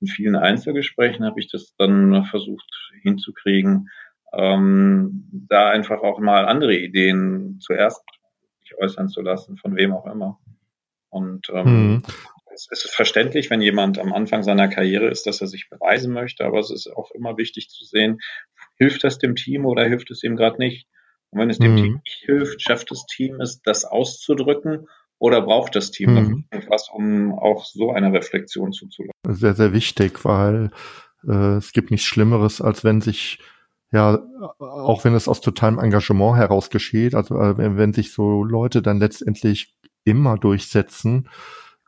In 0.00 0.06
vielen 0.06 0.36
Einzelgesprächen 0.36 1.24
habe 1.24 1.40
ich 1.40 1.50
das 1.50 1.74
dann 1.76 2.24
versucht 2.26 2.70
hinzukriegen, 3.02 3.88
ähm, 4.32 5.28
da 5.48 5.70
einfach 5.70 6.02
auch 6.02 6.18
mal 6.20 6.46
andere 6.46 6.76
Ideen 6.76 7.58
zuerst 7.60 8.02
sich 8.60 8.78
äußern 8.78 9.08
zu 9.08 9.22
lassen, 9.22 9.56
von 9.56 9.76
wem 9.76 9.92
auch 9.92 10.06
immer. 10.06 10.38
Und 11.10 11.48
ähm, 11.52 11.92
mhm. 11.92 12.02
es, 12.52 12.68
ist 12.70 12.90
verständlich, 12.90 13.50
wenn 13.50 13.62
jemand 13.62 13.98
am 13.98 14.12
Anfang 14.12 14.42
seiner 14.42 14.68
Karriere 14.68 15.08
ist, 15.08 15.26
dass 15.26 15.40
er 15.40 15.46
sich 15.46 15.70
beweisen 15.70 16.12
möchte, 16.12 16.44
aber 16.44 16.58
es 16.58 16.70
ist 16.70 16.88
auch 16.94 17.10
immer 17.12 17.38
wichtig 17.38 17.70
zu 17.70 17.84
sehen, 17.84 18.18
hilft 18.76 19.04
das 19.04 19.18
dem 19.18 19.34
Team 19.34 19.64
oder 19.64 19.84
hilft 19.84 20.10
es 20.10 20.22
ihm 20.22 20.36
gerade 20.36 20.58
nicht? 20.58 20.86
Und 21.30 21.40
wenn 21.40 21.50
es 21.50 21.58
dem 21.58 21.72
mhm. 21.72 21.76
Team 21.76 22.00
nicht 22.04 22.22
hilft, 22.24 22.62
schafft 22.62 22.90
das 22.90 23.06
Team 23.06 23.40
es, 23.40 23.62
das 23.62 23.84
auszudrücken 23.84 24.88
oder 25.18 25.42
braucht 25.42 25.74
das 25.74 25.90
Team 25.90 26.14
mhm. 26.14 26.44
etwas, 26.50 26.88
um 26.92 27.32
auch 27.32 27.64
so 27.64 27.92
eine 27.92 28.12
Reflexion 28.12 28.72
zuzulassen? 28.72 29.12
Sehr, 29.26 29.54
sehr 29.54 29.72
wichtig, 29.72 30.24
weil 30.24 30.70
äh, 31.26 31.56
es 31.56 31.72
gibt 31.72 31.90
nichts 31.90 32.06
Schlimmeres, 32.06 32.60
als 32.60 32.84
wenn 32.84 33.00
sich 33.00 33.38
ja, 33.90 34.18
auch 34.58 35.04
wenn 35.04 35.14
es 35.14 35.28
aus 35.28 35.40
totalem 35.40 35.78
Engagement 35.78 36.36
heraus 36.36 36.70
geschieht, 36.70 37.14
also 37.14 37.36
äh, 37.36 37.56
wenn, 37.56 37.76
wenn 37.76 37.92
sich 37.92 38.12
so 38.12 38.44
Leute 38.44 38.82
dann 38.82 38.98
letztendlich 38.98 39.76
immer 40.04 40.36
durchsetzen 40.36 41.28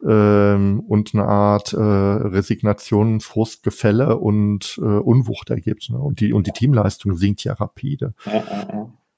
ähm, 0.06 0.80
und 0.80 1.14
eine 1.14 1.26
Art 1.26 1.72
äh, 1.72 1.78
Resignation, 1.78 3.20
Frust, 3.20 3.62
Gefälle 3.62 4.16
und 4.16 4.78
äh, 4.78 4.84
Unwucht 4.84 5.50
ergibt. 5.50 5.90
Ne? 5.90 5.98
Und 5.98 6.20
die 6.20 6.32
und 6.32 6.46
die 6.46 6.52
Teamleistung 6.52 7.16
sinkt 7.16 7.44
ja 7.44 7.52
rapide. 7.54 8.14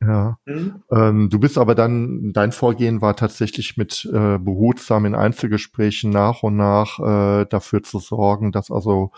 Ja. 0.00 0.38
Mhm. 0.46 0.82
Ähm, 0.90 1.30
du 1.30 1.38
bist 1.38 1.58
aber 1.58 1.76
dann, 1.76 2.32
dein 2.32 2.50
Vorgehen 2.50 3.00
war 3.00 3.14
tatsächlich 3.14 3.76
mit 3.76 4.04
äh, 4.12 4.38
behutsam 4.38 5.04
in 5.06 5.14
Einzelgesprächen 5.14 6.10
nach 6.10 6.42
und 6.42 6.56
nach 6.56 6.98
äh, 6.98 7.46
dafür 7.46 7.84
zu 7.84 8.00
sorgen, 8.00 8.50
dass 8.50 8.72
also 8.72 9.12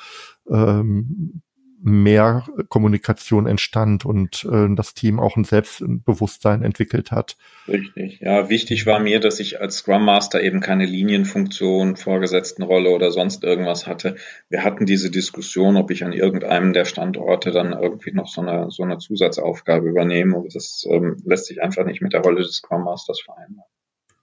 ähm, 0.50 1.40
mehr 1.86 2.44
Kommunikation 2.70 3.46
entstand 3.46 4.06
und 4.06 4.48
äh, 4.50 4.74
das 4.74 4.94
Team 4.94 5.20
auch 5.20 5.36
ein 5.36 5.44
Selbstbewusstsein 5.44 6.62
entwickelt 6.62 7.10
hat. 7.10 7.36
Richtig. 7.68 8.20
Ja, 8.20 8.48
wichtig 8.48 8.86
war 8.86 9.00
mir, 9.00 9.20
dass 9.20 9.38
ich 9.38 9.60
als 9.60 9.76
Scrum 9.76 10.06
Master 10.06 10.42
eben 10.42 10.60
keine 10.60 10.86
Linienfunktion, 10.86 11.96
Vorgesetztenrolle 11.96 12.88
oder 12.88 13.10
sonst 13.10 13.44
irgendwas 13.44 13.86
hatte. 13.86 14.16
Wir 14.48 14.64
hatten 14.64 14.86
diese 14.86 15.10
Diskussion, 15.10 15.76
ob 15.76 15.90
ich 15.90 16.04
an 16.04 16.14
irgendeinem 16.14 16.72
der 16.72 16.86
Standorte 16.86 17.50
dann 17.50 17.74
irgendwie 17.74 18.12
noch 18.12 18.28
so 18.28 18.40
eine, 18.40 18.70
so 18.70 18.82
eine 18.82 18.96
Zusatzaufgabe 18.96 19.86
übernehme. 19.86 20.38
Und 20.38 20.54
das 20.54 20.86
ähm, 20.88 21.18
lässt 21.26 21.46
sich 21.46 21.62
einfach 21.62 21.84
nicht 21.84 22.00
mit 22.00 22.14
der 22.14 22.22
Rolle 22.22 22.40
des 22.40 22.56
Scrum 22.56 22.84
Masters 22.84 23.20
vereinbaren. 23.20 23.68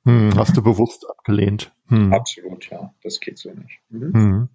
Hm, 0.05 0.31
hast 0.35 0.57
du 0.57 0.63
bewusst 0.63 1.07
abgelehnt? 1.07 1.71
Hm. 1.89 2.11
Absolut, 2.11 2.71
ja. 2.71 2.91
Das 3.03 3.19
geht 3.19 3.37
so 3.37 3.51
nicht. 3.51 3.81
Mhm. 3.89 4.49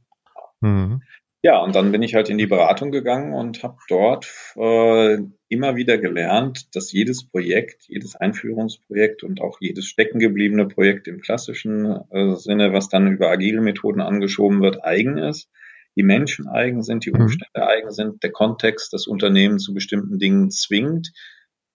Hm. 0.60 1.02
Ja, 1.46 1.62
und 1.62 1.76
dann 1.76 1.92
bin 1.92 2.02
ich 2.02 2.16
halt 2.16 2.28
in 2.28 2.38
die 2.38 2.48
Beratung 2.48 2.90
gegangen 2.90 3.32
und 3.32 3.62
habe 3.62 3.76
dort 3.88 4.26
äh, 4.56 5.18
immer 5.48 5.76
wieder 5.76 5.96
gelernt, 5.96 6.74
dass 6.74 6.90
jedes 6.90 7.30
Projekt, 7.30 7.84
jedes 7.86 8.16
Einführungsprojekt 8.16 9.22
und 9.22 9.40
auch 9.40 9.58
jedes 9.60 9.86
steckengebliebene 9.86 10.66
Projekt 10.66 11.06
im 11.06 11.20
klassischen 11.20 12.00
äh, 12.10 12.34
Sinne, 12.34 12.72
was 12.72 12.88
dann 12.88 13.06
über 13.06 13.30
agile 13.30 13.60
Methoden 13.60 14.00
angeschoben 14.00 14.60
wird, 14.60 14.84
eigen 14.84 15.18
ist. 15.18 15.48
Die 15.94 16.02
Menschen 16.02 16.48
eigen 16.48 16.82
sind, 16.82 17.06
die 17.06 17.12
mhm. 17.12 17.20
Umstände 17.20 17.60
mhm. 17.60 17.62
eigen 17.62 17.90
sind, 17.92 18.24
der 18.24 18.32
Kontext 18.32 18.92
das 18.92 19.06
Unternehmen 19.06 19.60
zu 19.60 19.72
bestimmten 19.72 20.18
Dingen 20.18 20.50
zwingt. 20.50 21.12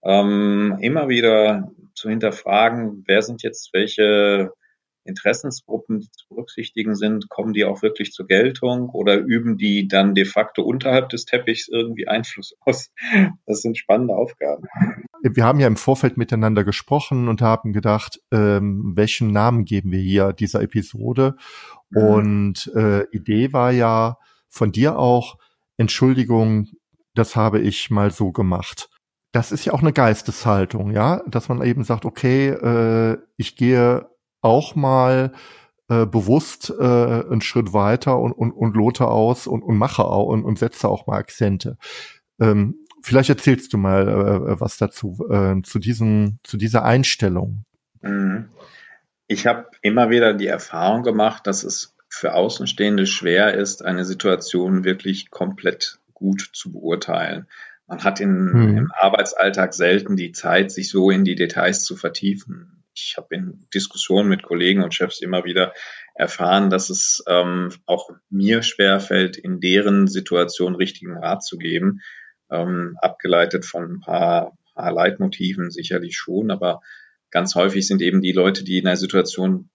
Ähm, 0.03 0.79
immer 0.81 1.07
wieder 1.07 1.71
zu 1.95 2.09
hinterfragen, 2.09 3.05
wer 3.07 3.21
sind 3.21 3.41
jetzt 3.41 3.69
welche 3.71 4.51
Interessensgruppen, 5.03 5.99
die 5.99 6.11
zu 6.11 6.27
berücksichtigen 6.29 6.95
sind, 6.95 7.29
kommen 7.29 7.53
die 7.53 7.65
auch 7.65 7.81
wirklich 7.81 8.11
zur 8.11 8.27
Geltung 8.27 8.89
oder 8.89 9.17
üben 9.17 9.57
die 9.57 9.87
dann 9.87 10.13
de 10.15 10.25
facto 10.25 10.61
unterhalb 10.61 11.09
des 11.09 11.25
Teppichs 11.25 11.67
irgendwie 11.67 12.07
Einfluss 12.07 12.55
aus? 12.61 12.91
Das 13.45 13.61
sind 13.61 13.77
spannende 13.77 14.15
Aufgaben. 14.15 14.63
Wir 15.23 15.43
haben 15.43 15.59
ja 15.59 15.67
im 15.67 15.75
Vorfeld 15.75 16.17
miteinander 16.17 16.63
gesprochen 16.63 17.27
und 17.27 17.41
haben 17.41 17.73
gedacht, 17.73 18.19
ähm, 18.31 18.93
welchen 18.95 19.31
Namen 19.31 19.65
geben 19.65 19.91
wir 19.91 19.99
hier 19.99 20.33
dieser 20.33 20.61
Episode? 20.61 21.35
Mhm. 21.89 22.03
Und 22.03 22.71
äh, 22.75 23.03
Idee 23.11 23.53
war 23.53 23.71
ja 23.71 24.17
von 24.49 24.71
dir 24.71 24.97
auch, 24.97 25.37
Entschuldigung, 25.77 26.67
das 27.13 27.35
habe 27.35 27.59
ich 27.59 27.89
mal 27.89 28.11
so 28.11 28.31
gemacht. 28.31 28.89
Das 29.31 29.51
ist 29.51 29.65
ja 29.65 29.73
auch 29.73 29.81
eine 29.81 29.93
Geisteshaltung, 29.93 30.91
ja, 30.91 31.21
dass 31.27 31.49
man 31.49 31.61
eben 31.63 31.83
sagt, 31.83 32.05
okay, 32.05 32.49
äh, 32.49 33.17
ich 33.37 33.55
gehe 33.55 34.10
auch 34.41 34.75
mal 34.75 35.31
äh, 35.91 36.05
bewusst 36.05 36.73
äh, 36.79 36.83
einen 36.83 37.41
Schritt 37.41 37.73
weiter 37.73 38.17
und, 38.17 38.31
und, 38.31 38.51
und 38.51 38.75
lote 38.75 39.07
aus 39.07 39.45
und, 39.45 39.61
und 39.61 39.77
mache 39.77 40.05
auch 40.05 40.27
und, 40.27 40.45
und 40.45 40.57
setze 40.57 40.87
auch 40.87 41.05
mal 41.05 41.17
Akzente. 41.17 41.77
Ähm, 42.39 42.75
vielleicht 43.03 43.29
erzählst 43.29 43.73
du 43.73 43.77
mal 43.77 44.07
äh, 44.07 44.59
was 44.59 44.77
dazu, 44.77 45.27
äh, 45.29 45.61
zu, 45.63 45.79
diesen, 45.79 46.39
zu 46.43 46.55
dieser 46.55 46.85
Einstellung. 46.85 47.65
Mhm. 48.01 48.49
Ich 49.27 49.47
habe 49.47 49.67
immer 49.81 50.09
wieder 50.09 50.33
die 50.33 50.47
Erfahrung 50.47 51.03
gemacht, 51.03 51.45
dass 51.45 51.63
es 51.63 51.93
für 52.07 52.35
Außenstehende 52.35 53.05
schwer 53.05 53.53
ist, 53.53 53.83
eine 53.83 54.05
Situation 54.05 54.83
wirklich 54.83 55.29
komplett 55.29 55.99
gut 56.13 56.51
zu 56.53 56.71
beurteilen. 56.71 57.47
Man 57.87 58.03
hat 58.03 58.19
in, 58.19 58.51
hm. 58.51 58.77
im 58.77 58.91
Arbeitsalltag 58.93 59.73
selten 59.73 60.15
die 60.15 60.31
Zeit, 60.31 60.71
sich 60.71 60.89
so 60.89 61.09
in 61.09 61.25
die 61.25 61.35
Details 61.35 61.83
zu 61.83 61.97
vertiefen 61.97 62.80
ich 62.93 63.15
habe 63.17 63.35
in 63.35 63.67
Diskussionen 63.73 64.29
mit 64.29 64.43
Kollegen 64.43 64.83
und 64.83 64.93
Chefs 64.93 65.21
immer 65.21 65.43
wieder 65.43 65.73
erfahren, 66.13 66.69
dass 66.69 66.89
es 66.89 67.23
ähm, 67.27 67.71
auch 67.85 68.09
mir 68.29 68.63
schwerfällt, 68.63 69.37
in 69.37 69.59
deren 69.59 70.07
Situation 70.07 70.75
richtigen 70.75 71.17
Rat 71.17 71.43
zu 71.43 71.57
geben. 71.57 72.01
Ähm, 72.49 72.97
abgeleitet 73.01 73.65
von 73.65 73.95
ein 73.95 73.99
paar, 74.01 74.57
paar 74.73 74.91
Leitmotiven 74.91 75.71
sicherlich 75.71 76.17
schon, 76.17 76.51
aber 76.51 76.81
ganz 77.29 77.55
häufig 77.55 77.87
sind 77.87 78.01
eben 78.01 78.21
die 78.21 78.33
Leute, 78.33 78.63
die 78.63 78.77
in 78.77 78.87
einer 78.87 78.97
Situation 78.97 79.69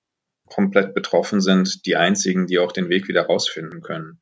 komplett 0.47 0.95
betroffen 0.95 1.41
sind, 1.41 1.87
die 1.87 1.97
einzigen, 1.97 2.47
die 2.47 2.59
auch 2.59 2.73
den 2.73 2.89
Weg 2.89 3.09
wieder 3.09 3.23
rausfinden 3.23 3.81
können. 3.81 4.21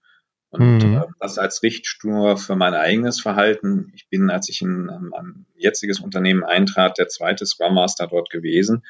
Und 0.54 0.84
mhm. 0.84 0.96
äh, 0.96 1.02
das 1.20 1.38
als 1.38 1.62
Richtschnur 1.62 2.36
für 2.36 2.56
mein 2.56 2.74
eigenes 2.74 3.20
Verhalten. 3.20 3.92
Ich 3.94 4.08
bin, 4.08 4.30
als 4.30 4.48
ich 4.48 4.62
in 4.62 4.88
ein 4.88 5.46
jetziges 5.56 6.00
Unternehmen 6.00 6.44
eintrat, 6.44 6.98
der 6.98 7.08
zweite 7.08 7.44
Scrum 7.44 7.74
Master 7.74 8.06
dort 8.06 8.30
gewesen. 8.30 8.84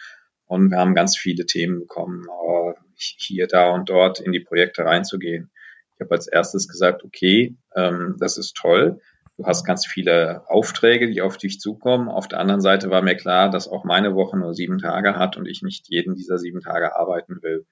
Und 0.47 0.71
wir 0.71 0.79
haben 0.79 0.95
ganz 0.95 1.17
viele 1.17 1.47
Themen 1.47 1.81
bekommen, 1.81 2.27
äh, 2.29 2.73
hier, 2.97 3.47
da 3.47 3.71
und 3.71 3.89
dort 3.89 4.21
in 4.21 4.33
die 4.33 4.41
Projekte 4.41 4.85
reinzugehen. 4.85 5.51
Ich 5.95 6.01
habe 6.01 6.15
als 6.15 6.27
erstes 6.27 6.69
gesagt, 6.69 7.05
okay, 7.05 7.57
ähm, 7.75 8.17
das 8.19 8.37
ist 8.37 8.55
toll. 8.55 9.01
Du 9.37 9.47
hast 9.47 9.65
ganz 9.65 9.87
viele 9.87 10.49
Aufträge, 10.49 11.11
die 11.11 11.23
auf 11.23 11.39
dich 11.39 11.59
zukommen. 11.59 12.09
Auf 12.09 12.29
der 12.29 12.39
anderen 12.39 12.61
Seite 12.61 12.91
war 12.91 13.03
mir 13.03 13.17
klar, 13.17 13.51
dass 13.51 13.67
auch 13.67 13.85
meine 13.85 14.15
Woche 14.15 14.37
nur 14.37 14.55
sieben 14.55 14.79
Tage 14.79 15.17
hat 15.17 15.37
und 15.37 15.47
ich 15.47 15.63
nicht 15.63 15.89
jeden 15.89 16.15
dieser 16.15 16.39
sieben 16.39 16.61
Tage 16.61 16.97
arbeiten 16.97 17.43
will. 17.43 17.67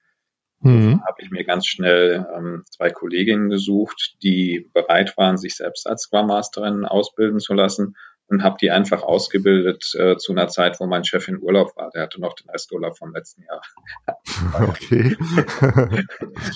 Mhm. 0.63 1.01
habe 1.05 1.21
ich 1.21 1.29
mir 1.29 1.43
ganz 1.43 1.67
schnell 1.67 2.25
ähm, 2.35 2.63
zwei 2.69 2.89
Kolleginnen 2.89 3.49
gesucht, 3.49 4.15
die 4.23 4.69
bereit 4.73 5.17
waren, 5.17 5.37
sich 5.37 5.55
selbst 5.55 5.87
als 5.87 6.03
Scrum 6.03 6.27
Masterin 6.27 6.85
ausbilden 6.85 7.39
zu 7.39 7.53
lassen 7.53 7.95
und 8.27 8.43
habe 8.43 8.57
die 8.59 8.71
einfach 8.71 9.03
ausgebildet 9.03 9.93
äh, 9.95 10.17
zu 10.17 10.31
einer 10.31 10.47
Zeit, 10.47 10.79
wo 10.79 10.85
mein 10.85 11.03
Chef 11.03 11.27
in 11.27 11.41
Urlaub 11.41 11.75
war. 11.75 11.91
Der 11.91 12.03
hatte 12.03 12.21
noch 12.21 12.33
den 12.33 12.49
Resturlaub 12.49 12.97
vom 12.97 13.13
letzten 13.13 13.43
Jahr. 13.43 13.61
Okay. 14.53 15.15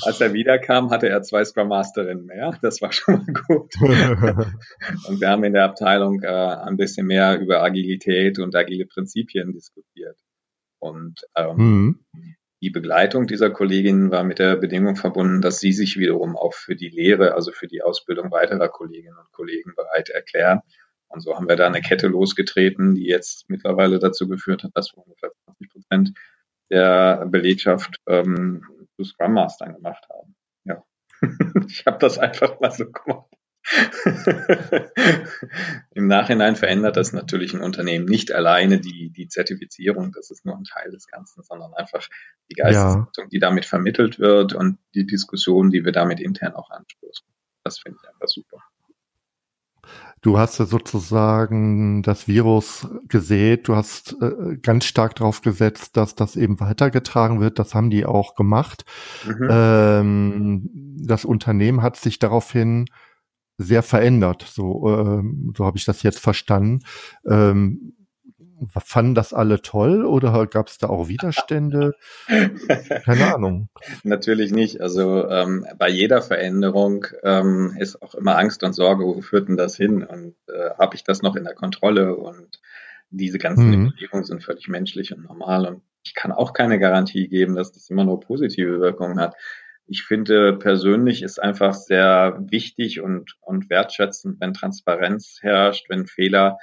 Als 0.05 0.21
er 0.21 0.33
wiederkam, 0.33 0.91
hatte 0.91 1.09
er 1.09 1.21
zwei 1.23 1.43
Scrum 1.43 1.67
Masterinnen 1.67 2.25
mehr. 2.25 2.57
Das 2.61 2.81
war 2.81 2.91
schon 2.91 3.15
mal 3.15 3.33
gut. 3.47 3.73
und 3.81 5.19
wir 5.19 5.29
haben 5.29 5.43
in 5.43 5.53
der 5.53 5.65
Abteilung 5.65 6.21
äh, 6.21 6.27
ein 6.27 6.77
bisschen 6.77 7.07
mehr 7.07 7.39
über 7.39 7.63
Agilität 7.63 8.39
und 8.39 8.55
agile 8.55 8.85
Prinzipien 8.85 9.51
diskutiert. 9.51 10.17
Und 10.79 11.21
ähm, 11.35 11.55
mhm. 11.57 11.99
Die 12.61 12.71
Begleitung 12.71 13.27
dieser 13.27 13.51
Kolleginnen 13.51 14.09
war 14.09 14.23
mit 14.23 14.39
der 14.39 14.55
Bedingung 14.55 14.95
verbunden, 14.95 15.41
dass 15.41 15.59
sie 15.59 15.73
sich 15.73 15.97
wiederum 15.97 16.35
auch 16.35 16.53
für 16.53 16.75
die 16.75 16.89
Lehre, 16.89 17.35
also 17.35 17.51
für 17.51 17.67
die 17.67 17.83
Ausbildung 17.83 18.31
weiterer 18.31 18.67
Kolleginnen 18.67 19.17
und 19.17 19.31
Kollegen 19.31 19.73
bereit 19.75 20.09
erklären. 20.09 20.61
Und 21.07 21.21
so 21.21 21.35
haben 21.35 21.47
wir 21.47 21.55
da 21.55 21.67
eine 21.67 21.81
Kette 21.81 22.07
losgetreten, 22.07 22.95
die 22.95 23.05
jetzt 23.05 23.47
mittlerweile 23.47 23.99
dazu 23.99 24.27
geführt 24.27 24.63
hat, 24.63 24.71
dass 24.73 24.91
wir 24.93 25.05
ungefähr 25.05 25.31
20 25.45 25.69
Prozent 25.69 26.13
der 26.69 27.25
Belegschaft 27.27 27.97
ähm, 28.07 28.63
zu 28.95 29.03
Scrum 29.03 29.33
Mastern 29.33 29.75
gemacht 29.75 30.05
haben. 30.09 30.35
Ja, 30.65 30.83
ich 31.67 31.85
habe 31.85 31.99
das 31.99 32.17
einfach 32.17 32.59
mal 32.59 32.71
so 32.71 32.89
gemacht. 32.91 33.29
Im 35.93 36.07
Nachhinein 36.07 36.55
verändert 36.55 36.95
das 36.95 37.11
natürlich 37.13 37.53
ein 37.53 37.61
Unternehmen 37.61 38.05
nicht 38.05 38.31
alleine 38.31 38.79
die, 38.79 39.11
die 39.11 39.27
Zertifizierung, 39.27 40.11
das 40.13 40.31
ist 40.31 40.45
nur 40.45 40.55
ein 40.55 40.63
Teil 40.63 40.91
des 40.91 41.07
Ganzen, 41.07 41.43
sondern 41.43 41.73
einfach 41.73 42.07
die 42.49 42.55
Geisteshaltung, 42.55 43.25
ja. 43.25 43.29
die 43.31 43.39
damit 43.39 43.65
vermittelt 43.65 44.19
wird 44.19 44.53
und 44.53 44.77
die 44.95 45.05
Diskussion, 45.05 45.69
die 45.69 45.83
wir 45.83 45.91
damit 45.91 46.19
intern 46.19 46.53
auch 46.53 46.69
anstoßen. 46.69 47.27
Das 47.63 47.79
finde 47.79 47.97
ich 48.01 48.09
einfach 48.09 48.27
super. 48.27 48.63
Du 50.21 50.39
hast 50.39 50.57
ja 50.57 50.65
sozusagen 50.65 52.01
das 52.01 52.27
Virus 52.27 52.87
gesät, 53.07 53.67
du 53.67 53.75
hast 53.75 54.15
äh, 54.19 54.57
ganz 54.57 54.85
stark 54.85 55.15
darauf 55.15 55.41
gesetzt, 55.41 55.95
dass 55.95 56.15
das 56.15 56.35
eben 56.35 56.59
weitergetragen 56.59 57.39
wird. 57.39 57.59
Das 57.59 57.75
haben 57.75 57.89
die 57.91 58.05
auch 58.05 58.35
gemacht. 58.35 58.83
Mhm. 59.25 59.47
Ähm, 59.49 60.69
das 61.05 61.23
Unternehmen 61.23 61.83
hat 61.83 61.97
sich 61.97 62.17
daraufhin 62.17 62.87
sehr 63.57 63.83
verändert. 63.83 64.45
So, 64.47 64.87
ähm, 64.87 65.53
so 65.57 65.65
habe 65.65 65.77
ich 65.77 65.85
das 65.85 66.03
jetzt 66.03 66.19
verstanden. 66.19 66.79
Ähm, 67.27 67.93
fanden 68.79 69.13
das 69.13 69.33
alle 69.33 69.61
toll 69.61 70.05
oder 70.05 70.47
gab 70.47 70.67
es 70.67 70.77
da 70.77 70.87
auch 70.87 71.07
Widerstände? 71.07 71.93
Keine 73.05 73.33
Ahnung. 73.35 73.69
Natürlich 74.03 74.51
nicht. 74.51 74.81
Also 74.81 75.27
ähm, 75.29 75.65
bei 75.77 75.89
jeder 75.89 76.21
Veränderung 76.21 77.05
ähm, 77.23 77.75
ist 77.79 78.01
auch 78.01 78.15
immer 78.15 78.37
Angst 78.37 78.63
und 78.63 78.73
Sorge, 78.73 79.05
wo 79.05 79.21
führt 79.21 79.49
denn 79.49 79.57
das 79.57 79.75
hin? 79.75 80.03
Und 80.03 80.35
äh, 80.47 80.71
habe 80.77 80.95
ich 80.95 81.03
das 81.03 81.21
noch 81.21 81.35
in 81.35 81.43
der 81.43 81.55
Kontrolle? 81.55 82.15
Und 82.15 82.59
diese 83.09 83.37
ganzen 83.37 83.67
mhm. 83.67 83.87
Überlegungen 83.87 84.25
sind 84.25 84.43
völlig 84.43 84.67
menschlich 84.67 85.13
und 85.13 85.23
normal. 85.23 85.67
Und 85.67 85.81
ich 86.03 86.15
kann 86.15 86.31
auch 86.31 86.53
keine 86.53 86.79
Garantie 86.79 87.27
geben, 87.27 87.55
dass 87.55 87.71
das 87.71 87.89
immer 87.89 88.05
nur 88.05 88.19
positive 88.19 88.79
Wirkungen 88.79 89.19
hat. 89.19 89.35
Ich 89.87 90.03
finde 90.03 90.53
persönlich 90.53 91.23
ist 91.23 91.41
einfach 91.41 91.73
sehr 91.73 92.37
wichtig 92.49 93.01
und, 93.01 93.37
und 93.41 93.69
wertschätzend, 93.69 94.39
wenn 94.41 94.53
Transparenz 94.53 95.39
herrscht, 95.41 95.89
wenn 95.89 96.07
Fehler 96.07 96.57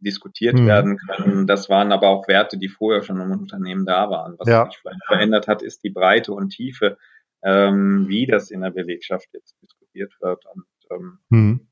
diskutiert 0.00 0.56
mhm. 0.56 0.66
werden 0.66 0.98
können. 0.98 1.46
Das 1.46 1.68
waren 1.68 1.92
aber 1.92 2.08
auch 2.08 2.28
Werte, 2.28 2.58
die 2.58 2.68
vorher 2.68 3.02
schon 3.02 3.20
im 3.20 3.30
Unternehmen 3.30 3.86
da 3.86 4.10
waren. 4.10 4.34
Was 4.38 4.48
ja. 4.48 4.66
sich 4.66 4.78
vielleicht 4.78 5.04
verändert 5.06 5.48
hat, 5.48 5.62
ist 5.62 5.82
die 5.82 5.90
Breite 5.90 6.32
und 6.32 6.50
Tiefe, 6.50 6.98
ähm, 7.42 8.06
wie 8.08 8.26
das 8.26 8.50
in 8.50 8.60
der 8.60 8.70
Belegschaft 8.70 9.28
jetzt 9.32 9.56
diskutiert 9.62 10.12
wird. 10.20 10.44
Und 10.46 10.66
ähm, 10.90 11.18
mhm. 11.30 11.68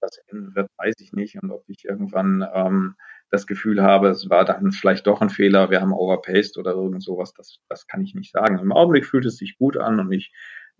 was 0.00 0.18
ändern 0.26 0.54
wird, 0.54 0.70
weiß 0.76 0.94
ich 1.00 1.12
nicht. 1.12 1.40
Und 1.42 1.50
ob 1.50 1.64
ich 1.68 1.84
irgendwann 1.84 2.46
ähm, 2.52 2.94
das 3.30 3.46
Gefühl 3.46 3.82
habe, 3.82 4.08
es 4.08 4.30
war 4.30 4.44
dann 4.44 4.72
vielleicht 4.72 5.06
doch 5.06 5.20
ein 5.20 5.30
Fehler, 5.30 5.70
wir 5.70 5.80
haben 5.80 5.92
overpaced 5.92 6.56
oder 6.58 6.72
irgend 6.72 7.02
sowas, 7.02 7.34
das, 7.34 7.58
das 7.68 7.86
kann 7.86 8.02
ich 8.02 8.14
nicht 8.14 8.32
sagen. 8.32 8.58
Im 8.58 8.72
Augenblick 8.72 9.06
fühlt 9.06 9.26
es 9.26 9.36
sich 9.36 9.58
gut 9.58 9.76
an 9.76 10.00
und 10.00 10.12
ich 10.12 10.32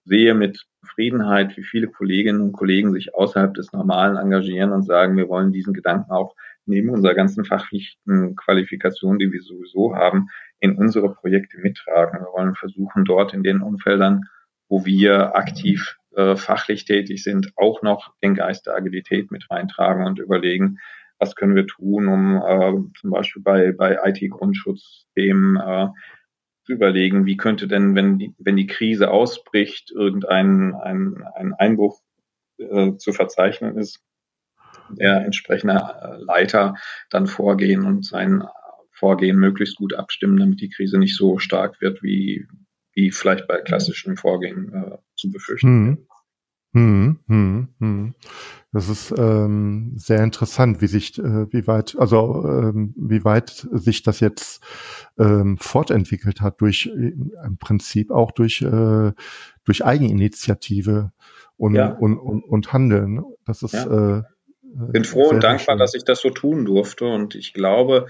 sehe 0.05 0.35
mit 0.35 0.67
Zufriedenheit, 0.81 1.57
wie 1.57 1.63
viele 1.63 1.89
Kolleginnen 1.89 2.41
und 2.41 2.53
Kollegen 2.53 2.93
sich 2.93 3.15
außerhalb 3.15 3.53
des 3.55 3.73
Normalen 3.73 4.17
engagieren 4.17 4.73
und 4.73 4.83
sagen, 4.83 5.17
wir 5.17 5.29
wollen 5.29 5.53
diesen 5.53 5.75
Gedanken 5.75 6.11
auch 6.11 6.35
neben 6.65 6.91
unserer 6.91 7.15
ganzen 7.15 7.45
fachlichen 7.45 8.37
Qualifikation, 8.37 9.19
die 9.19 9.33
wir 9.33 9.43
sowieso 9.43 9.95
haben, 9.95 10.29
in 10.61 10.77
unsere 10.77 11.13
Projekte 11.13 11.59
mittragen. 11.59 12.21
Wir 12.21 12.33
wollen 12.33 12.55
versuchen, 12.55 13.05
dort 13.05 13.35
in 13.35 13.43
den 13.43 13.61
Umfeldern, 13.61 14.23
wo 14.69 14.85
wir 14.85 15.37
aktiv 15.37 15.99
äh, 16.17 16.37
fachlich 16.37 16.85
tätig 16.85 17.23
sind, 17.23 17.53
auch 17.57 17.83
noch 17.83 18.15
den 18.23 18.35
Geist 18.35 18.67
der 18.67 18.75
Agilität 18.75 19.31
mit 19.31 19.51
reintragen 19.51 20.07
und 20.07 20.19
überlegen, 20.19 20.79
was 21.19 21.35
können 21.35 21.55
wir 21.55 21.67
tun, 21.67 22.09
um 22.09 22.37
äh, 22.37 22.99
zum 23.01 23.11
Beispiel 23.11 23.43
bei, 23.43 23.73
bei 23.73 23.99
IT-Grundschutzthemen 24.05 25.57
äh, 25.57 25.89
zu 26.65 26.73
überlegen, 26.73 27.27
wie 27.27 27.37
könnte 27.37 27.67
denn, 27.67 27.95
wenn 27.95 28.19
die, 28.19 28.35
wenn 28.39 28.57
die 28.57 28.67
Krise 28.67 29.11
ausbricht, 29.11 29.91
irgendein 29.91 30.75
ein, 30.75 31.25
ein 31.35 31.55
Einbruch 31.55 32.01
äh, 32.59 32.97
zu 32.97 33.13
verzeichnen 33.13 33.77
ist, 33.79 34.01
der 34.91 35.25
entsprechende 35.25 35.75
äh, 35.75 36.23
Leiter 36.23 36.75
dann 37.11 37.27
vorgehen 37.27 37.85
und 37.85 38.05
sein 38.05 38.45
Vorgehen 38.93 39.39
möglichst 39.39 39.77
gut 39.77 39.95
abstimmen, 39.95 40.39
damit 40.39 40.61
die 40.61 40.71
Krise 40.71 40.99
nicht 40.99 41.17
so 41.17 41.39
stark 41.39 41.81
wird, 41.81 42.03
wie, 42.03 42.47
wie 42.93 43.11
vielleicht 43.13 43.47
bei 43.47 43.61
klassischen 43.61 44.17
Vorgehen 44.17 44.73
äh, 44.75 44.99
zu 45.17 45.31
befürchten. 45.31 45.69
Mhm. 45.69 46.07
Hm, 46.75 47.19
hm, 47.27 47.69
hm. 47.79 48.15
Das 48.73 48.89
ist 48.91 49.15
ähm, 49.17 49.95
sehr 49.97 50.23
interessant, 50.23 50.83
wie 50.83 50.87
sich, 50.87 51.19
äh, 51.19 51.51
wie 51.53 51.67
weit, 51.67 51.97
also 51.99 52.45
ähm, 52.47 52.95
wie 52.97 53.25
weit 53.25 53.67
sich 53.73 54.03
das 54.03 54.21
jetzt 54.21 54.63
ähm, 55.19 55.57
fortentwickelt 55.59 56.43
hat 56.43 56.61
durch 56.61 56.91
äh, 56.95 57.15
im 57.45 57.57
Prinzip 57.59 58.11
auch 58.11 58.33
durch 58.33 58.65
durch 59.65 59.85
Eigeninitiative 59.85 61.13
und 61.57 61.75
ja. 61.75 61.89
und, 61.93 62.19
und, 62.19 62.43
und 62.45 62.73
Handeln. 62.73 63.23
Das 63.47 63.63
ist 63.63 63.73
ja. 63.73 64.19
äh, 64.19 64.23
bin 64.93 65.05
froh 65.05 65.29
und 65.29 65.43
dankbar, 65.43 65.75
schön. 65.75 65.79
dass 65.79 65.95
ich 65.95 66.05
das 66.05 66.21
so 66.21 66.31
tun 66.31 66.65
durfte 66.65 67.07
und 67.07 67.35
ich 67.35 67.55
glaube, 67.55 68.07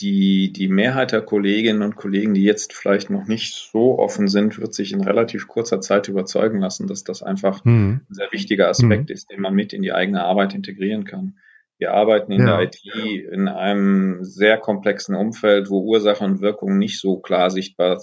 die, 0.00 0.52
die 0.52 0.68
Mehrheit 0.68 1.12
der 1.12 1.22
Kolleginnen 1.22 1.82
und 1.82 1.96
Kollegen, 1.96 2.34
die 2.34 2.44
jetzt 2.44 2.74
vielleicht 2.74 3.08
noch 3.08 3.26
nicht 3.26 3.54
so 3.54 3.98
offen 3.98 4.28
sind, 4.28 4.58
wird 4.58 4.74
sich 4.74 4.92
in 4.92 5.02
relativ 5.02 5.48
kurzer 5.48 5.80
Zeit 5.80 6.08
überzeugen 6.08 6.60
lassen, 6.60 6.86
dass 6.86 7.02
das 7.02 7.22
einfach 7.22 7.64
mhm. 7.64 8.02
ein 8.08 8.14
sehr 8.14 8.30
wichtiger 8.30 8.68
Aspekt 8.68 9.08
mhm. 9.08 9.14
ist, 9.14 9.30
den 9.30 9.40
man 9.40 9.54
mit 9.54 9.72
in 9.72 9.82
die 9.82 9.92
eigene 9.92 10.24
Arbeit 10.24 10.54
integrieren 10.54 11.04
kann. 11.04 11.38
Wir 11.78 11.92
arbeiten 11.92 12.32
in 12.32 12.46
ja. 12.46 12.58
der 12.58 12.66
IT 12.66 12.84
in 13.32 13.48
einem 13.48 14.24
sehr 14.24 14.58
komplexen 14.58 15.14
Umfeld, 15.14 15.70
wo 15.70 15.80
Ursache 15.80 16.24
und 16.24 16.40
Wirkung 16.40 16.78
nicht 16.78 17.00
so 17.00 17.18
klar 17.18 17.50
sichtbar 17.50 18.02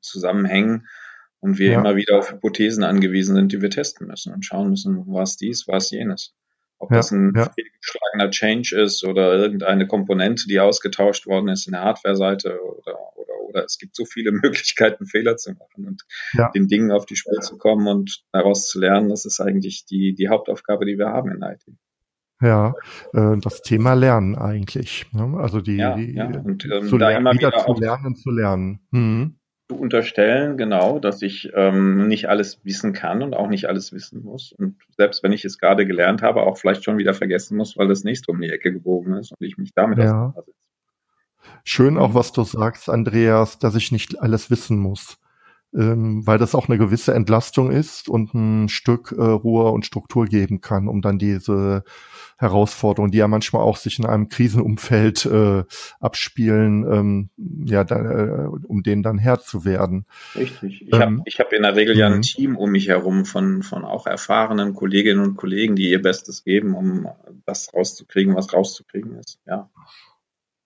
zusammenhängen 0.00 0.86
und 1.40 1.58
wir 1.58 1.72
ja. 1.72 1.78
immer 1.78 1.96
wieder 1.96 2.18
auf 2.18 2.32
Hypothesen 2.32 2.84
angewiesen 2.84 3.34
sind, 3.34 3.52
die 3.52 3.60
wir 3.60 3.70
testen 3.70 4.06
müssen 4.06 4.32
und 4.32 4.44
schauen 4.44 4.70
müssen, 4.70 5.04
was 5.06 5.36
dies, 5.36 5.68
was 5.68 5.90
jenes. 5.90 6.34
Ob 6.78 6.90
ja, 6.90 6.98
das 6.98 7.10
ein 7.12 7.32
ja. 7.34 7.50
fehlgeschlagener 7.50 8.30
Change 8.30 8.76
ist 8.82 9.04
oder 9.04 9.34
irgendeine 9.34 9.86
Komponente, 9.86 10.46
die 10.48 10.60
ausgetauscht 10.60 11.26
worden 11.26 11.48
ist 11.48 11.66
in 11.66 11.72
der 11.72 11.82
Hardware-Seite 11.82 12.60
oder, 12.62 12.96
oder, 13.16 13.40
oder 13.48 13.64
es 13.64 13.78
gibt 13.78 13.96
so 13.96 14.04
viele 14.04 14.32
Möglichkeiten, 14.42 15.06
Fehler 15.06 15.36
zu 15.36 15.52
machen 15.52 15.86
und 15.86 16.02
ja. 16.32 16.50
den 16.50 16.68
Dingen 16.68 16.90
auf 16.90 17.06
die 17.06 17.16
Spur 17.16 17.40
zu 17.40 17.56
kommen 17.56 17.86
und 17.86 18.24
daraus 18.32 18.66
zu 18.66 18.80
lernen, 18.80 19.08
das 19.08 19.24
ist 19.24 19.40
eigentlich 19.40 19.86
die, 19.86 20.14
die 20.14 20.28
Hauptaufgabe, 20.28 20.84
die 20.84 20.98
wir 20.98 21.08
haben 21.08 21.30
in 21.30 21.42
IT. 21.42 21.64
Ja, 22.42 22.74
äh, 23.12 23.38
das 23.38 23.62
Thema 23.62 23.94
Lernen 23.94 24.36
eigentlich. 24.36 25.06
Ne? 25.12 25.38
Also 25.38 25.60
die, 25.60 25.76
ja, 25.76 25.94
die 25.94 26.14
ja. 26.14 26.26
Und, 26.26 26.68
ähm, 26.70 26.88
zu 26.88 26.98
da 26.98 27.10
immer 27.10 27.32
wieder, 27.32 27.48
wieder 27.48 27.64
zu 27.64 27.80
lernen, 27.80 28.16
zu 28.16 28.30
lernen. 28.30 28.80
Mhm 28.90 29.38
zu 29.68 29.76
unterstellen, 29.76 30.56
genau, 30.56 30.98
dass 30.98 31.22
ich 31.22 31.50
ähm, 31.54 32.06
nicht 32.06 32.28
alles 32.28 32.60
wissen 32.64 32.92
kann 32.92 33.22
und 33.22 33.34
auch 33.34 33.48
nicht 33.48 33.66
alles 33.66 33.92
wissen 33.92 34.22
muss. 34.22 34.52
Und 34.52 34.76
selbst 34.96 35.22
wenn 35.22 35.32
ich 35.32 35.44
es 35.44 35.58
gerade 35.58 35.86
gelernt 35.86 36.22
habe, 36.22 36.42
auch 36.42 36.58
vielleicht 36.58 36.84
schon 36.84 36.98
wieder 36.98 37.14
vergessen 37.14 37.56
muss, 37.56 37.76
weil 37.76 37.88
das 37.88 38.04
nächste 38.04 38.30
um 38.30 38.40
die 38.40 38.50
Ecke 38.50 38.72
gebogen 38.72 39.14
ist 39.14 39.32
und 39.32 39.46
ich 39.46 39.56
mich 39.56 39.72
damit 39.74 39.98
ja. 39.98 40.04
auseinandersetze. 40.04 40.52
Schön 41.64 41.98
auch, 41.98 42.14
was 42.14 42.32
du 42.32 42.42
sagst, 42.44 42.90
Andreas, 42.90 43.58
dass 43.58 43.74
ich 43.74 43.90
nicht 43.90 44.20
alles 44.20 44.50
wissen 44.50 44.78
muss. 44.78 45.18
Ähm, 45.76 46.24
weil 46.24 46.38
das 46.38 46.54
auch 46.54 46.68
eine 46.68 46.78
gewisse 46.78 47.14
Entlastung 47.14 47.72
ist 47.72 48.08
und 48.08 48.32
ein 48.32 48.68
Stück 48.68 49.12
äh, 49.16 49.20
Ruhe 49.20 49.70
und 49.72 49.84
Struktur 49.84 50.26
geben 50.26 50.60
kann, 50.60 50.86
um 50.86 51.02
dann 51.02 51.18
diese 51.18 51.82
Herausforderungen, 52.38 53.10
die 53.10 53.18
ja 53.18 53.28
manchmal 53.28 53.62
auch 53.62 53.76
sich 53.76 53.98
in 53.98 54.06
einem 54.06 54.28
Krisenumfeld 54.28 55.26
äh, 55.26 55.64
abspielen, 56.00 56.84
ähm, 56.88 57.30
ja, 57.66 57.84
da, 57.84 57.96
äh, 57.96 58.46
um 58.46 58.82
denen 58.82 59.02
dann 59.02 59.18
Herr 59.18 59.40
zu 59.40 59.64
werden. 59.64 60.06
Richtig. 60.36 60.82
Ich 60.82 60.94
ähm, 60.94 61.00
habe 61.00 61.22
ich 61.24 61.40
hab 61.40 61.52
in 61.52 61.62
der 61.62 61.74
Regel 61.74 61.96
ja 61.96 62.06
ein 62.06 62.18
mhm. 62.18 62.22
Team 62.22 62.56
um 62.56 62.70
mich 62.70 62.88
herum 62.88 63.24
von, 63.24 63.62
von 63.62 63.84
auch 63.84 64.06
erfahrenen 64.06 64.74
Kolleginnen 64.74 65.22
und 65.22 65.36
Kollegen, 65.36 65.76
die 65.76 65.90
ihr 65.90 66.02
Bestes 66.02 66.44
geben, 66.44 66.74
um 66.74 67.08
das 67.46 67.72
rauszukriegen, 67.74 68.34
was 68.34 68.52
rauszukriegen 68.52 69.16
ist. 69.18 69.40
Ja. 69.46 69.70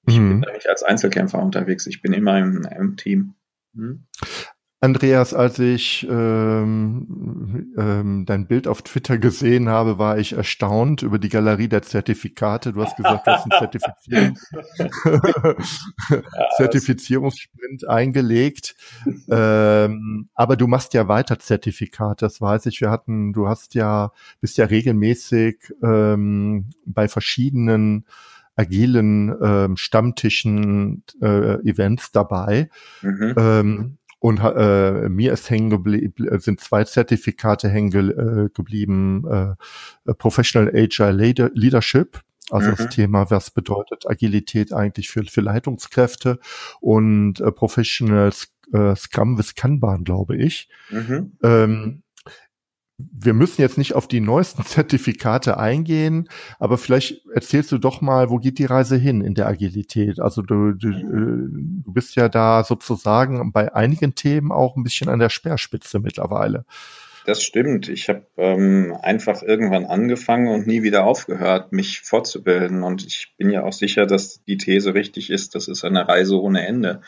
Ich 0.07 0.19
mhm. 0.19 0.29
bin 0.29 0.43
da 0.43 0.53
nicht 0.53 0.69
als 0.69 0.83
Einzelkämpfer 0.83 1.43
unterwegs, 1.43 1.87
ich 1.87 2.03
bin 2.03 2.13
immer 2.13 2.39
im, 2.39 2.67
im 2.77 2.97
Team. 2.97 3.35
Mhm. 3.75 4.05
Andreas, 4.81 5.35
als 5.35 5.59
ich 5.59 6.07
ähm, 6.09 7.75
ähm, 7.77 8.25
dein 8.27 8.47
Bild 8.47 8.69
auf 8.69 8.83
Twitter 8.83 9.19
gesehen 9.19 9.69
habe, 9.69 9.99
war 9.99 10.19
ich 10.19 10.35
erstaunt 10.35 11.03
über 11.03 11.19
die 11.19 11.29
Galerie 11.29 11.67
der 11.69 11.83
Zertifikate. 11.83 12.73
Du 12.73 12.83
hast 12.83 12.97
gesagt, 12.97 13.27
du 13.27 13.33
hast 13.33 13.51
einen 13.51 13.59
Zertifizierungs 13.59 14.51
Zertifizierungssprint 16.59 17.89
eingelegt. 17.89 18.77
ähm, 19.29 20.29
aber 20.35 20.57
du 20.57 20.69
machst 20.69 20.95
ja 20.95 21.09
weiter 21.09 21.41
Zertifikate, 21.41 22.25
das 22.25 22.41
weiß 22.41 22.67
ich. 22.67 22.81
Wir 22.81 22.91
hatten, 22.91 23.33
du 23.33 23.49
hast 23.49 23.75
ja, 23.75 24.13
bist 24.41 24.59
ja 24.59 24.67
regelmäßig 24.67 25.75
ähm, 25.83 26.71
bei 26.87 27.09
verschiedenen 27.09 28.07
agilen 28.55 29.35
ähm, 29.43 29.77
Stammtischen 29.77 31.03
äh, 31.21 31.55
Events 31.69 32.13
dabei. 32.13 32.71
Mhm. 33.03 33.35
Ähm, 33.37 33.98
und 34.21 34.41
äh, 34.41 35.09
mir 35.09 35.33
ist 35.33 35.49
hängen 35.51 35.71
geblieben, 35.71 36.29
äh, 36.29 36.39
sind 36.41 36.61
zwei 36.61 36.85
Zertifikate 36.85 37.69
hängen 37.69 37.91
ge 37.91 38.11
äh, 38.11 38.49
geblieben, 38.53 39.25
äh, 40.07 40.15
Professional 40.15 40.73
Agile 40.75 41.51
Leadership, 41.55 42.21
also 42.51 42.71
mhm. 42.71 42.75
das 42.77 42.89
Thema, 42.89 43.31
was 43.31 43.51
bedeutet 43.51 44.09
Agilität 44.09 44.73
eigentlich 44.73 45.11
für, 45.11 45.25
für 45.25 45.41
Leitungskräfte 45.41 46.41
und 46.81 47.41
äh, 47.41 47.53
Professional 47.53 48.33
äh, 48.73 48.97
Scrum 48.97 49.39
with 49.39 49.55
Kanban, 49.55 50.05
glaube 50.05 50.37
ich. 50.37 50.69
Mhm. 50.91 51.33
Ähm, 51.43 52.03
wir 52.99 53.33
müssen 53.33 53.63
jetzt 53.63 53.79
nicht 53.79 53.95
auf 53.95 54.09
die 54.09 54.21
neuesten 54.21 54.63
Zertifikate 54.67 55.59
eingehen, 55.59 56.29
aber 56.59 56.79
vielleicht 56.79 57.27
erzählst 57.33 57.73
du 57.73 57.79
doch 57.79 58.01
mal, 58.01 58.31
wo 58.31 58.39
geht 58.39 58.59
die 58.59 58.65
Reise 58.65 58.97
hin 58.97 59.21
in 59.21 59.35
der 59.35 59.47
Agilität? 59.47 60.21
Also 60.21 60.43
du, 60.43 60.73
du, 60.73 60.89
äh, 60.89 61.83
du 61.85 61.93
bist 61.93 62.17
ja 62.17 62.29
da 62.29 62.65
sozusagen 62.65 63.53
bei 63.53 63.75
einigen 63.75 64.15
Themen 64.15 64.53
auch 64.53 64.77
ein 64.77 64.83
bisschen 64.83 65.09
an 65.09 65.21
der 65.21 65.31
Speerspitze 65.31 66.01
mittlerweile. 66.01 66.65
Das 67.29 67.43
stimmt. 67.43 67.91
Ich 67.91 68.09
habe 68.09 68.23
ähm, 68.39 68.97
einfach 69.03 69.43
irgendwann 69.43 69.85
angefangen 69.85 70.49
und 70.49 70.67
nie 70.67 70.83
wieder 70.83 71.05
aufgehört, 71.05 71.73
mich 71.73 72.01
fortzubilden. 72.01 72.83
Und 72.83 73.05
ich 73.05 73.35
bin 73.37 73.51
ja 73.51 73.65
auch 73.65 73.75
sicher, 73.75 74.07
dass 74.07 74.43
die 74.45 74.57
These 74.57 74.95
richtig 74.95 75.29
ist, 75.29 75.55
das 75.55 75.69
ist 75.69 75.85
eine 75.85 76.09
Reise 76.09 76.41
ohne 76.41 76.67
Ende. 76.67 77.03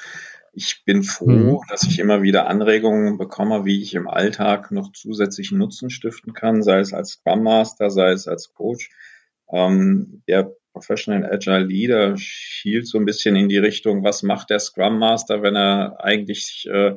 Ich 0.53 0.83
bin 0.85 1.03
froh, 1.03 1.29
mhm. 1.29 1.61
dass 1.69 1.85
ich 1.85 1.99
immer 1.99 2.23
wieder 2.23 2.49
Anregungen 2.49 3.19
bekomme, 3.19 3.65
wie 3.65 3.83
ich 3.83 3.95
im 3.95 4.09
Alltag 4.09 4.71
noch 4.73 4.93
zusätzlichen 4.93 5.59
Nutzen 5.59 5.91
stiften 5.91 6.33
kann, 6.33 6.63
sei 6.63 6.81
es 6.81 6.93
als 6.93 7.13
Scrum 7.13 7.43
Master, 7.43 7.91
sei 7.91 8.11
es 8.11 8.27
als 8.27 8.53
Coach. 8.53 8.91
Ähm, 9.53 10.23
der 10.29 10.53
Professional 10.73 11.31
Agile 11.31 11.65
Leader 11.65 12.17
schielt 12.17 12.87
so 12.87 12.99
ein 12.99 13.05
bisschen 13.05 13.37
in 13.37 13.49
die 13.49 13.59
Richtung, 13.59 14.05
was 14.05 14.23
macht 14.23 14.51
der 14.51 14.61
Scrum 14.61 14.99
Master, 14.99 15.43
wenn 15.43 15.57
er 15.57 16.03
eigentlich 16.03 16.69
äh, 16.71 16.97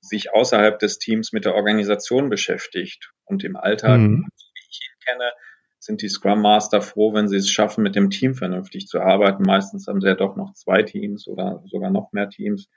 sich 0.00 0.32
außerhalb 0.32 0.78
des 0.78 0.98
Teams 0.98 1.32
mit 1.32 1.44
der 1.44 1.54
Organisation 1.54 2.28
beschäftigt 2.28 3.12
und 3.24 3.42
im 3.44 3.56
Alltag, 3.56 4.00
mhm. 4.00 4.26
wie 4.54 4.62
ich 4.70 4.80
ihn 4.82 5.04
kenne, 5.06 5.32
sind 5.84 6.00
die 6.00 6.08
Scrum 6.08 6.40
Master 6.40 6.80
froh, 6.80 7.12
wenn 7.12 7.28
sie 7.28 7.36
es 7.36 7.50
schaffen, 7.50 7.82
mit 7.82 7.94
dem 7.94 8.08
Team 8.08 8.34
vernünftig 8.34 8.86
zu 8.86 9.00
arbeiten. 9.00 9.42
Meistens 9.42 9.86
haben 9.86 10.00
sie 10.00 10.08
ja 10.08 10.14
doch 10.14 10.34
noch 10.34 10.54
zwei 10.54 10.82
Teams 10.82 11.28
oder 11.28 11.62
sogar 11.66 11.90
noch 11.90 12.12
mehr 12.12 12.30
Teams 12.30 12.70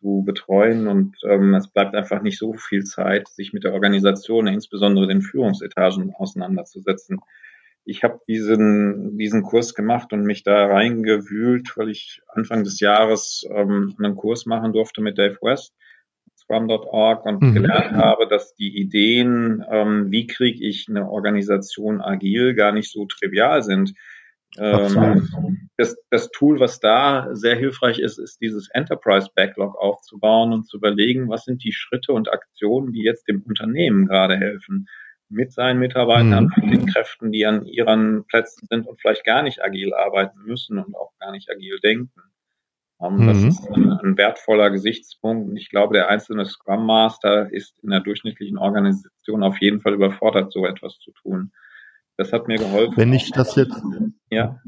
zu 0.00 0.22
betreuen 0.24 0.88
und 0.88 1.16
ähm, 1.24 1.54
es 1.54 1.68
bleibt 1.68 1.94
einfach 1.94 2.22
nicht 2.22 2.38
so 2.38 2.54
viel 2.54 2.84
Zeit, 2.84 3.28
sich 3.28 3.52
mit 3.52 3.64
der 3.64 3.72
Organisation, 3.72 4.46
insbesondere 4.46 5.06
den 5.06 5.22
Führungsetagen 5.22 6.14
auseinanderzusetzen. 6.14 7.18
Ich 7.84 8.02
habe 8.02 8.20
diesen, 8.26 9.16
diesen 9.16 9.42
Kurs 9.42 9.74
gemacht 9.74 10.12
und 10.12 10.22
mich 10.22 10.42
da 10.42 10.66
reingewühlt, 10.66 11.76
weil 11.76 11.90
ich 11.90 12.20
Anfang 12.28 12.64
des 12.64 12.80
Jahres 12.80 13.46
ähm, 13.50 13.94
einen 13.98 14.16
Kurs 14.16 14.46
machen 14.46 14.72
durfte 14.72 15.02
mit 15.02 15.18
Dave 15.18 15.38
West 15.42 15.74
Scrum.org 16.46 17.26
und 17.26 17.42
mhm. 17.42 17.54
gelernt 17.54 17.92
habe, 17.92 18.28
dass 18.28 18.54
die 18.54 18.76
Ideen, 18.78 19.64
ähm, 19.68 20.10
wie 20.10 20.26
kriege 20.26 20.64
ich 20.64 20.86
eine 20.88 21.10
Organisation 21.10 22.00
agil, 22.00 22.54
gar 22.54 22.72
nicht 22.72 22.90
so 22.90 23.06
trivial 23.06 23.62
sind. 23.62 23.94
Ähm, 24.58 25.68
das, 25.76 25.96
das 26.10 26.30
Tool, 26.30 26.60
was 26.60 26.80
da 26.80 27.28
sehr 27.32 27.56
hilfreich 27.56 27.98
ist, 27.98 28.18
ist 28.18 28.40
dieses 28.40 28.68
Enterprise 28.70 29.28
Backlog 29.34 29.76
aufzubauen 29.76 30.52
und 30.52 30.66
zu 30.66 30.78
überlegen, 30.78 31.28
was 31.28 31.44
sind 31.44 31.64
die 31.64 31.72
Schritte 31.72 32.12
und 32.12 32.32
Aktionen, 32.32 32.92
die 32.92 33.02
jetzt 33.02 33.28
dem 33.28 33.42
Unternehmen 33.42 34.06
gerade 34.06 34.36
helfen, 34.36 34.88
mit 35.28 35.52
seinen 35.52 35.80
Mitarbeitern, 35.80 36.52
mhm. 36.56 36.68
mit 36.68 36.78
den 36.78 36.86
Kräften, 36.86 37.32
die 37.32 37.44
an 37.44 37.66
ihren 37.66 38.24
Plätzen 38.24 38.66
sind 38.70 38.86
und 38.86 39.00
vielleicht 39.00 39.24
gar 39.24 39.42
nicht 39.42 39.62
agil 39.62 39.92
arbeiten 39.92 40.40
müssen 40.44 40.78
und 40.78 40.94
auch 40.94 41.12
gar 41.18 41.32
nicht 41.32 41.50
agil 41.50 41.80
denken. 41.80 42.22
Ähm, 43.00 43.26
das 43.26 43.38
mhm. 43.38 43.48
ist 43.48 43.70
ein, 43.70 43.92
ein, 43.92 44.16
wertvoller 44.16 44.70
Gesichtspunkt. 44.70 45.48
Und 45.48 45.56
ich 45.56 45.70
glaube, 45.70 45.94
der 45.94 46.08
einzelne 46.08 46.46
Scrum 46.46 46.86
Master 46.86 47.52
ist 47.52 47.74
in 47.82 47.90
der 47.90 48.00
durchschnittlichen 48.00 48.58
Organisation 48.58 49.42
auf 49.42 49.60
jeden 49.60 49.80
Fall 49.80 49.94
überfordert, 49.94 50.52
so 50.52 50.66
etwas 50.66 50.98
zu 50.98 51.12
tun. 51.12 51.52
Das 52.16 52.32
hat 52.32 52.48
mir 52.48 52.56
geholfen. 52.56 52.96
Wenn 52.96 53.12
ich 53.12 53.30
das 53.30 53.54
jetzt, 53.56 53.82
ja. 54.30 54.58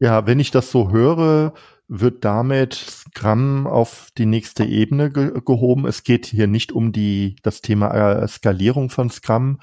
Ja, 0.00 0.26
wenn 0.26 0.38
ich 0.38 0.50
das 0.50 0.70
so 0.70 0.90
höre, 0.90 1.54
wird 1.88 2.24
damit 2.24 2.74
Scrum 2.74 3.66
auf 3.66 4.10
die 4.18 4.26
nächste 4.26 4.64
Ebene 4.64 5.10
ge 5.10 5.40
gehoben. 5.44 5.86
Es 5.86 6.04
geht 6.04 6.26
hier 6.26 6.46
nicht 6.46 6.70
um 6.70 6.92
die, 6.92 7.36
das 7.42 7.62
Thema 7.62 8.22
äh, 8.22 8.28
Skalierung 8.28 8.90
von 8.90 9.10
Scrum. 9.10 9.58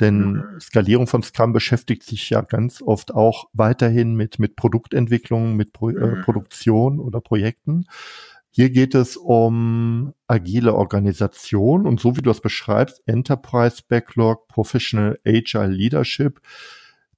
Denn 0.00 0.32
mhm. 0.32 0.60
Skalierung 0.60 1.06
von 1.06 1.22
Scrum 1.22 1.52
beschäftigt 1.52 2.02
sich 2.02 2.30
ja 2.30 2.42
ganz 2.42 2.82
oft 2.82 3.14
auch 3.14 3.46
weiterhin 3.52 4.14
mit, 4.14 4.38
mit 4.38 4.56
Produktentwicklung, 4.56 5.54
mit 5.54 5.72
Pro, 5.72 5.90
äh, 5.90 6.16
mhm. 6.16 6.22
Produktion 6.22 6.98
oder 6.98 7.20
Projekten. 7.20 7.86
Hier 8.50 8.70
geht 8.70 8.96
es 8.96 9.16
um 9.16 10.14
agile 10.26 10.74
Organisation 10.74 11.86
und 11.86 12.00
so 12.00 12.16
wie 12.16 12.22
du 12.22 12.30
es 12.30 12.40
beschreibst, 12.40 13.02
Enterprise 13.06 13.82
Backlog, 13.86 14.48
Professional 14.48 15.18
Agile 15.24 15.68
Leadership, 15.68 16.40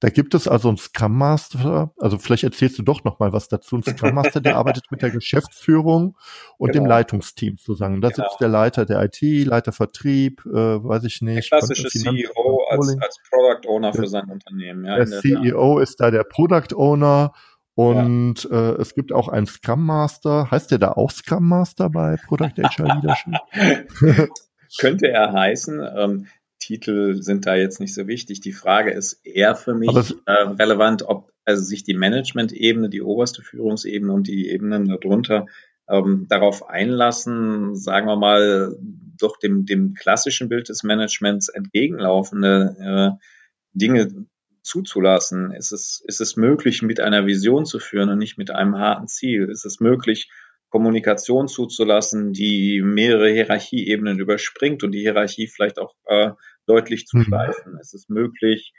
da 0.01 0.09
gibt 0.09 0.33
es 0.33 0.47
also 0.47 0.67
einen 0.67 0.77
Scrum 0.77 1.15
Master, 1.15 1.93
also 1.97 2.17
vielleicht 2.17 2.43
erzählst 2.43 2.79
du 2.79 2.81
doch 2.81 3.03
noch 3.03 3.19
mal 3.19 3.33
was 3.33 3.47
dazu. 3.49 3.75
Ein 3.75 3.83
Scrum 3.83 4.15
Master, 4.15 4.41
der 4.41 4.57
arbeitet 4.57 4.85
mit 4.89 5.03
der 5.03 5.11
Geschäftsführung 5.11 6.17
und 6.57 6.71
genau. 6.71 6.85
dem 6.85 6.89
Leitungsteam 6.89 7.59
zusammen. 7.59 8.01
Da 8.01 8.09
genau. 8.09 8.27
sitzt 8.27 8.41
der 8.41 8.47
Leiter 8.47 8.85
der 8.87 9.03
IT, 9.03 9.21
Leiter 9.21 9.71
Vertrieb, 9.71 10.43
äh, 10.47 10.49
weiß 10.51 11.03
ich 11.03 11.21
nicht. 11.21 11.51
Der 11.51 11.59
klassische 11.59 11.87
CEO 11.87 12.63
als, 12.71 12.97
als 12.99 13.19
Product 13.29 13.69
Owner 13.69 13.93
für 13.93 14.07
sein 14.07 14.25
Unternehmen. 14.25 14.85
Ja, 14.85 14.95
der, 14.97 15.05
der 15.05 15.19
CEO 15.21 15.75
Tat. 15.75 15.83
ist 15.83 15.99
da 15.99 16.09
der 16.09 16.23
Product 16.23 16.75
Owner 16.75 17.33
und 17.75 18.43
ja. 18.45 18.71
äh, 18.71 18.81
es 18.81 18.95
gibt 18.95 19.13
auch 19.13 19.27
einen 19.27 19.45
Scrum 19.45 19.85
Master. 19.85 20.49
Heißt 20.49 20.71
der 20.71 20.79
da 20.79 20.93
auch 20.93 21.11
Scrum 21.11 21.47
Master 21.47 21.91
bei 21.91 22.17
Product 22.27 22.53
HR 22.57 22.95
Leadership? 22.95 23.33
Könnte 24.79 25.09
er 25.09 25.31
heißen. 25.31 25.79
Ähm, 25.95 26.27
Titel 26.61 27.21
sind 27.21 27.45
da 27.45 27.55
jetzt 27.55 27.79
nicht 27.79 27.93
so 27.93 28.07
wichtig. 28.07 28.39
Die 28.39 28.53
Frage 28.53 28.91
ist 28.91 29.19
eher 29.25 29.55
für 29.55 29.73
mich 29.73 30.15
äh, 30.25 30.31
relevant, 30.31 31.03
ob 31.03 31.31
also 31.43 31.63
sich 31.63 31.83
die 31.83 31.95
Management-Ebene, 31.95 32.89
die 32.89 33.01
oberste 33.01 33.41
Führungsebene 33.41 34.13
und 34.13 34.27
die 34.27 34.49
Ebenen 34.49 34.87
darunter 34.87 35.47
ähm, 35.89 36.27
darauf 36.29 36.69
einlassen, 36.69 37.75
sagen 37.75 38.07
wir 38.07 38.15
mal, 38.15 38.77
doch 39.19 39.37
dem, 39.37 39.65
dem 39.65 39.93
klassischen 39.95 40.49
Bild 40.49 40.69
des 40.69 40.83
Managements 40.83 41.49
entgegenlaufende 41.49 43.17
äh, 43.19 43.25
Dinge 43.73 44.27
zuzulassen? 44.61 45.51
Ist 45.51 45.71
es, 45.71 46.03
ist 46.05 46.21
es 46.21 46.37
möglich, 46.37 46.83
mit 46.83 46.99
einer 46.99 47.25
Vision 47.25 47.65
zu 47.65 47.79
führen 47.79 48.09
und 48.09 48.19
nicht 48.19 48.37
mit 48.37 48.51
einem 48.51 48.77
harten 48.77 49.07
Ziel? 49.07 49.49
Ist 49.49 49.65
es 49.65 49.79
möglich, 49.79 50.29
Kommunikation 50.69 51.47
zuzulassen, 51.47 52.31
die 52.31 52.81
mehrere 52.81 53.29
Hierarchieebenen 53.29 54.19
überspringt 54.19 54.83
und 54.83 54.91
die 54.91 55.01
Hierarchie 55.01 55.47
vielleicht 55.47 55.79
auch 55.79 55.93
äh, 56.05 56.31
deutlich 56.65 57.05
zu 57.05 57.17
mhm. 57.17 57.23
schleifen. 57.23 57.77
Es 57.79 57.93
ist 57.93 58.09
möglich, 58.09 58.73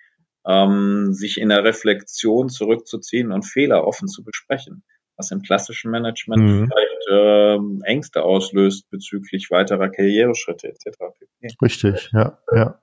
ähm, 0.46 1.12
sich 1.12 1.38
in 1.38 1.48
der 1.48 1.64
Reflexion 1.64 2.48
zurückzuziehen 2.48 3.32
und 3.32 3.44
Fehler 3.44 3.86
offen 3.86 4.08
zu 4.08 4.24
besprechen, 4.24 4.82
was 5.16 5.30
im 5.30 5.42
klassischen 5.42 5.90
Management 5.90 6.42
mhm. 6.42 6.68
vielleicht 6.68 7.06
ähm, 7.10 7.82
Ängste 7.84 8.22
auslöst 8.22 8.90
bezüglich 8.90 9.50
weiterer 9.50 9.88
Karriereschritte 9.88 10.68
etc. 10.68 10.98
Richtig, 11.62 12.10
ja, 12.12 12.38
ja. 12.54 12.78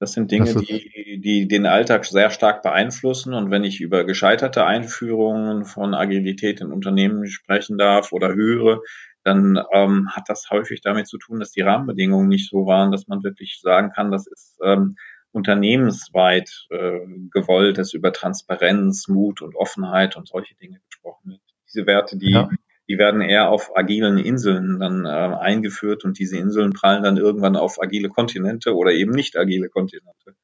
Das 0.00 0.12
sind 0.12 0.30
Dinge, 0.30 0.54
das 0.54 0.62
die, 0.62 1.20
die 1.20 1.46
den 1.46 1.66
Alltag 1.66 2.06
sehr 2.06 2.30
stark 2.30 2.62
beeinflussen. 2.62 3.34
Und 3.34 3.50
wenn 3.50 3.64
ich 3.64 3.82
über 3.82 4.04
gescheiterte 4.04 4.64
Einführungen 4.64 5.66
von 5.66 5.94
Agilität 5.94 6.62
in 6.62 6.72
Unternehmen 6.72 7.26
sprechen 7.26 7.76
darf 7.76 8.10
oder 8.10 8.34
höre, 8.34 8.80
dann 9.22 9.62
ähm, 9.72 10.08
hat 10.10 10.24
das 10.28 10.48
häufig 10.50 10.80
damit 10.80 11.06
zu 11.06 11.18
tun, 11.18 11.40
dass 11.40 11.50
die 11.50 11.60
Rahmenbedingungen 11.60 12.28
nicht 12.28 12.48
so 12.48 12.66
waren, 12.66 12.90
dass 12.90 13.06
man 13.06 13.22
wirklich 13.22 13.60
sagen 13.60 13.92
kann, 13.92 14.10
das 14.10 14.26
ist 14.26 14.58
ähm, 14.62 14.96
unternehmensweit 15.32 16.66
äh, 16.70 17.00
gewollt, 17.30 17.78
dass 17.78 17.92
über 17.92 18.12
Transparenz, 18.12 19.08
Mut 19.08 19.42
und 19.42 19.54
Offenheit 19.54 20.16
und 20.16 20.28
solche 20.28 20.54
Dinge 20.56 20.80
gesprochen 20.88 21.30
wird. 21.30 21.40
Diese 21.68 21.86
Werte, 21.86 22.16
die, 22.16 22.32
ja. 22.32 22.48
die 22.88 22.98
werden 22.98 23.20
eher 23.20 23.50
auf 23.50 23.76
agilen 23.76 24.18
Inseln 24.18 24.80
dann 24.80 25.04
äh, 25.04 25.08
eingeführt 25.08 26.04
und 26.04 26.18
diese 26.18 26.36
Inseln 26.36 26.72
prallen 26.72 27.04
dann 27.04 27.16
irgendwann 27.16 27.56
auf 27.56 27.80
agile 27.80 28.08
Kontinente 28.08 28.74
oder 28.74 28.92
eben 28.92 29.12
nicht 29.12 29.36
agile 29.36 29.68
Kontinente. 29.68 30.34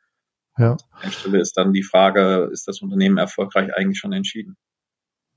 Ja. 0.58 0.72
An 0.72 0.78
der 1.04 1.10
Stelle 1.10 1.40
ist 1.40 1.56
dann 1.56 1.72
die 1.72 1.82
Frage, 1.82 2.48
ist 2.52 2.68
das 2.68 2.80
Unternehmen 2.80 3.18
erfolgreich 3.18 3.74
eigentlich 3.74 3.98
schon 3.98 4.12
entschieden? 4.12 4.56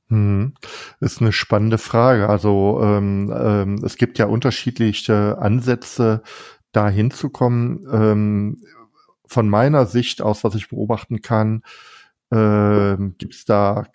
Hm. 0.09 0.53
Ist 0.99 1.21
eine 1.21 1.31
spannende 1.31 1.77
Frage. 1.77 2.29
Also 2.29 2.79
ähm, 2.83 3.33
ähm, 3.35 3.81
es 3.83 3.97
gibt 3.97 4.17
ja 4.17 4.25
unterschiedliche 4.25 5.37
Ansätze, 5.39 6.23
da 6.71 6.89
hinzukommen. 6.89 7.87
Ähm, 7.91 8.61
von 9.25 9.47
meiner 9.47 9.85
Sicht 9.85 10.21
aus, 10.21 10.43
was 10.43 10.55
ich 10.55 10.69
beobachten 10.69 11.21
kann, 11.21 11.63
ähm, 12.31 13.15
gibt 13.17 13.35
es 13.35 13.45
da 13.45 13.85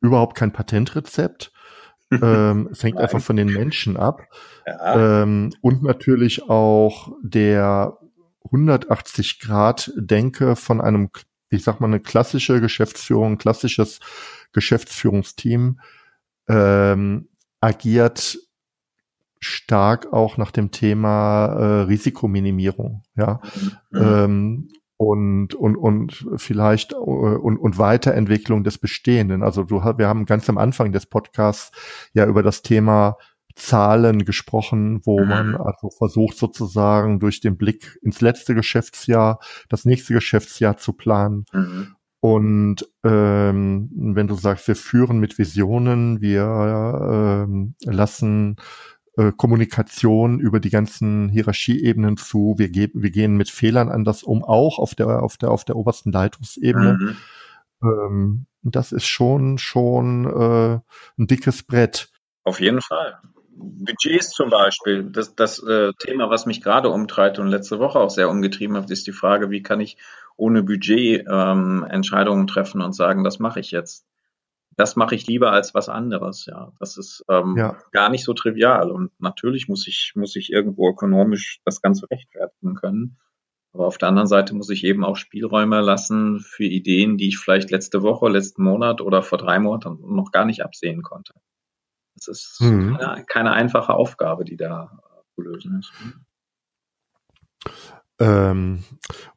überhaupt 0.00 0.36
kein 0.36 0.52
Patentrezept. 0.52 1.52
ähm, 2.10 2.68
es 2.70 2.82
hängt 2.82 2.96
Nein. 2.96 3.04
einfach 3.04 3.20
von 3.20 3.36
den 3.36 3.52
Menschen 3.52 3.96
ab. 3.96 4.28
Ja. 4.66 5.22
Ähm, 5.22 5.50
und 5.62 5.82
natürlich 5.82 6.48
auch 6.48 7.12
der 7.22 7.98
180 8.44 9.40
Grad 9.40 9.92
Denke 9.96 10.54
von 10.56 10.80
einem, 10.80 11.10
ich 11.54 11.64
sag 11.64 11.80
mal, 11.80 11.86
eine 11.86 12.00
klassische 12.00 12.60
Geschäftsführung, 12.60 13.38
klassisches 13.38 14.00
Geschäftsführungsteam 14.52 15.80
ähm, 16.48 17.28
agiert 17.60 18.38
stark 19.40 20.12
auch 20.12 20.36
nach 20.36 20.50
dem 20.50 20.70
Thema 20.70 21.46
äh, 21.46 21.80
Risikominimierung, 21.82 23.02
ja. 23.16 23.40
Mhm. 23.90 24.00
Ähm, 24.02 24.68
und, 24.96 25.54
und, 25.54 25.76
und 25.76 26.26
vielleicht 26.36 26.92
äh, 26.92 26.96
und, 26.96 27.58
und 27.58 27.78
Weiterentwicklung 27.78 28.64
des 28.64 28.78
Bestehenden. 28.78 29.42
Also 29.42 29.64
du, 29.64 29.82
wir 29.82 30.08
haben 30.08 30.24
ganz 30.24 30.48
am 30.48 30.56
Anfang 30.56 30.92
des 30.92 31.06
Podcasts 31.06 31.72
ja 32.14 32.26
über 32.26 32.42
das 32.42 32.62
Thema 32.62 33.16
Zahlen 33.54 34.24
gesprochen, 34.24 35.00
wo 35.04 35.20
mhm. 35.20 35.28
man 35.28 35.56
also 35.56 35.90
versucht 35.90 36.36
sozusagen 36.36 37.20
durch 37.20 37.40
den 37.40 37.56
Blick 37.56 37.98
ins 38.02 38.20
letzte 38.20 38.54
Geschäftsjahr 38.54 39.38
das 39.68 39.84
nächste 39.84 40.14
Geschäftsjahr 40.14 40.76
zu 40.76 40.92
planen. 40.92 41.44
Mhm. 41.52 41.94
Und 42.20 42.88
ähm, 43.04 43.90
wenn 43.92 44.26
du 44.26 44.34
sagst, 44.34 44.66
wir 44.66 44.76
führen 44.76 45.18
mit 45.18 45.38
Visionen, 45.38 46.22
wir 46.22 47.44
ähm, 47.46 47.74
lassen 47.84 48.56
äh, 49.16 49.30
Kommunikation 49.36 50.40
über 50.40 50.58
die 50.58 50.70
ganzen 50.70 51.28
Hierarchieebenen 51.28 52.16
zu, 52.16 52.54
wir, 52.56 52.70
ge 52.70 52.90
wir 52.94 53.10
gehen 53.10 53.36
mit 53.36 53.50
Fehlern 53.50 53.90
anders 53.90 54.22
um, 54.22 54.42
auch 54.42 54.78
auf 54.78 54.94
der 54.94 55.22
auf 55.22 55.36
der 55.36 55.50
auf 55.50 55.64
der 55.64 55.76
obersten 55.76 56.10
Leitungsebene. 56.10 56.98
Mhm. 56.98 57.16
Ähm, 57.82 58.46
das 58.62 58.92
ist 58.92 59.06
schon 59.06 59.58
schon 59.58 60.24
äh, 60.24 60.80
ein 61.18 61.26
dickes 61.26 61.62
Brett. 61.62 62.10
Auf 62.42 62.58
jeden 62.58 62.80
Fall. 62.80 63.18
Budgets 63.56 64.30
zum 64.30 64.50
Beispiel, 64.50 65.04
das, 65.04 65.34
das 65.34 65.62
äh, 65.62 65.92
Thema, 65.98 66.30
was 66.30 66.46
mich 66.46 66.62
gerade 66.62 66.90
umtreibt 66.90 67.38
und 67.38 67.48
letzte 67.48 67.78
Woche 67.78 67.98
auch 67.98 68.10
sehr 68.10 68.28
umgetrieben 68.28 68.76
hat, 68.76 68.90
ist 68.90 69.06
die 69.06 69.12
Frage, 69.12 69.50
wie 69.50 69.62
kann 69.62 69.80
ich 69.80 69.96
ohne 70.36 70.62
Budget 70.62 71.24
ähm, 71.30 71.86
Entscheidungen 71.88 72.46
treffen 72.46 72.80
und 72.80 72.94
sagen, 72.94 73.24
das 73.24 73.38
mache 73.38 73.60
ich 73.60 73.70
jetzt. 73.70 74.06
Das 74.76 74.96
mache 74.96 75.14
ich 75.14 75.28
lieber 75.28 75.52
als 75.52 75.72
was 75.72 75.88
anderes, 75.88 76.46
ja. 76.46 76.72
Das 76.80 76.96
ist 76.96 77.24
ähm, 77.28 77.54
ja. 77.56 77.78
gar 77.92 78.08
nicht 78.08 78.24
so 78.24 78.34
trivial. 78.34 78.90
Und 78.90 79.12
natürlich 79.20 79.68
muss 79.68 79.86
ich, 79.86 80.12
muss 80.16 80.34
ich 80.34 80.50
irgendwo 80.50 80.88
ökonomisch 80.88 81.60
das 81.64 81.80
Ganze 81.80 82.10
rechtfertigen 82.10 82.74
können. 82.74 83.18
Aber 83.72 83.86
auf 83.86 83.98
der 83.98 84.08
anderen 84.08 84.26
Seite 84.26 84.54
muss 84.54 84.70
ich 84.70 84.82
eben 84.82 85.04
auch 85.04 85.16
Spielräume 85.16 85.80
lassen 85.80 86.40
für 86.40 86.64
Ideen, 86.64 87.18
die 87.18 87.28
ich 87.28 87.38
vielleicht 87.38 87.70
letzte 87.70 88.02
Woche, 88.02 88.28
letzten 88.28 88.64
Monat 88.64 89.00
oder 89.00 89.22
vor 89.22 89.38
drei 89.38 89.60
Monaten 89.60 89.98
noch 90.14 90.32
gar 90.32 90.44
nicht 90.44 90.64
absehen 90.64 91.02
konnte. 91.02 91.34
Das 92.16 92.28
ist 92.28 92.60
mhm. 92.60 92.96
keine, 92.96 93.24
keine, 93.24 93.52
einfache 93.52 93.94
Aufgabe, 93.94 94.44
die 94.44 94.56
da 94.56 94.90
zu 95.34 95.42
lösen 95.42 95.80
ist. 95.80 95.92
Ähm, 98.20 98.84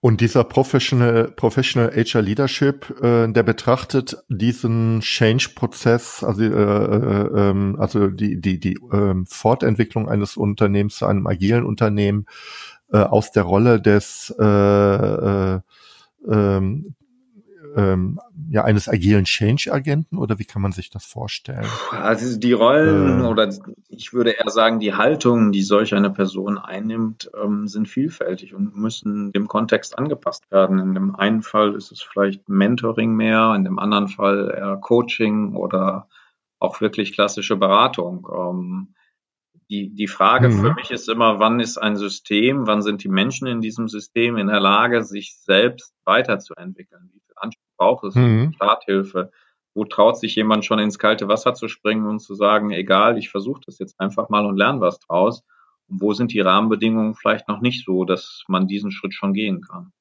und 0.01 0.21
dieser 0.21 0.43
Professional, 0.43 1.31
Professional 1.31 1.91
HR 1.91 2.21
Leadership, 2.21 2.91
äh, 3.01 3.27
der 3.27 3.41
betrachtet 3.41 4.17
diesen 4.29 4.99
Change-Prozess, 5.01 6.23
also, 6.23 6.43
äh, 6.43 6.47
äh, 6.47 7.49
ähm, 7.49 7.75
also 7.79 8.07
die, 8.07 8.39
die, 8.39 8.59
die 8.59 8.73
äh, 8.73 9.15
Fortentwicklung 9.25 10.07
eines 10.07 10.37
Unternehmens 10.37 10.97
zu 10.97 11.07
einem 11.07 11.25
agilen 11.25 11.65
Unternehmen 11.65 12.27
äh, 12.91 12.99
aus 12.99 13.31
der 13.31 13.43
Rolle 13.43 13.81
des 13.81 14.33
äh, 14.39 15.55
äh, 15.55 15.59
ähm, 17.77 18.19
ja 18.49 18.63
eines 18.63 18.89
agilen 18.89 19.25
Change-Agenten 19.25 20.17
oder 20.17 20.39
wie 20.39 20.45
kann 20.45 20.61
man 20.61 20.71
sich 20.71 20.89
das 20.89 21.05
vorstellen? 21.05 21.67
Also 21.91 22.39
die 22.39 22.51
Rollen 22.53 23.21
äh, 23.21 23.27
oder 23.27 23.49
ich 23.87 24.13
würde 24.13 24.31
eher 24.31 24.49
sagen, 24.49 24.79
die 24.79 24.95
Haltungen, 24.95 25.51
die 25.51 25.61
solch 25.61 25.93
eine 25.93 26.09
Person 26.09 26.57
einnimmt, 26.57 27.29
ähm, 27.41 27.67
sind 27.67 27.87
vielfältig 27.87 28.55
und 28.55 28.75
müssen 28.75 29.31
dem 29.31 29.47
Kontext 29.47 29.97
angepasst 29.97 30.49
werden. 30.49 30.79
In 30.79 30.95
dem 30.95 31.15
einen 31.15 31.43
Fall 31.43 31.75
ist 31.75 31.91
es 31.91 32.01
vielleicht 32.01 32.49
Mentoring 32.49 33.13
mehr, 33.13 33.53
in 33.55 33.63
dem 33.63 33.77
anderen 33.77 34.07
Fall 34.07 34.53
eher 34.57 34.77
Coaching 34.77 35.55
oder 35.55 36.07
auch 36.59 36.81
wirklich 36.81 37.13
klassische 37.13 37.55
Beratung. 37.55 38.27
Ähm, 38.33 38.95
die, 39.69 39.93
die 39.93 40.07
Frage 40.07 40.49
mhm. 40.49 40.61
für 40.61 40.73
mich 40.73 40.91
ist 40.91 41.09
immer, 41.09 41.39
wann 41.39 41.59
ist 41.59 41.77
ein 41.77 41.95
System, 41.95 42.65
wann 42.67 42.81
sind 42.81 43.03
die 43.03 43.09
Menschen 43.09 43.47
in 43.47 43.61
diesem 43.61 43.87
System 43.87 44.37
in 44.37 44.47
der 44.47 44.61
Lage, 44.61 45.03
sich 45.03 45.37
selbst 45.37 45.93
weiterzuentwickeln? 46.05 47.11
Wie 47.13 47.19
viel 47.19 47.35
Anspruch 47.35 47.66
braucht 47.77 48.03
es? 48.05 48.15
Mhm. 48.15 48.53
Starthilfe? 48.55 49.31
Wo 49.73 49.85
traut 49.85 50.17
sich 50.17 50.35
jemand 50.35 50.65
schon 50.65 50.79
ins 50.79 50.97
kalte 50.97 51.27
Wasser 51.27 51.53
zu 51.53 51.67
springen 51.67 52.07
und 52.07 52.19
zu 52.19 52.33
sagen, 52.33 52.71
egal, 52.71 53.17
ich 53.17 53.29
versuche 53.29 53.61
das 53.65 53.77
jetzt 53.79 53.99
einfach 53.99 54.29
mal 54.29 54.45
und 54.45 54.57
lerne 54.57 54.81
was 54.81 54.99
draus? 54.99 55.43
Und 55.87 56.01
wo 56.01 56.13
sind 56.13 56.33
die 56.33 56.41
Rahmenbedingungen 56.41 57.15
vielleicht 57.15 57.47
noch 57.47 57.61
nicht 57.61 57.85
so, 57.85 58.03
dass 58.03 58.43
man 58.47 58.67
diesen 58.67 58.91
Schritt 58.91 59.13
schon 59.13 59.33
gehen 59.33 59.61
kann? 59.61 59.91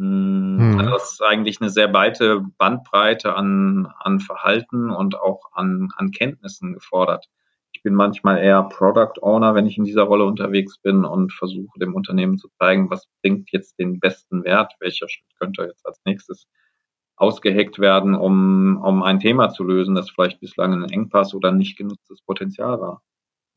Hm. 0.00 0.76
Also 0.78 0.90
das 0.92 1.12
ist 1.12 1.22
eigentlich 1.22 1.60
eine 1.60 1.70
sehr 1.70 1.92
weite 1.92 2.40
Bandbreite 2.56 3.34
an, 3.34 3.92
an 3.98 4.20
Verhalten 4.20 4.90
und 4.90 5.14
auch 5.18 5.52
an, 5.52 5.90
an 5.96 6.10
Kenntnissen 6.10 6.72
gefordert. 6.72 7.26
Ich 7.72 7.82
bin 7.82 7.94
manchmal 7.94 8.38
eher 8.38 8.62
Product 8.62 9.20
Owner, 9.22 9.54
wenn 9.54 9.66
ich 9.66 9.76
in 9.76 9.84
dieser 9.84 10.02
Rolle 10.02 10.24
unterwegs 10.24 10.78
bin 10.78 11.04
und 11.04 11.32
versuche 11.32 11.78
dem 11.78 11.94
Unternehmen 11.94 12.38
zu 12.38 12.48
zeigen, 12.58 12.90
was 12.90 13.08
bringt 13.22 13.52
jetzt 13.52 13.78
den 13.78 14.00
besten 14.00 14.44
Wert, 14.44 14.72
welcher 14.80 15.08
Schritt 15.08 15.36
könnte 15.38 15.62
jetzt 15.64 15.86
als 15.86 16.00
nächstes 16.04 16.46
ausgeheckt 17.20 17.78
werden, 17.78 18.14
um, 18.14 18.78
um 18.82 19.02
ein 19.02 19.20
Thema 19.20 19.50
zu 19.50 19.62
lösen, 19.62 19.94
das 19.94 20.10
vielleicht 20.10 20.40
bislang 20.40 20.72
ein 20.72 20.90
Engpass 20.90 21.34
oder 21.34 21.52
nicht 21.52 21.76
genutztes 21.76 22.22
Potenzial 22.22 22.80
war. 22.80 23.02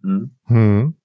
Hm. 0.01 0.31
Hm. 0.47 0.95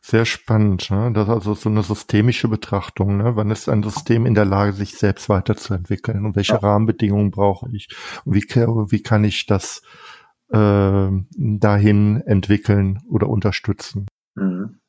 Sehr 0.00 0.24
spannend. 0.24 0.90
Ne? 0.90 1.12
Das 1.12 1.28
ist 1.28 1.34
also 1.34 1.52
so 1.52 1.68
eine 1.68 1.82
systemische 1.82 2.48
Betrachtung. 2.48 3.18
Ne? 3.18 3.36
Wann 3.36 3.50
ist 3.50 3.68
ein 3.68 3.82
System 3.82 4.24
in 4.24 4.34
der 4.34 4.46
Lage, 4.46 4.72
sich 4.72 4.96
selbst 4.96 5.28
weiterzuentwickeln? 5.28 6.24
Und 6.24 6.36
welche 6.36 6.54
ja. 6.54 6.58
Rahmenbedingungen 6.60 7.30
brauche 7.30 7.68
ich? 7.72 7.88
Und 8.24 8.34
wie, 8.34 8.44
wie 8.46 9.02
kann 9.02 9.24
ich 9.24 9.44
das 9.44 9.82
äh, 10.50 11.10
dahin 11.36 12.22
entwickeln 12.22 13.02
oder 13.10 13.28
unterstützen? 13.28 14.06
Mhm. 14.34 14.80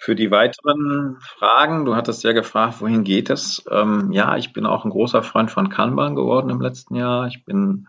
Für 0.00 0.14
die 0.14 0.30
weiteren 0.30 1.16
Fragen, 1.20 1.84
du 1.84 1.96
hattest 1.96 2.22
ja 2.22 2.32
gefragt, 2.32 2.80
wohin 2.80 3.02
geht 3.02 3.30
es? 3.30 3.64
Ähm, 3.70 4.12
ja, 4.12 4.36
ich 4.36 4.52
bin 4.52 4.64
auch 4.64 4.84
ein 4.84 4.90
großer 4.90 5.24
Freund 5.24 5.50
von 5.50 5.70
Kanban 5.70 6.14
geworden 6.14 6.50
im 6.50 6.60
letzten 6.60 6.94
Jahr. 6.94 7.26
Ich 7.26 7.44
bin 7.44 7.88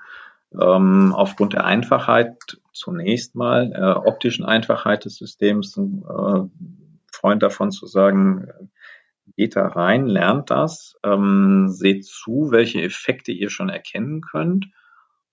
ähm, 0.59 1.13
aufgrund 1.15 1.53
der 1.53 1.65
Einfachheit 1.65 2.59
zunächst 2.73 3.35
mal, 3.35 3.71
äh, 3.73 4.07
optischen 4.07 4.43
Einfachheit 4.43 5.05
des 5.05 5.17
Systems, 5.17 5.77
ein 5.77 6.03
äh, 6.03 6.65
Freund 7.11 7.43
davon 7.43 7.71
zu 7.71 7.85
sagen, 7.85 8.47
geht 9.37 9.55
da 9.55 9.67
rein, 9.67 10.07
lernt 10.07 10.49
das, 10.49 10.97
ähm, 11.03 11.69
seht 11.69 12.05
zu, 12.05 12.49
welche 12.49 12.81
Effekte 12.81 13.31
ihr 13.31 13.49
schon 13.49 13.69
erkennen 13.69 14.21
könnt 14.21 14.67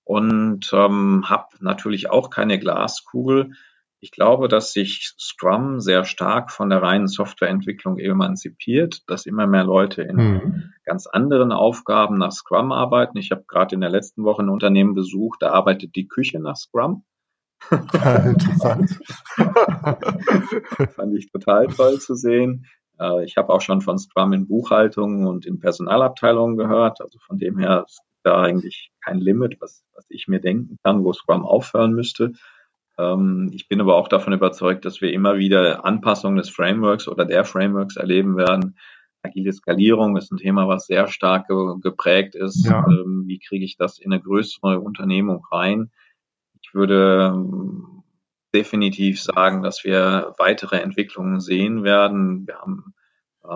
und 0.05 0.71
ähm, 0.73 1.25
habe 1.29 1.49
natürlich 1.61 2.11
auch 2.11 2.31
keine 2.31 2.59
Glaskugel. 2.59 3.53
Ich 4.01 4.11
glaube, 4.11 4.49
dass 4.49 4.73
sich 4.73 5.15
Scrum 5.19 5.81
sehr 5.81 6.05
stark 6.05 6.51
von 6.51 6.69
der 6.69 6.83
reinen 6.83 7.09
Softwareentwicklung 7.09 7.99
emanzipiert, 7.99 9.03
dass 9.09 9.27
immer 9.27 9.47
mehr 9.47 9.65
Leute 9.65 10.03
in 10.03 10.17
mhm. 10.17 10.73
ganz 10.85 11.07
anderen 11.07 11.51
Aufgaben 11.51 12.19
nach 12.19 12.33
Scrum 12.33 12.73
arbeiten. 12.73 13.17
Ich 13.19 13.31
habe 13.31 13.45
gerade 13.49 13.75
in 13.75 13.81
der 13.81 13.91
letzten 13.91 14.23
Woche 14.25 14.43
ein 14.43 14.51
Unternehmen 14.51 14.95
besucht, 14.95 15.41
da 15.41 15.51
arbeitet 15.51 15.97
die 15.97 16.09
Küche 16.09 16.41
nach 16.41 16.57
Scrum. 16.57 17.05
interessant. 17.71 18.99
Fand 20.95 21.17
ich 21.17 21.31
total 21.33 21.67
toll 21.69 21.99
zu 21.99 22.15
sehen. 22.15 22.67
Äh, 22.99 23.25
ich 23.25 23.37
habe 23.37 23.53
auch 23.53 23.61
schon 23.61 23.81
von 23.81 23.99
Scrum 23.99 24.33
in 24.33 24.47
Buchhaltung 24.47 25.27
und 25.27 25.47
in 25.47 25.59
Personalabteilungen 25.59 26.57
gehört. 26.57 27.01
Also 27.01 27.19
von 27.19 27.39
dem 27.39 27.59
her 27.59 27.85
ist 27.87 28.03
da 28.23 28.43
eigentlich 28.43 28.91
kein 29.05 29.19
Limit, 29.19 29.57
was, 29.61 29.85
was 29.95 30.05
ich 30.09 30.29
mir 30.29 30.41
denken 30.41 30.79
kann, 30.85 31.05
wo 31.05 31.13
Scrum 31.13 31.47
aufhören 31.47 31.93
müsste. 31.93 32.33
Ähm, 32.99 33.51
ich 33.53 33.69
bin 33.69 33.81
aber 33.81 33.97
auch 33.97 34.09
davon 34.09 34.33
überzeugt, 34.33 34.85
dass 34.85 35.01
wir 35.01 35.13
immer 35.13 35.37
wieder 35.37 35.85
Anpassungen 35.85 36.37
des 36.37 36.51
Frameworks 36.51 37.09
oder 37.09 37.25
der 37.25 37.45
Frameworks 37.45 37.97
erleben 37.97 38.37
werden. 38.37 38.77
Agile 39.23 39.53
Skalierung 39.53 40.17
ist 40.17 40.31
ein 40.33 40.39
Thema, 40.39 40.69
was 40.69 40.87
sehr 40.87 41.09
stark 41.09 41.49
geprägt 41.83 42.35
ist. 42.35 42.65
Ja. 42.65 42.87
Ähm, 42.87 43.25
wie 43.27 43.39
kriege 43.39 43.65
ich 43.65 43.77
das 43.77 43.99
in 43.99 44.13
eine 44.13 44.23
größere 44.23 44.81
Unternehmung 44.81 45.45
rein? 45.51 45.91
Ich 46.63 46.75
würde 46.75 47.33
ähm, 47.35 48.05
definitiv 48.55 49.21
sagen, 49.23 49.63
dass 49.63 49.85
wir 49.85 50.35
weitere 50.39 50.77
Entwicklungen 50.77 51.41
sehen 51.41 51.83
werden. 51.83 52.47
Wir 52.47 52.59
haben 52.59 52.95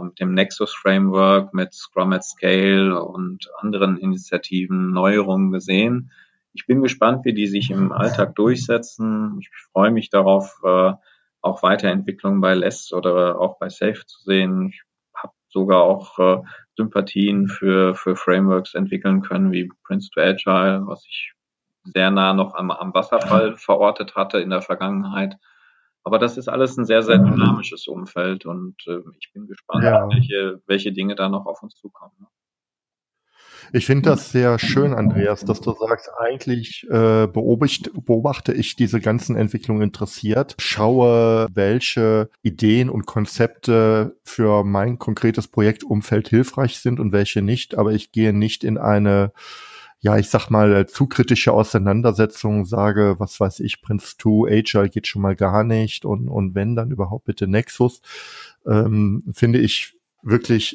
mit 0.04 0.20
dem 0.20 0.34
Nexus 0.34 0.72
Framework, 0.72 1.52
mit 1.52 1.74
Scrum 1.74 2.12
at 2.12 2.22
Scale 2.22 3.02
und 3.02 3.48
anderen 3.58 3.96
Initiativen 3.96 4.92
Neuerungen 4.92 5.50
gesehen 5.50 6.12
ich 6.52 6.66
bin 6.66 6.82
gespannt, 6.82 7.24
wie 7.24 7.34
die 7.34 7.46
sich 7.46 7.70
im 7.70 7.92
Alltag 7.92 8.34
durchsetzen. 8.34 9.38
Ich 9.40 9.50
freue 9.72 9.90
mich 9.90 10.10
darauf, 10.10 10.60
äh, 10.64 10.92
auch 11.42 11.62
Weiterentwicklungen 11.62 12.40
bei 12.40 12.54
Less 12.54 12.92
oder 12.92 13.40
auch 13.40 13.58
bei 13.58 13.68
Safe 13.68 14.04
zu 14.06 14.22
sehen. 14.22 14.68
Ich 14.68 14.82
habe 15.14 15.32
sogar 15.48 15.82
auch 15.82 16.18
äh, 16.18 16.42
Sympathien 16.76 17.48
für, 17.48 17.94
für 17.94 18.16
Frameworks 18.16 18.74
entwickeln 18.74 19.22
können, 19.22 19.52
wie 19.52 19.70
Prince 19.84 20.10
to 20.10 20.20
Agile, 20.20 20.86
was 20.86 21.04
ich 21.06 21.32
sehr 21.84 22.10
nah 22.10 22.34
noch 22.34 22.54
am, 22.54 22.70
am 22.70 22.92
Wasserfall 22.92 23.56
verortet 23.56 24.16
hatte 24.16 24.40
in 24.40 24.50
der 24.50 24.62
Vergangenheit. 24.62 25.36
Aber 26.02 26.18
das 26.18 26.38
ist 26.38 26.48
alles 26.48 26.76
ein 26.78 26.86
sehr, 26.86 27.02
sehr 27.02 27.18
dynamisches 27.18 27.86
Umfeld 27.86 28.46
und 28.46 28.76
äh, 28.86 29.00
ich 29.18 29.32
bin 29.32 29.46
gespannt, 29.46 29.84
ja. 29.84 30.08
welche, 30.08 30.62
welche 30.66 30.92
Dinge 30.92 31.14
da 31.14 31.28
noch 31.28 31.44
auf 31.46 31.62
uns 31.62 31.76
zukommen. 31.76 32.26
Ich 33.72 33.86
finde 33.86 34.10
das 34.10 34.32
sehr 34.32 34.58
schön, 34.58 34.94
Andreas, 34.94 35.44
dass 35.44 35.60
du 35.60 35.72
sagst, 35.72 36.10
eigentlich 36.18 36.84
äh, 36.90 37.28
beobachte, 37.28 37.90
beobachte 37.94 38.52
ich 38.52 38.74
diese 38.74 39.00
ganzen 39.00 39.36
Entwicklungen 39.36 39.82
interessiert, 39.82 40.56
schaue, 40.58 41.46
welche 41.52 42.30
Ideen 42.42 42.90
und 42.90 43.06
Konzepte 43.06 44.16
für 44.24 44.64
mein 44.64 44.98
konkretes 44.98 45.46
Projektumfeld 45.46 46.28
hilfreich 46.28 46.78
sind 46.78 46.98
und 46.98 47.12
welche 47.12 47.42
nicht, 47.42 47.76
aber 47.76 47.92
ich 47.92 48.10
gehe 48.10 48.32
nicht 48.32 48.64
in 48.64 48.76
eine 48.76 49.32
ja, 50.02 50.16
ich 50.16 50.30
sag 50.30 50.48
mal, 50.48 50.86
zu 50.86 51.06
kritische 51.06 51.52
Auseinandersetzung, 51.52 52.64
sage, 52.64 53.16
was 53.18 53.38
weiß 53.38 53.60
ich, 53.60 53.82
Prince 53.82 54.16
2, 54.16 54.50
Agile 54.50 54.88
geht 54.88 55.06
schon 55.06 55.20
mal 55.20 55.36
gar 55.36 55.62
nicht 55.62 56.06
und, 56.06 56.30
und 56.30 56.54
wenn, 56.54 56.74
dann 56.74 56.90
überhaupt 56.90 57.26
bitte 57.26 57.46
Nexus, 57.46 58.00
ähm, 58.66 59.24
finde 59.34 59.58
ich 59.58 59.94
wirklich 60.22 60.74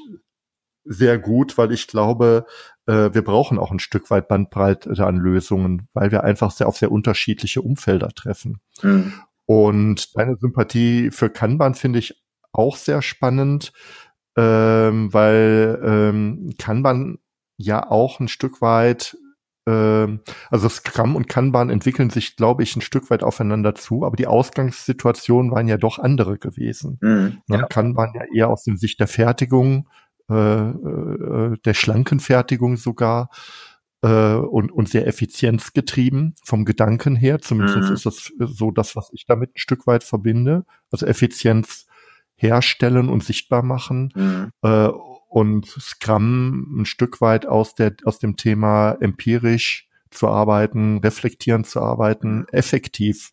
sehr 0.85 1.17
gut, 1.17 1.57
weil 1.57 1.71
ich 1.71 1.87
glaube, 1.87 2.45
äh, 2.85 3.13
wir 3.13 3.23
brauchen 3.23 3.57
auch 3.57 3.71
ein 3.71 3.79
Stück 3.79 4.09
weit 4.11 4.27
Bandbreite 4.27 5.05
an 5.05 5.17
Lösungen, 5.17 5.87
weil 5.93 6.11
wir 6.11 6.23
einfach 6.23 6.51
sehr 6.51 6.67
auf 6.67 6.77
sehr 6.77 6.91
unterschiedliche 6.91 7.61
Umfelder 7.61 8.09
treffen. 8.09 8.59
Mhm. 8.81 9.13
Und 9.45 10.15
deine 10.15 10.37
Sympathie 10.37 11.11
für 11.11 11.29
Kanban 11.29 11.75
finde 11.75 11.99
ich 11.99 12.23
auch 12.51 12.77
sehr 12.77 13.01
spannend, 13.01 13.73
ähm, 14.37 15.13
weil 15.13 15.79
ähm, 15.83 16.53
Kanban 16.57 17.19
ja 17.57 17.89
auch 17.89 18.19
ein 18.19 18.27
Stück 18.27 18.61
weit 18.61 19.17
ähm, 19.67 20.19
also 20.51 20.69
Scrum 20.69 21.15
und 21.15 21.27
Kanban 21.27 21.69
entwickeln 21.69 22.09
sich, 22.09 22.35
glaube 22.35 22.63
ich, 22.63 22.75
ein 22.75 22.81
Stück 22.81 23.09
weit 23.09 23.23
aufeinander 23.23 23.75
zu, 23.75 24.05
aber 24.05 24.15
die 24.15 24.27
Ausgangssituationen 24.27 25.51
waren 25.51 25.67
ja 25.67 25.77
doch 25.77 25.97
andere 25.97 26.37
gewesen. 26.37 26.99
Mhm, 27.01 27.41
ne, 27.47 27.57
ja. 27.57 27.65
Kanban 27.65 28.13
ja 28.13 28.21
eher 28.33 28.49
aus 28.49 28.63
der 28.63 28.77
Sicht 28.77 28.99
der 28.99 29.07
Fertigung 29.07 29.87
äh, 30.29 30.69
äh, 30.69 31.57
der 31.63 31.73
Schlankenfertigung 31.73 32.77
sogar 32.77 33.29
äh, 34.01 34.35
und, 34.35 34.71
und 34.71 34.89
sehr 34.89 35.07
effizienzgetrieben 35.07 36.35
vom 36.43 36.65
Gedanken 36.65 37.15
her. 37.15 37.39
Zumindest 37.39 37.89
mhm. 37.89 37.93
ist 37.93 38.05
das 38.05 38.31
so 38.39 38.71
das, 38.71 38.95
was 38.95 39.09
ich 39.13 39.25
damit 39.25 39.51
ein 39.51 39.59
Stück 39.59 39.87
weit 39.87 40.03
verbinde. 40.03 40.65
Also 40.91 41.05
Effizienz 41.05 41.85
herstellen 42.35 43.09
und 43.09 43.23
sichtbar 43.23 43.63
machen. 43.63 44.11
Mhm. 44.15 44.51
Äh, 44.61 44.89
und 45.27 45.65
Scrum 45.67 46.81
ein 46.81 46.85
Stück 46.85 47.19
weit 47.19 47.45
aus, 47.45 47.75
der, 47.75 47.95
aus 48.05 48.19
dem 48.19 48.37
Thema 48.37 48.93
empirisch 49.01 49.89
zu 50.09 50.27
arbeiten, 50.27 50.99
reflektieren 50.99 51.65
zu 51.65 51.81
arbeiten, 51.81 52.37
mhm. 52.37 52.47
effektiv, 52.51 53.31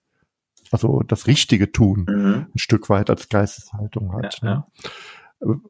also 0.71 1.03
das 1.07 1.27
Richtige 1.27 1.71
tun, 1.71 2.07
mhm. 2.09 2.47
ein 2.55 2.59
Stück 2.59 2.89
weit 2.89 3.09
als 3.09 3.29
Geisteshaltung 3.29 4.13
hat. 4.15 4.41
Ja, 4.43 4.49
ja. 4.49 4.67
Ne? 5.47 5.61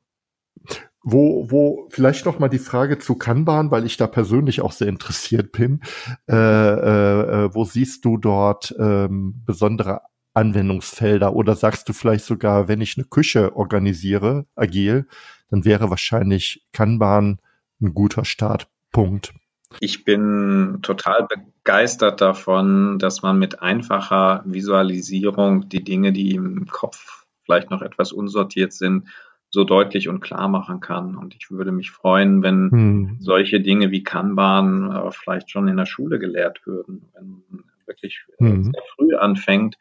Wo, 1.03 1.51
wo 1.51 1.89
vielleicht 1.91 2.27
noch 2.27 2.39
mal 2.39 2.49
die 2.49 2.59
Frage 2.59 2.99
zu 2.99 3.17
Kanban, 3.17 3.71
weil 3.71 3.85
ich 3.85 3.97
da 3.97 4.07
persönlich 4.07 4.61
auch 4.61 4.73
sehr 4.73 4.89
interessiert 4.89 5.53
bin. 5.53 5.81
Äh, 6.29 6.35
äh, 6.37 7.45
äh, 7.45 7.55
wo 7.55 7.65
siehst 7.65 8.05
du 8.05 8.17
dort 8.17 8.75
ähm, 8.79 9.43
besondere 9.45 10.03
Anwendungsfelder? 10.35 11.35
Oder 11.35 11.57
sagst 11.57 11.89
du 11.89 11.93
vielleicht 11.93 12.25
sogar, 12.25 12.69
wenn 12.69 12.81
ich 12.81 12.97
eine 12.97 13.07
Küche 13.07 13.57
organisiere, 13.57 14.47
agil, 14.55 15.07
dann 15.51 15.65
wäre 15.65 15.91
wahrscheinlich 15.91 16.67
Kanban 16.73 17.39
ein 17.81 17.95
guter 17.95 18.25
Startpunkt. 18.25 19.35
Ich 19.81 20.05
bin 20.05 20.79
total 20.83 21.27
begeistert 21.27 22.21
davon, 22.21 22.99
dass 22.99 23.23
man 23.23 23.39
mit 23.39 23.63
einfacher 23.63 24.43
Visualisierung 24.45 25.69
die 25.69 25.83
Dinge, 25.83 26.13
die 26.13 26.35
im 26.35 26.67
Kopf 26.67 27.25
vielleicht 27.45 27.71
noch 27.71 27.83
etwas 27.83 28.13
unsortiert 28.13 28.73
sind, 28.73 29.09
so 29.53 29.65
deutlich 29.65 30.09
und 30.09 30.21
klar 30.21 30.49
machen 30.49 30.81
kann. 30.81 31.15
Und 31.15 31.35
ich 31.35 31.51
würde 31.51 31.73
mich 31.73 31.91
freuen, 31.91 32.43
wenn 32.43 32.71
hm. 32.71 33.17
solche 33.21 33.61
Dinge 33.61 33.91
wie 33.91 34.03
Kanban 34.03 34.91
äh, 34.91 35.11
vielleicht 35.11 35.51
schon 35.51 35.69
in 35.69 35.77
der 35.77 35.87
Schule 35.87 36.19
gelehrt 36.19 36.67
würden, 36.67 37.11
wenn 37.13 37.29
man 37.29 37.65
wirklich 37.87 38.25
äh, 38.39 38.47
hm. 38.47 38.65
sehr 38.65 38.83
früh 38.97 39.15
anfängt 39.15 39.77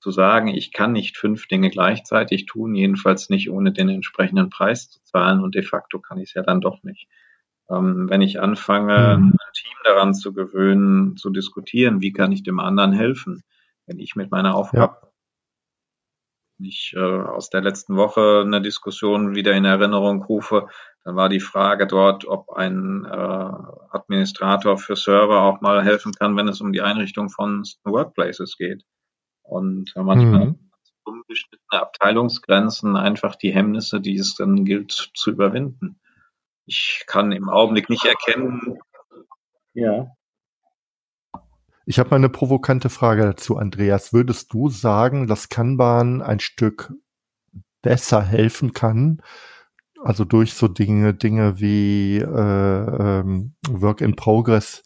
zu 0.00 0.10
sagen, 0.10 0.48
ich 0.48 0.70
kann 0.70 0.92
nicht 0.92 1.16
fünf 1.16 1.48
Dinge 1.48 1.70
gleichzeitig 1.70 2.44
tun, 2.44 2.74
jedenfalls 2.74 3.30
nicht 3.30 3.50
ohne 3.50 3.72
den 3.72 3.88
entsprechenden 3.88 4.50
Preis 4.50 4.90
zu 4.90 5.02
zahlen 5.02 5.40
und 5.40 5.54
de 5.54 5.62
facto 5.62 5.98
kann 5.98 6.18
ich 6.18 6.28
es 6.28 6.34
ja 6.34 6.42
dann 6.42 6.60
doch 6.60 6.82
nicht. 6.82 7.08
Ähm, 7.70 8.08
wenn 8.10 8.20
ich 8.20 8.38
anfange, 8.38 9.16
hm. 9.16 9.32
ein 9.32 9.52
Team 9.54 9.76
daran 9.84 10.12
zu 10.12 10.34
gewöhnen, 10.34 11.16
zu 11.16 11.30
diskutieren, 11.30 12.02
wie 12.02 12.12
kann 12.12 12.32
ich 12.32 12.42
dem 12.42 12.60
anderen 12.60 12.92
helfen, 12.92 13.42
wenn 13.86 13.98
ich 13.98 14.14
mit 14.14 14.30
meiner 14.30 14.54
Aufgabe 14.54 15.06
ich 16.58 16.94
äh, 16.96 17.00
aus 17.00 17.50
der 17.50 17.60
letzten 17.60 17.96
Woche 17.96 18.42
eine 18.44 18.62
Diskussion 18.62 19.34
wieder 19.34 19.52
in 19.52 19.64
Erinnerung 19.64 20.22
rufe, 20.22 20.68
dann 21.04 21.16
war 21.16 21.28
die 21.28 21.40
Frage 21.40 21.86
dort, 21.86 22.26
ob 22.26 22.50
ein 22.50 23.04
äh, 23.04 23.08
Administrator 23.90 24.78
für 24.78 24.96
Server 24.96 25.42
auch 25.42 25.60
mal 25.60 25.84
helfen 25.84 26.12
kann, 26.12 26.36
wenn 26.36 26.48
es 26.48 26.60
um 26.60 26.72
die 26.72 26.82
Einrichtung 26.82 27.28
von 27.28 27.62
Workplaces 27.84 28.56
geht. 28.56 28.84
Und 29.42 29.92
äh, 29.94 30.02
manchmal 30.02 30.46
mhm. 30.46 30.70
unbeschnittene 31.04 31.80
Abteilungsgrenzen 31.80 32.96
einfach 32.96 33.36
die 33.36 33.54
Hemmnisse, 33.54 34.00
die 34.00 34.16
es 34.16 34.34
dann 34.34 34.64
gilt 34.64 34.90
zu 34.92 35.30
überwinden. 35.30 36.00
Ich 36.64 37.04
kann 37.06 37.30
im 37.30 37.48
Augenblick 37.48 37.88
nicht 37.88 38.04
erkennen. 38.04 38.78
Ja. 39.74 40.08
Ich 41.88 42.00
habe 42.00 42.10
mal 42.10 42.16
eine 42.16 42.28
provokante 42.28 42.90
Frage 42.90 43.22
dazu, 43.22 43.56
Andreas. 43.56 44.12
Würdest 44.12 44.52
du 44.52 44.68
sagen, 44.68 45.28
dass 45.28 45.48
Kanban 45.48 46.20
ein 46.20 46.40
Stück 46.40 46.92
besser 47.80 48.22
helfen 48.22 48.72
kann, 48.72 49.22
also 50.02 50.24
durch 50.24 50.54
so 50.54 50.66
Dinge, 50.66 51.14
Dinge 51.14 51.60
wie 51.60 52.18
äh, 52.18 53.20
ähm, 53.20 53.54
Work 53.68 54.00
in 54.00 54.16
Progress, 54.16 54.82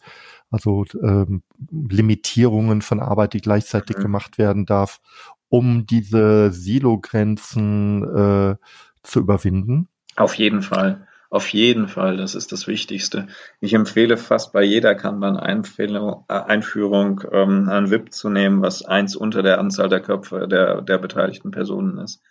also 0.51 0.85
ähm, 1.01 1.41
Limitierungen 1.71 2.83
von 2.83 2.99
Arbeit, 2.99 3.33
die 3.33 3.41
gleichzeitig 3.41 3.97
mhm. 3.97 4.01
gemacht 4.03 4.37
werden 4.37 4.67
darf, 4.67 5.01
um 5.49 5.87
diese 5.87 6.51
Silo-Grenzen 6.51 8.03
äh, 8.03 8.55
zu 9.01 9.19
überwinden? 9.19 9.87
Auf 10.17 10.35
jeden 10.35 10.61
Fall. 10.61 11.07
Auf 11.31 11.51
jeden 11.53 11.87
Fall, 11.87 12.17
das 12.17 12.35
ist 12.35 12.51
das 12.51 12.67
Wichtigste. 12.67 13.25
Ich 13.59 13.73
empfehle 13.73 14.17
fast 14.17 14.53
bei 14.53 14.61
jeder 14.63 14.93
Kanban-Einführung 14.93 17.21
äh, 17.21 17.41
ähm, 17.41 17.69
ein 17.69 17.89
VIP 17.89 18.13
zu 18.13 18.29
nehmen, 18.29 18.61
was 18.61 18.85
eins 18.85 19.15
unter 19.15 19.41
der 19.41 19.57
Anzahl 19.57 19.89
der 19.89 20.01
Köpfe 20.01 20.47
der, 20.47 20.81
der 20.81 20.99
beteiligten 20.99 21.49
Personen 21.51 21.97
ist 21.97 22.21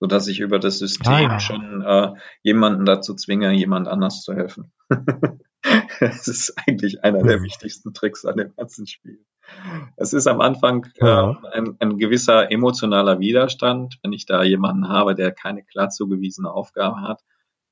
so 0.00 0.06
dass 0.06 0.26
ich 0.26 0.40
über 0.40 0.58
das 0.58 0.78
System 0.78 1.12
ah, 1.12 1.20
ja. 1.20 1.40
schon 1.40 1.82
äh, 1.82 2.12
jemanden 2.42 2.86
dazu 2.86 3.14
zwinge, 3.14 3.52
jemand 3.52 3.86
anders 3.86 4.22
zu 4.22 4.34
helfen. 4.34 4.72
das 6.00 6.26
ist 6.26 6.54
eigentlich 6.56 7.04
einer 7.04 7.22
der 7.22 7.42
wichtigsten 7.42 7.92
Tricks 7.92 8.24
an 8.24 8.38
dem 8.38 8.54
ganzen 8.56 8.86
Spiel. 8.86 9.24
Es 9.96 10.14
ist 10.14 10.26
am 10.26 10.40
Anfang 10.40 10.86
äh, 10.96 11.34
ein, 11.52 11.76
ein, 11.80 11.98
gewisser 11.98 12.50
emotionaler 12.50 13.20
Widerstand, 13.20 13.98
wenn 14.02 14.12
ich 14.12 14.24
da 14.24 14.42
jemanden 14.42 14.88
habe, 14.88 15.14
der 15.14 15.32
keine 15.32 15.64
klar 15.64 15.90
zugewiesene 15.90 16.50
Aufgabe 16.50 17.02
hat. 17.02 17.22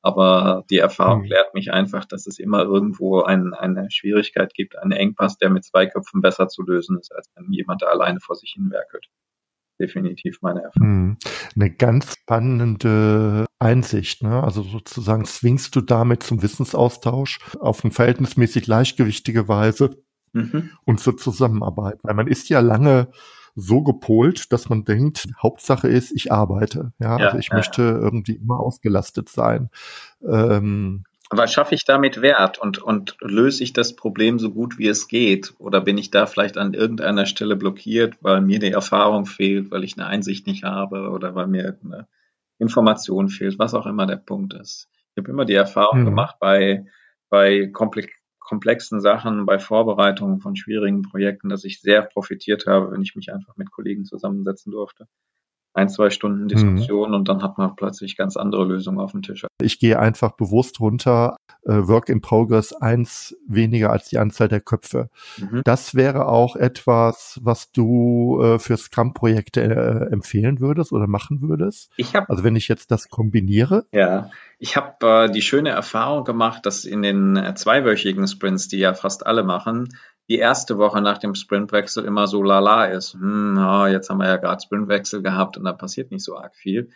Aber 0.01 0.65
die 0.71 0.79
Erfahrung 0.79 1.23
mhm. 1.23 1.29
lehrt 1.29 1.55
mich 1.55 1.73
einfach, 1.73 2.05
dass 2.05 2.27
es 2.27 2.39
immer 2.39 2.63
irgendwo 2.63 3.23
ein, 3.23 3.53
eine 3.55 3.91
Schwierigkeit 3.91 4.55
gibt, 4.55 4.79
einen 4.79 4.93
Engpass, 4.93 5.39
der 5.39 5.51
mit 5.51 5.65
zwei 5.65 5.87
Köpfen 5.87 6.21
besser 6.21 6.49
zu 6.49 6.63
lösen 6.63 6.99
ist, 6.99 7.15
als 7.15 7.29
wenn 7.35 7.53
jemand 7.53 7.83
da 7.83 7.87
alleine 7.87 8.21
vor 8.21 8.37
sich 8.37 8.53
hin 8.55 8.71
werkelt 8.71 9.09
definitiv 9.81 10.39
meine 10.43 10.63
Erfahrung. 10.63 10.89
Hm. 10.89 11.17
Eine 11.55 11.71
ganz 11.71 12.13
spannende 12.13 13.47
Einsicht. 13.59 14.23
Ne? 14.23 14.43
Also 14.43 14.63
sozusagen 14.63 15.25
zwingst 15.25 15.75
du 15.77 15.81
damit 15.81 16.23
zum 16.23 16.43
Wissensaustausch 16.43 17.39
auf 17.61 17.85
eine 17.85 17.93
verhältnismäßig 17.93 18.65
gleichgewichtige 18.65 19.49
Weise 19.49 20.03
mhm. 20.33 20.71
und 20.85 21.01
zur 21.01 21.17
Zusammenarbeit. 21.17 21.99
Weil 22.03 22.15
man 22.15 22.27
ist 22.27 22.49
ja 22.49 22.61
lange 22.61 23.11
so 23.59 23.83
gepolt, 23.83 24.53
dass 24.53 24.69
man 24.69 24.85
denkt, 24.85 25.29
Hauptsache 25.43 25.89
ist, 25.89 26.13
ich 26.13 26.31
arbeite. 26.31 26.93
Ja, 27.01 27.19
ja 27.19 27.27
also 27.27 27.39
ich 27.39 27.49
ja, 27.49 27.57
möchte 27.57 27.83
irgendwie 27.83 28.37
immer 28.37 28.61
ausgelastet 28.61 29.29
sein. 29.29 29.71
Ähm, 30.23 31.05
aber 31.31 31.47
schaffe 31.47 31.75
ich 31.75 31.85
damit 31.85 32.23
Wert 32.23 32.59
und, 32.59 32.79
und 32.79 33.17
löse 33.21 33.63
ich 33.63 33.73
das 33.73 33.95
Problem 33.97 34.39
so 34.39 34.51
gut 34.51 34.79
wie 34.79 34.89
es 34.89 35.09
geht? 35.09 35.53
Oder 35.59 35.81
bin 35.81 35.99
ich 35.99 36.11
da 36.11 36.27
vielleicht 36.27 36.57
an 36.57 36.73
irgendeiner 36.73 37.27
Stelle 37.27 37.57
blockiert, 37.57 38.15
weil 38.23 38.41
mir 38.41 38.61
die 38.61 38.71
Erfahrung 38.71 39.27
fehlt, 39.27 39.71
weil 39.71 39.85
ich 39.85 39.99
eine 39.99 40.07
Einsicht 40.07 40.47
nicht 40.47 40.65
habe 40.65 41.11
oder 41.11 41.35
weil 41.35 41.47
mir 41.47 41.77
eine 41.85 42.07
Information 42.59 43.29
fehlt, 43.29 43.59
was 43.59 43.75
auch 43.75 43.87
immer 43.87 44.07
der 44.07 44.17
Punkt 44.17 44.55
ist. 44.55 44.89
Ich 45.15 45.23
habe 45.23 45.31
immer 45.31 45.45
die 45.45 45.55
Erfahrung 45.55 46.01
mhm. 46.01 46.07
gemacht 46.07 46.37
bei, 46.41 46.87
bei 47.29 47.67
komplexen 48.49 49.01
Sachen, 49.03 49.45
bei 49.45 49.59
Vorbereitungen 49.59 50.41
von 50.41 50.57
schwierigen 50.57 51.03
Projekten, 51.03 51.51
dass 51.51 51.65
ich 51.65 51.83
sehr 51.83 52.01
profitiert 52.01 52.67
habe, 52.67 52.91
wenn 52.91 53.03
ich 53.03 53.15
mich 53.15 53.31
einfach 53.31 53.57
mit 53.59 53.71
Kollegen 53.71 54.07
zusammensetzen 54.07 54.73
durfte 54.73 55.07
ein, 55.75 55.89
zwei 55.89 56.11
Stunden 56.11 56.45
mhm. 56.45 56.49
Diskussion 56.49 57.11
mhm. 57.11 57.15
und 57.17 57.29
dann 57.29 57.43
hat 57.43 57.59
man 57.59 57.77
plötzlich 57.77 58.17
ganz 58.17 58.37
andere 58.37 58.65
Lösungen 58.65 58.99
auf 58.99 59.13
dem 59.13 59.23
Tisch. 59.23 59.47
Ich 59.61 59.79
gehe 59.79 59.99
einfach 59.99 60.33
bewusst 60.33 60.81
runter, 60.81 61.37
äh, 61.65 61.87
Work 61.87 62.09
in 62.09 62.21
Progress 62.21 62.73
eins 62.73 63.37
weniger 63.47 63.91
als 63.91 64.09
die 64.09 64.19
Anzahl 64.19 64.49
der 64.49 64.61
Köpfe. 64.61 65.11
Mhm. 65.39 65.63
Das 65.65 65.95
wäre 65.95 66.29
auch 66.29 66.57
etwas, 66.57 67.39
was 67.43 67.71
du 67.73 68.41
äh, 68.43 68.59
für 68.59 68.77
Scrum-Projekte 68.77 69.63
äh, 69.63 70.13
empfehlen 70.13 70.61
würdest 70.61 70.93
oder 70.93 71.07
machen 71.07 71.43
würdest? 71.43 71.91
Ich 71.97 72.15
hab, 72.15 72.29
also 72.31 72.45
wenn 72.45 72.57
ich 72.57 72.69
jetzt 72.69 72.91
das 72.91 73.09
kombiniere? 73.09 73.87
Ja, 73.93 74.31
ich 74.59 74.77
habe 74.77 75.07
äh, 75.07 75.31
die 75.31 75.43
schöne 75.43 75.71
Erfahrung 75.71 76.25
gemacht, 76.25 76.67
dass 76.67 76.85
in 76.85 77.03
den 77.03 77.37
äh, 77.37 77.55
zweiwöchigen 77.55 78.27
Sprints, 78.27 78.69
die 78.69 78.79
ja 78.79 78.95
fast 78.95 79.27
alle 79.27 79.45
machen, 79.45 79.89
die 80.29 80.39
erste 80.39 80.79
Woche 80.79 81.01
nach 81.01 81.19
dem 81.19 81.35
Sprintwechsel 81.35 82.05
immer 82.05 82.27
so 82.27 82.43
lala 82.43 82.87
ist. 82.87 83.15
Hm, 83.15 83.55
ja, 83.57 83.89
jetzt 83.89 84.11
haben 84.11 84.19
wir 84.19 84.29
ja 84.29 84.37
gerade 84.37 84.63
Sprintwechsel 84.63 85.23
gehabt 85.23 85.57
und 85.57 85.65
da 85.65 85.73
passiert 85.73 86.11
nicht 86.11 86.25
so 86.25 86.37
arg 86.37 86.55
viel. 86.55 86.91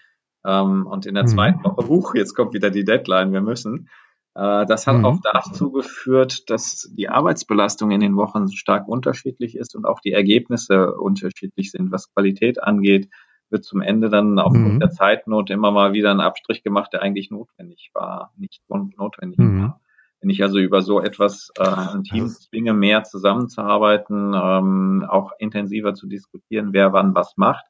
Ähm, 0.44 0.86
und 0.86 1.06
in 1.06 1.14
der 1.14 1.24
mhm. 1.24 1.28
zweiten 1.28 1.64
Woche, 1.64 1.88
huch, 1.88 2.14
jetzt 2.14 2.34
kommt 2.34 2.52
wieder 2.52 2.70
die 2.70 2.84
Deadline, 2.84 3.32
wir 3.32 3.40
müssen. 3.40 3.88
Äh, 4.34 4.66
das 4.66 4.86
hat 4.86 4.98
mhm. 4.98 5.04
auch 5.04 5.18
dazu 5.22 5.72
geführt, 5.72 6.50
dass 6.50 6.90
die 6.92 7.08
Arbeitsbelastung 7.08 7.90
in 7.90 8.00
den 8.00 8.16
Wochen 8.16 8.50
stark 8.50 8.88
unterschiedlich 8.88 9.56
ist 9.56 9.74
und 9.74 9.86
auch 9.86 10.00
die 10.00 10.12
Ergebnisse 10.12 10.94
unterschiedlich 10.94 11.70
sind. 11.70 11.92
Was 11.92 12.12
Qualität 12.12 12.62
angeht, 12.62 13.08
wird 13.50 13.64
zum 13.64 13.82
Ende 13.82 14.08
dann 14.08 14.38
aufgrund 14.38 14.74
mhm. 14.74 14.80
der 14.80 14.90
Zeitnot 14.90 15.50
immer 15.50 15.70
mal 15.70 15.92
wieder 15.92 16.10
ein 16.10 16.20
Abstrich 16.20 16.62
gemacht, 16.62 16.92
der 16.92 17.02
eigentlich 17.02 17.30
notwendig 17.30 17.90
war, 17.94 18.32
nicht 18.36 18.62
notwendig 18.68 19.38
mhm. 19.38 19.62
war. 19.62 19.80
Wenn 20.22 20.30
ich 20.30 20.42
also 20.42 20.60
über 20.60 20.82
so 20.82 21.00
etwas 21.00 21.50
äh, 21.58 21.64
ein 21.64 22.04
Team 22.04 22.28
zwinge, 22.28 22.72
mehr 22.72 23.02
zusammenzuarbeiten, 23.02 24.32
ähm, 24.34 25.04
auch 25.08 25.32
intensiver 25.38 25.94
zu 25.94 26.06
diskutieren, 26.06 26.72
wer 26.72 26.92
wann 26.92 27.14
was 27.14 27.36
macht, 27.36 27.64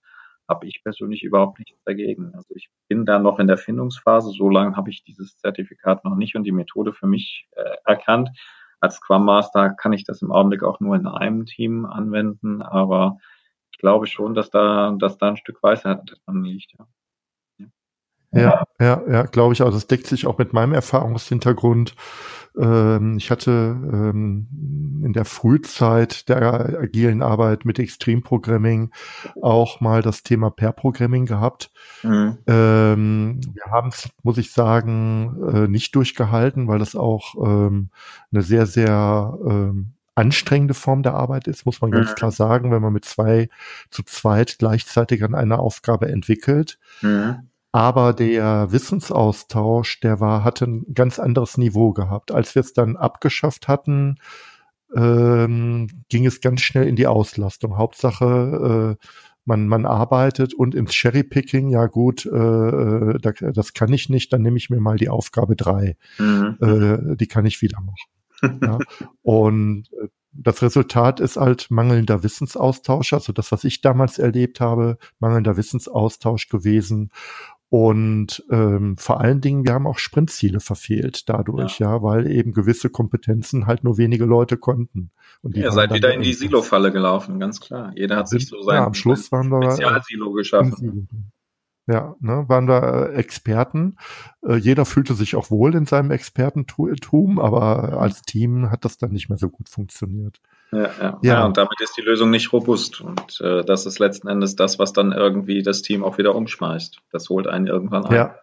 habe 0.47 0.67
ich 0.67 0.83
persönlich 0.83 1.23
überhaupt 1.23 1.59
nichts 1.59 1.83
dagegen. 1.85 2.35
Also 2.35 2.55
ich 2.55 2.69
bin 2.89 3.07
da 3.07 3.19
noch 3.19 3.39
in 3.39 3.47
der 3.47 3.57
Findungsphase. 3.57 4.33
So 4.33 4.51
lange 4.51 4.77
habe 4.77 4.91
ich 4.91 5.03
dieses 5.03 5.39
Zertifikat 5.39 6.05
noch 6.05 6.15
nicht 6.15 6.37
und 6.37 6.45
die 6.45 6.53
Methode 6.53 6.93
für 6.93 7.07
mich 7.07 7.49
äh, 7.53 7.77
erkannt. 7.87 8.29
Als 8.81 8.97
Scrum 8.97 9.25
Master 9.25 9.71
kann 9.71 9.95
ich 9.95 10.05
das 10.05 10.21
im 10.21 10.31
Augenblick 10.31 10.63
auch 10.63 10.79
nur 10.79 10.95
in 10.95 11.07
einem 11.07 11.47
Team 11.47 11.87
anwenden, 11.87 12.61
aber 12.61 13.17
ich 13.71 13.79
glaube 13.79 14.07
schon, 14.07 14.35
dass 14.35 14.51
da, 14.51 14.95
dass 14.99 15.17
da 15.17 15.29
ein 15.29 15.37
Stück 15.39 15.63
Weisheit 15.63 16.01
dran 16.27 16.43
liegt. 16.43 16.75
Ja. 16.79 16.87
Ja, 18.33 18.65
ja, 18.81 19.03
ja, 19.09 19.23
glaube 19.25 19.53
ich 19.53 19.63
auch. 19.63 19.71
Das 19.71 19.87
deckt 19.87 20.07
sich 20.07 20.27
auch 20.27 20.39
mit 20.39 20.53
meinem 20.53 20.73
Erfahrungshintergrund. 20.73 21.95
Ähm, 22.59 23.17
ich 23.17 23.31
hatte 23.31 23.51
ähm, 23.51 25.03
in 25.05 25.13
der 25.13 25.25
Frühzeit 25.25 26.29
der 26.29 26.79
agilen 26.81 27.23
Arbeit 27.23 27.65
mit 27.65 27.79
Extreme 27.79 28.23
Programming 28.23 28.91
auch 29.41 29.81
mal 29.81 30.03
das 30.03 30.23
Thema 30.23 30.51
Pair 30.51 30.73
Programming 30.73 31.27
gehabt. 31.27 31.71
Mhm. 32.03 32.39
Ähm, 32.47 33.41
wir 33.53 33.71
haben 33.71 33.89
es, 33.89 34.09
muss 34.23 34.39
ich 34.39 34.53
sagen, 34.53 35.37
äh, 35.53 35.69
nicht 35.69 35.95
durchgehalten, 35.95 36.69
weil 36.69 36.79
das 36.79 36.95
auch 36.95 37.35
ähm, 37.45 37.91
eine 38.33 38.43
sehr, 38.43 38.67
sehr 38.67 39.39
ähm, 39.47 39.93
anstrengende 40.15 40.75
Form 40.75 41.03
der 41.03 41.15
Arbeit 41.15 41.49
ist, 41.49 41.65
muss 41.65 41.81
man 41.81 41.91
ganz 41.91 42.11
mhm. 42.11 42.15
klar 42.15 42.33
sagen, 42.33 42.71
wenn 42.71 42.83
man 42.83 42.93
mit 42.93 43.05
zwei 43.05 43.49
zu 43.91 44.03
zweit 44.03 44.57
gleichzeitig 44.59 45.25
an 45.25 45.35
einer 45.35 45.59
Aufgabe 45.59 46.09
entwickelt. 46.09 46.79
Mhm. 47.01 47.49
Aber 47.73 48.13
der 48.13 48.71
Wissensaustausch, 48.71 50.01
der 50.01 50.21
war, 50.21 50.45
hatte 50.45 50.67
ein 50.67 50.85
ganz 50.93 51.19
anderes 51.19 51.57
Niveau 51.57 51.93
gehabt. 51.93 52.31
Als 52.31 52.55
wir 52.55 52.61
es 52.61 52.75
dann 52.75 52.97
abgeschafft 52.97 53.67
hatten, 53.67 54.19
ähm, 54.95 55.89
ging 56.11 56.27
es 56.27 56.43
ganz 56.43 56.61
schnell 56.61 56.87
in 56.87 56.97
die 56.97 57.07
Auslastung. 57.07 57.79
Hauptsache, 57.79 58.99
äh, 59.01 59.07
man, 59.47 59.67
man 59.67 59.87
arbeitet 59.87 60.53
und 60.53 60.75
ins 60.75 60.95
Cherrypicking, 60.95 61.71
ja 61.71 61.87
gut, 61.87 62.27
äh, 62.27 62.31
äh 62.37 63.53
das 63.53 63.73
kann 63.73 63.93
ich 63.93 64.11
nicht, 64.11 64.33
dann 64.35 64.43
nehme 64.43 64.59
ich 64.59 64.69
mir 64.69 64.81
mal 64.81 64.99
die 64.99 65.09
Aufgabe 65.09 65.57
drei. 65.57 65.97
Mhm. 66.19 66.59
Äh, 66.61 67.17
die 67.17 67.27
kann 67.27 67.47
ich 67.47 67.63
wieder 67.63 67.81
machen. 67.81 68.61
ja. 68.63 68.79
Und 69.23 69.89
äh, 70.01 70.09
das 70.35 70.63
Resultat 70.63 71.21
ist 71.21 71.37
halt 71.37 71.71
mangelnder 71.71 72.23
Wissensaustausch, 72.23 73.13
also 73.13 73.33
das, 73.33 73.53
was 73.53 73.65
ich 73.65 73.83
damals 73.83 74.19
erlebt 74.19 74.61
habe, 74.61 74.97
mangelnder 75.19 75.57
Wissensaustausch 75.57 76.49
gewesen 76.49 77.11
und 77.73 78.45
ähm, 78.51 78.99
vor 78.99 79.23
allen 79.23 79.41
Dingen, 79.41 79.65
wir 79.65 79.73
haben 79.73 79.87
auch 79.87 79.97
Sprintziele 79.97 80.61
verfehlt 80.61 81.31
dadurch, 81.31 81.79
ja. 81.79 81.95
ja, 81.95 82.03
weil 82.03 82.31
eben 82.31 82.53
gewisse 82.53 82.91
Kompetenzen 82.91 83.67
halt 83.67 83.83
nur 83.83 83.97
wenige 83.97 84.27
Leute 84.27 84.59
konnten. 84.59 85.11
Und 85.41 85.57
Ihr 85.57 85.73
seid 85.73 85.91
wieder 85.95 86.13
in 86.13 86.21
die 86.21 86.35
Silo-Falle 86.35 86.93
gelaufen, 86.93 87.41
ganz 87.41 87.63
klar. 87.63 87.91
Jeder 87.97 88.17
hat 88.17 88.29
sich 88.29 88.47
so 88.47 88.61
sein 88.61 88.75
ja, 88.75 88.85
am 88.85 88.93
Schluss 88.93 89.33
waren 89.33 89.49
wir 89.49 89.63
Spezialsilo 89.71 90.33
geschaffen. 90.33 91.09
Ja, 91.87 92.15
ne, 92.21 92.45
waren 92.47 92.69
wir 92.69 93.13
äh, 93.13 93.15
Experten. 93.15 93.97
Äh, 94.47 94.57
jeder 94.57 94.85
fühlte 94.85 95.15
sich 95.15 95.35
auch 95.35 95.51
wohl 95.51 95.75
in 95.75 95.87
seinem 95.87 96.11
Expertentum, 96.11 97.39
aber 97.39 97.99
als 97.99 98.21
Team 98.21 98.71
hat 98.71 98.85
das 98.85 98.99
dann 98.99 99.13
nicht 99.13 99.31
mehr 99.31 99.39
so 99.39 99.49
gut 99.49 99.71
funktioniert. 99.71 100.43
Ja, 100.73 100.91
ja. 101.01 101.19
ja. 101.23 101.45
und 101.45 101.57
damit 101.57 101.81
ist 101.81 101.97
die 101.97 102.03
Lösung 102.03 102.31
nicht 102.31 102.53
robust. 102.53 103.01
Und 103.01 103.41
äh, 103.41 103.63
das 103.65 103.87
ist 103.87 103.99
letzten 103.99 104.29
Endes 104.29 104.57
das, 104.57 104.79
was 104.79 104.93
dann 104.93 105.13
irgendwie 105.13 105.63
das 105.63 105.83
Team 105.83 106.03
auch 106.03 106.19
wieder 106.19 106.35
umschmeißt. 106.35 106.99
Das 107.13 107.29
holt 107.29 107.47
einen 107.47 107.67
irgendwann 107.67 108.07
ein. 108.07 108.15
Ja, 108.15 108.37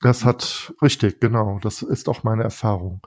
das 0.00 0.24
hat 0.24 0.72
richtig, 0.80 1.20
genau. 1.20 1.58
Das 1.62 1.82
ist 1.82 2.08
auch 2.08 2.22
meine 2.22 2.44
Erfahrung. 2.44 3.00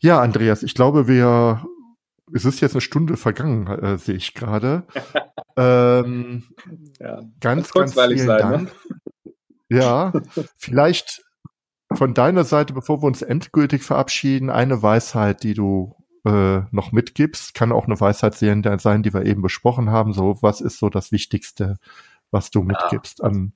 Ja, 0.00 0.20
Andreas, 0.20 0.62
ich 0.62 0.74
glaube, 0.74 1.08
wir 1.08 1.62
es 2.32 2.44
ist 2.44 2.60
jetzt 2.60 2.74
eine 2.74 2.80
Stunde 2.80 3.16
vergangen, 3.16 3.66
äh, 3.66 3.98
sehe 3.98 4.16
ich 4.16 4.34
gerade. 4.34 4.84
ähm, 5.56 6.44
ja, 7.00 7.20
ganz, 7.40 7.72
ganz 7.72 7.94
vielen 7.94 8.18
sein, 8.18 8.26
ne? 8.26 8.38
Dank. 8.38 8.62
Ne? 8.62 9.32
Ja, 9.70 10.12
vielleicht 10.56 11.22
von 11.94 12.14
deiner 12.14 12.44
Seite, 12.44 12.72
bevor 12.72 13.02
wir 13.02 13.06
uns 13.06 13.22
endgültig 13.22 13.82
verabschieden, 13.82 14.50
eine 14.50 14.82
Weisheit, 14.82 15.42
die 15.42 15.54
du 15.54 15.94
äh, 16.28 16.62
noch 16.70 16.92
mitgibst. 16.92 17.54
Kann 17.54 17.72
auch 17.72 17.86
eine 17.86 18.00
Weisheit 18.00 18.34
sein, 18.34 18.62
die 19.02 19.14
wir 19.14 19.24
eben 19.24 19.42
besprochen 19.42 19.90
haben. 19.90 20.12
So, 20.12 20.38
was 20.40 20.60
ist 20.60 20.78
so 20.78 20.88
das 20.88 21.12
Wichtigste, 21.12 21.78
was 22.30 22.50
du 22.50 22.62
mitgibst 22.62 23.22
an 23.22 23.52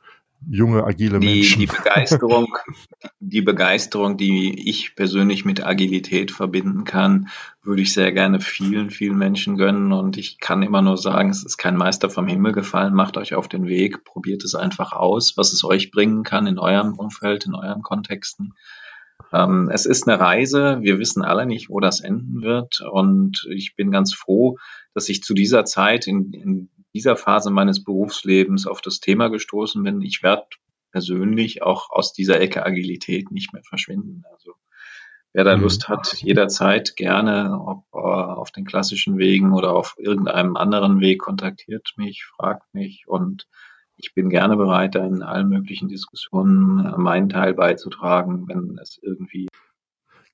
junge, 0.48 0.84
agile 0.84 1.20
die, 1.20 1.26
Menschen. 1.26 1.60
Die 1.60 1.66
Begeisterung, 1.66 2.56
die 3.20 3.42
Begeisterung, 3.42 4.16
die 4.16 4.68
ich 4.68 4.94
persönlich 4.96 5.44
mit 5.44 5.64
Agilität 5.64 6.30
verbinden 6.30 6.84
kann, 6.84 7.28
würde 7.62 7.82
ich 7.82 7.92
sehr 7.92 8.12
gerne 8.12 8.40
vielen, 8.40 8.90
vielen 8.90 9.18
Menschen 9.18 9.56
gönnen. 9.56 9.92
Und 9.92 10.16
ich 10.16 10.38
kann 10.38 10.62
immer 10.62 10.82
nur 10.82 10.96
sagen, 10.96 11.30
es 11.30 11.44
ist 11.44 11.58
kein 11.58 11.76
Meister 11.76 12.10
vom 12.10 12.26
Himmel 12.26 12.52
gefallen. 12.52 12.94
Macht 12.94 13.16
euch 13.16 13.34
auf 13.34 13.48
den 13.48 13.66
Weg, 13.66 14.04
probiert 14.04 14.44
es 14.44 14.54
einfach 14.54 14.92
aus, 14.92 15.36
was 15.36 15.52
es 15.52 15.64
euch 15.64 15.90
bringen 15.90 16.24
kann 16.24 16.46
in 16.46 16.58
eurem 16.58 16.94
Umfeld, 16.94 17.46
in 17.46 17.54
euren 17.54 17.82
Kontexten. 17.82 18.54
Ähm, 19.32 19.70
es 19.72 19.86
ist 19.86 20.08
eine 20.08 20.20
Reise. 20.20 20.78
Wir 20.80 20.98
wissen 20.98 21.22
alle 21.22 21.46
nicht, 21.46 21.68
wo 21.68 21.80
das 21.80 22.00
enden 22.00 22.42
wird. 22.42 22.80
Und 22.80 23.46
ich 23.50 23.74
bin 23.76 23.90
ganz 23.90 24.14
froh, 24.14 24.58
dass 24.94 25.08
ich 25.08 25.22
zu 25.22 25.34
dieser 25.34 25.64
Zeit 25.64 26.06
in, 26.06 26.32
in 26.32 26.70
dieser 26.94 27.16
Phase 27.16 27.50
meines 27.50 27.82
Berufslebens 27.82 28.66
auf 28.66 28.80
das 28.80 29.00
Thema 29.00 29.28
gestoßen 29.28 29.82
bin. 29.82 30.02
Ich 30.02 30.22
werde 30.22 30.46
persönlich 30.90 31.62
auch 31.62 31.90
aus 31.90 32.12
dieser 32.12 32.40
Ecke 32.40 32.64
Agilität 32.64 33.30
nicht 33.30 33.52
mehr 33.52 33.62
verschwinden. 33.62 34.24
Also 34.30 34.52
wer 35.32 35.44
da 35.44 35.56
mhm. 35.56 35.62
Lust 35.62 35.88
hat, 35.88 36.14
jederzeit 36.20 36.96
gerne, 36.96 37.58
ob 37.64 37.84
äh, 37.94 37.98
auf 37.98 38.50
den 38.50 38.64
klassischen 38.64 39.18
Wegen 39.18 39.52
oder 39.52 39.74
auf 39.74 39.96
irgendeinem 39.98 40.56
anderen 40.56 41.00
Weg, 41.00 41.20
kontaktiert 41.20 41.94
mich, 41.96 42.24
fragt 42.24 42.74
mich 42.74 43.04
und 43.06 43.48
ich 44.02 44.14
bin 44.14 44.28
gerne 44.28 44.56
bereit, 44.56 44.94
da 44.94 45.06
in 45.06 45.22
allen 45.22 45.48
möglichen 45.48 45.88
Diskussionen 45.88 46.84
äh, 46.84 46.98
meinen 46.98 47.28
Teil 47.28 47.54
beizutragen, 47.54 48.48
wenn 48.48 48.78
es 48.80 48.98
irgendwie 49.00 49.48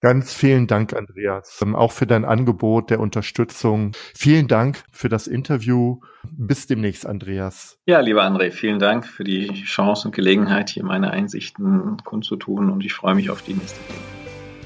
Ganz 0.00 0.32
vielen 0.32 0.68
Dank, 0.68 0.94
Andreas, 0.94 1.60
ähm, 1.60 1.74
auch 1.74 1.90
für 1.90 2.06
dein 2.06 2.24
Angebot 2.24 2.90
der 2.90 3.00
Unterstützung. 3.00 3.90
Vielen 4.14 4.46
Dank 4.46 4.84
für 4.92 5.08
das 5.08 5.26
Interview. 5.26 5.98
Bis 6.22 6.68
demnächst, 6.68 7.04
Andreas. 7.04 7.78
Ja, 7.84 7.98
lieber 7.98 8.22
André, 8.22 8.52
vielen 8.52 8.78
Dank 8.78 9.04
für 9.06 9.24
die 9.24 9.48
Chance 9.64 10.08
und 10.08 10.14
Gelegenheit, 10.14 10.70
hier 10.70 10.84
meine 10.84 11.10
Einsichten 11.10 11.96
kundzutun 12.04 12.70
und 12.70 12.84
ich 12.84 12.92
freue 12.92 13.16
mich 13.16 13.28
auf 13.30 13.42
die 13.42 13.54
nächste 13.54 13.80
Folge. 13.80 14.02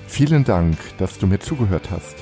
Vielen 0.07 0.45
Dank, 0.45 0.77
dass 0.99 1.19
du 1.19 1.27
mir 1.27 1.39
zugehört 1.41 1.91
hast. 1.91 2.17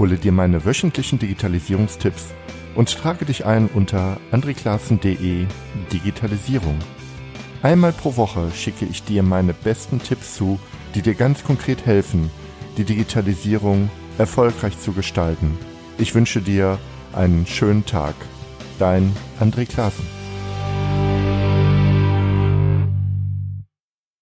Hole 0.00 0.16
dir 0.16 0.32
meine 0.32 0.64
wöchentlichen 0.64 1.20
Digitalisierungstipps 1.20 2.34
und 2.78 2.96
trage 2.96 3.24
dich 3.24 3.44
ein 3.44 3.66
unter 3.66 4.18
andreklassen.de 4.30 5.46
Digitalisierung. 5.92 6.78
Einmal 7.60 7.90
pro 7.90 8.16
Woche 8.16 8.52
schicke 8.54 8.84
ich 8.84 9.02
dir 9.02 9.24
meine 9.24 9.52
besten 9.52 10.00
Tipps 10.00 10.36
zu, 10.36 10.60
die 10.94 11.02
dir 11.02 11.14
ganz 11.14 11.42
konkret 11.42 11.86
helfen, 11.86 12.30
die 12.76 12.84
Digitalisierung 12.84 13.90
erfolgreich 14.16 14.78
zu 14.78 14.92
gestalten. 14.92 15.58
Ich 15.98 16.14
wünsche 16.14 16.40
dir 16.40 16.78
einen 17.12 17.48
schönen 17.48 17.84
Tag. 17.84 18.14
Dein 18.78 19.12
André 19.40 19.66
Klaassen. 19.66 20.17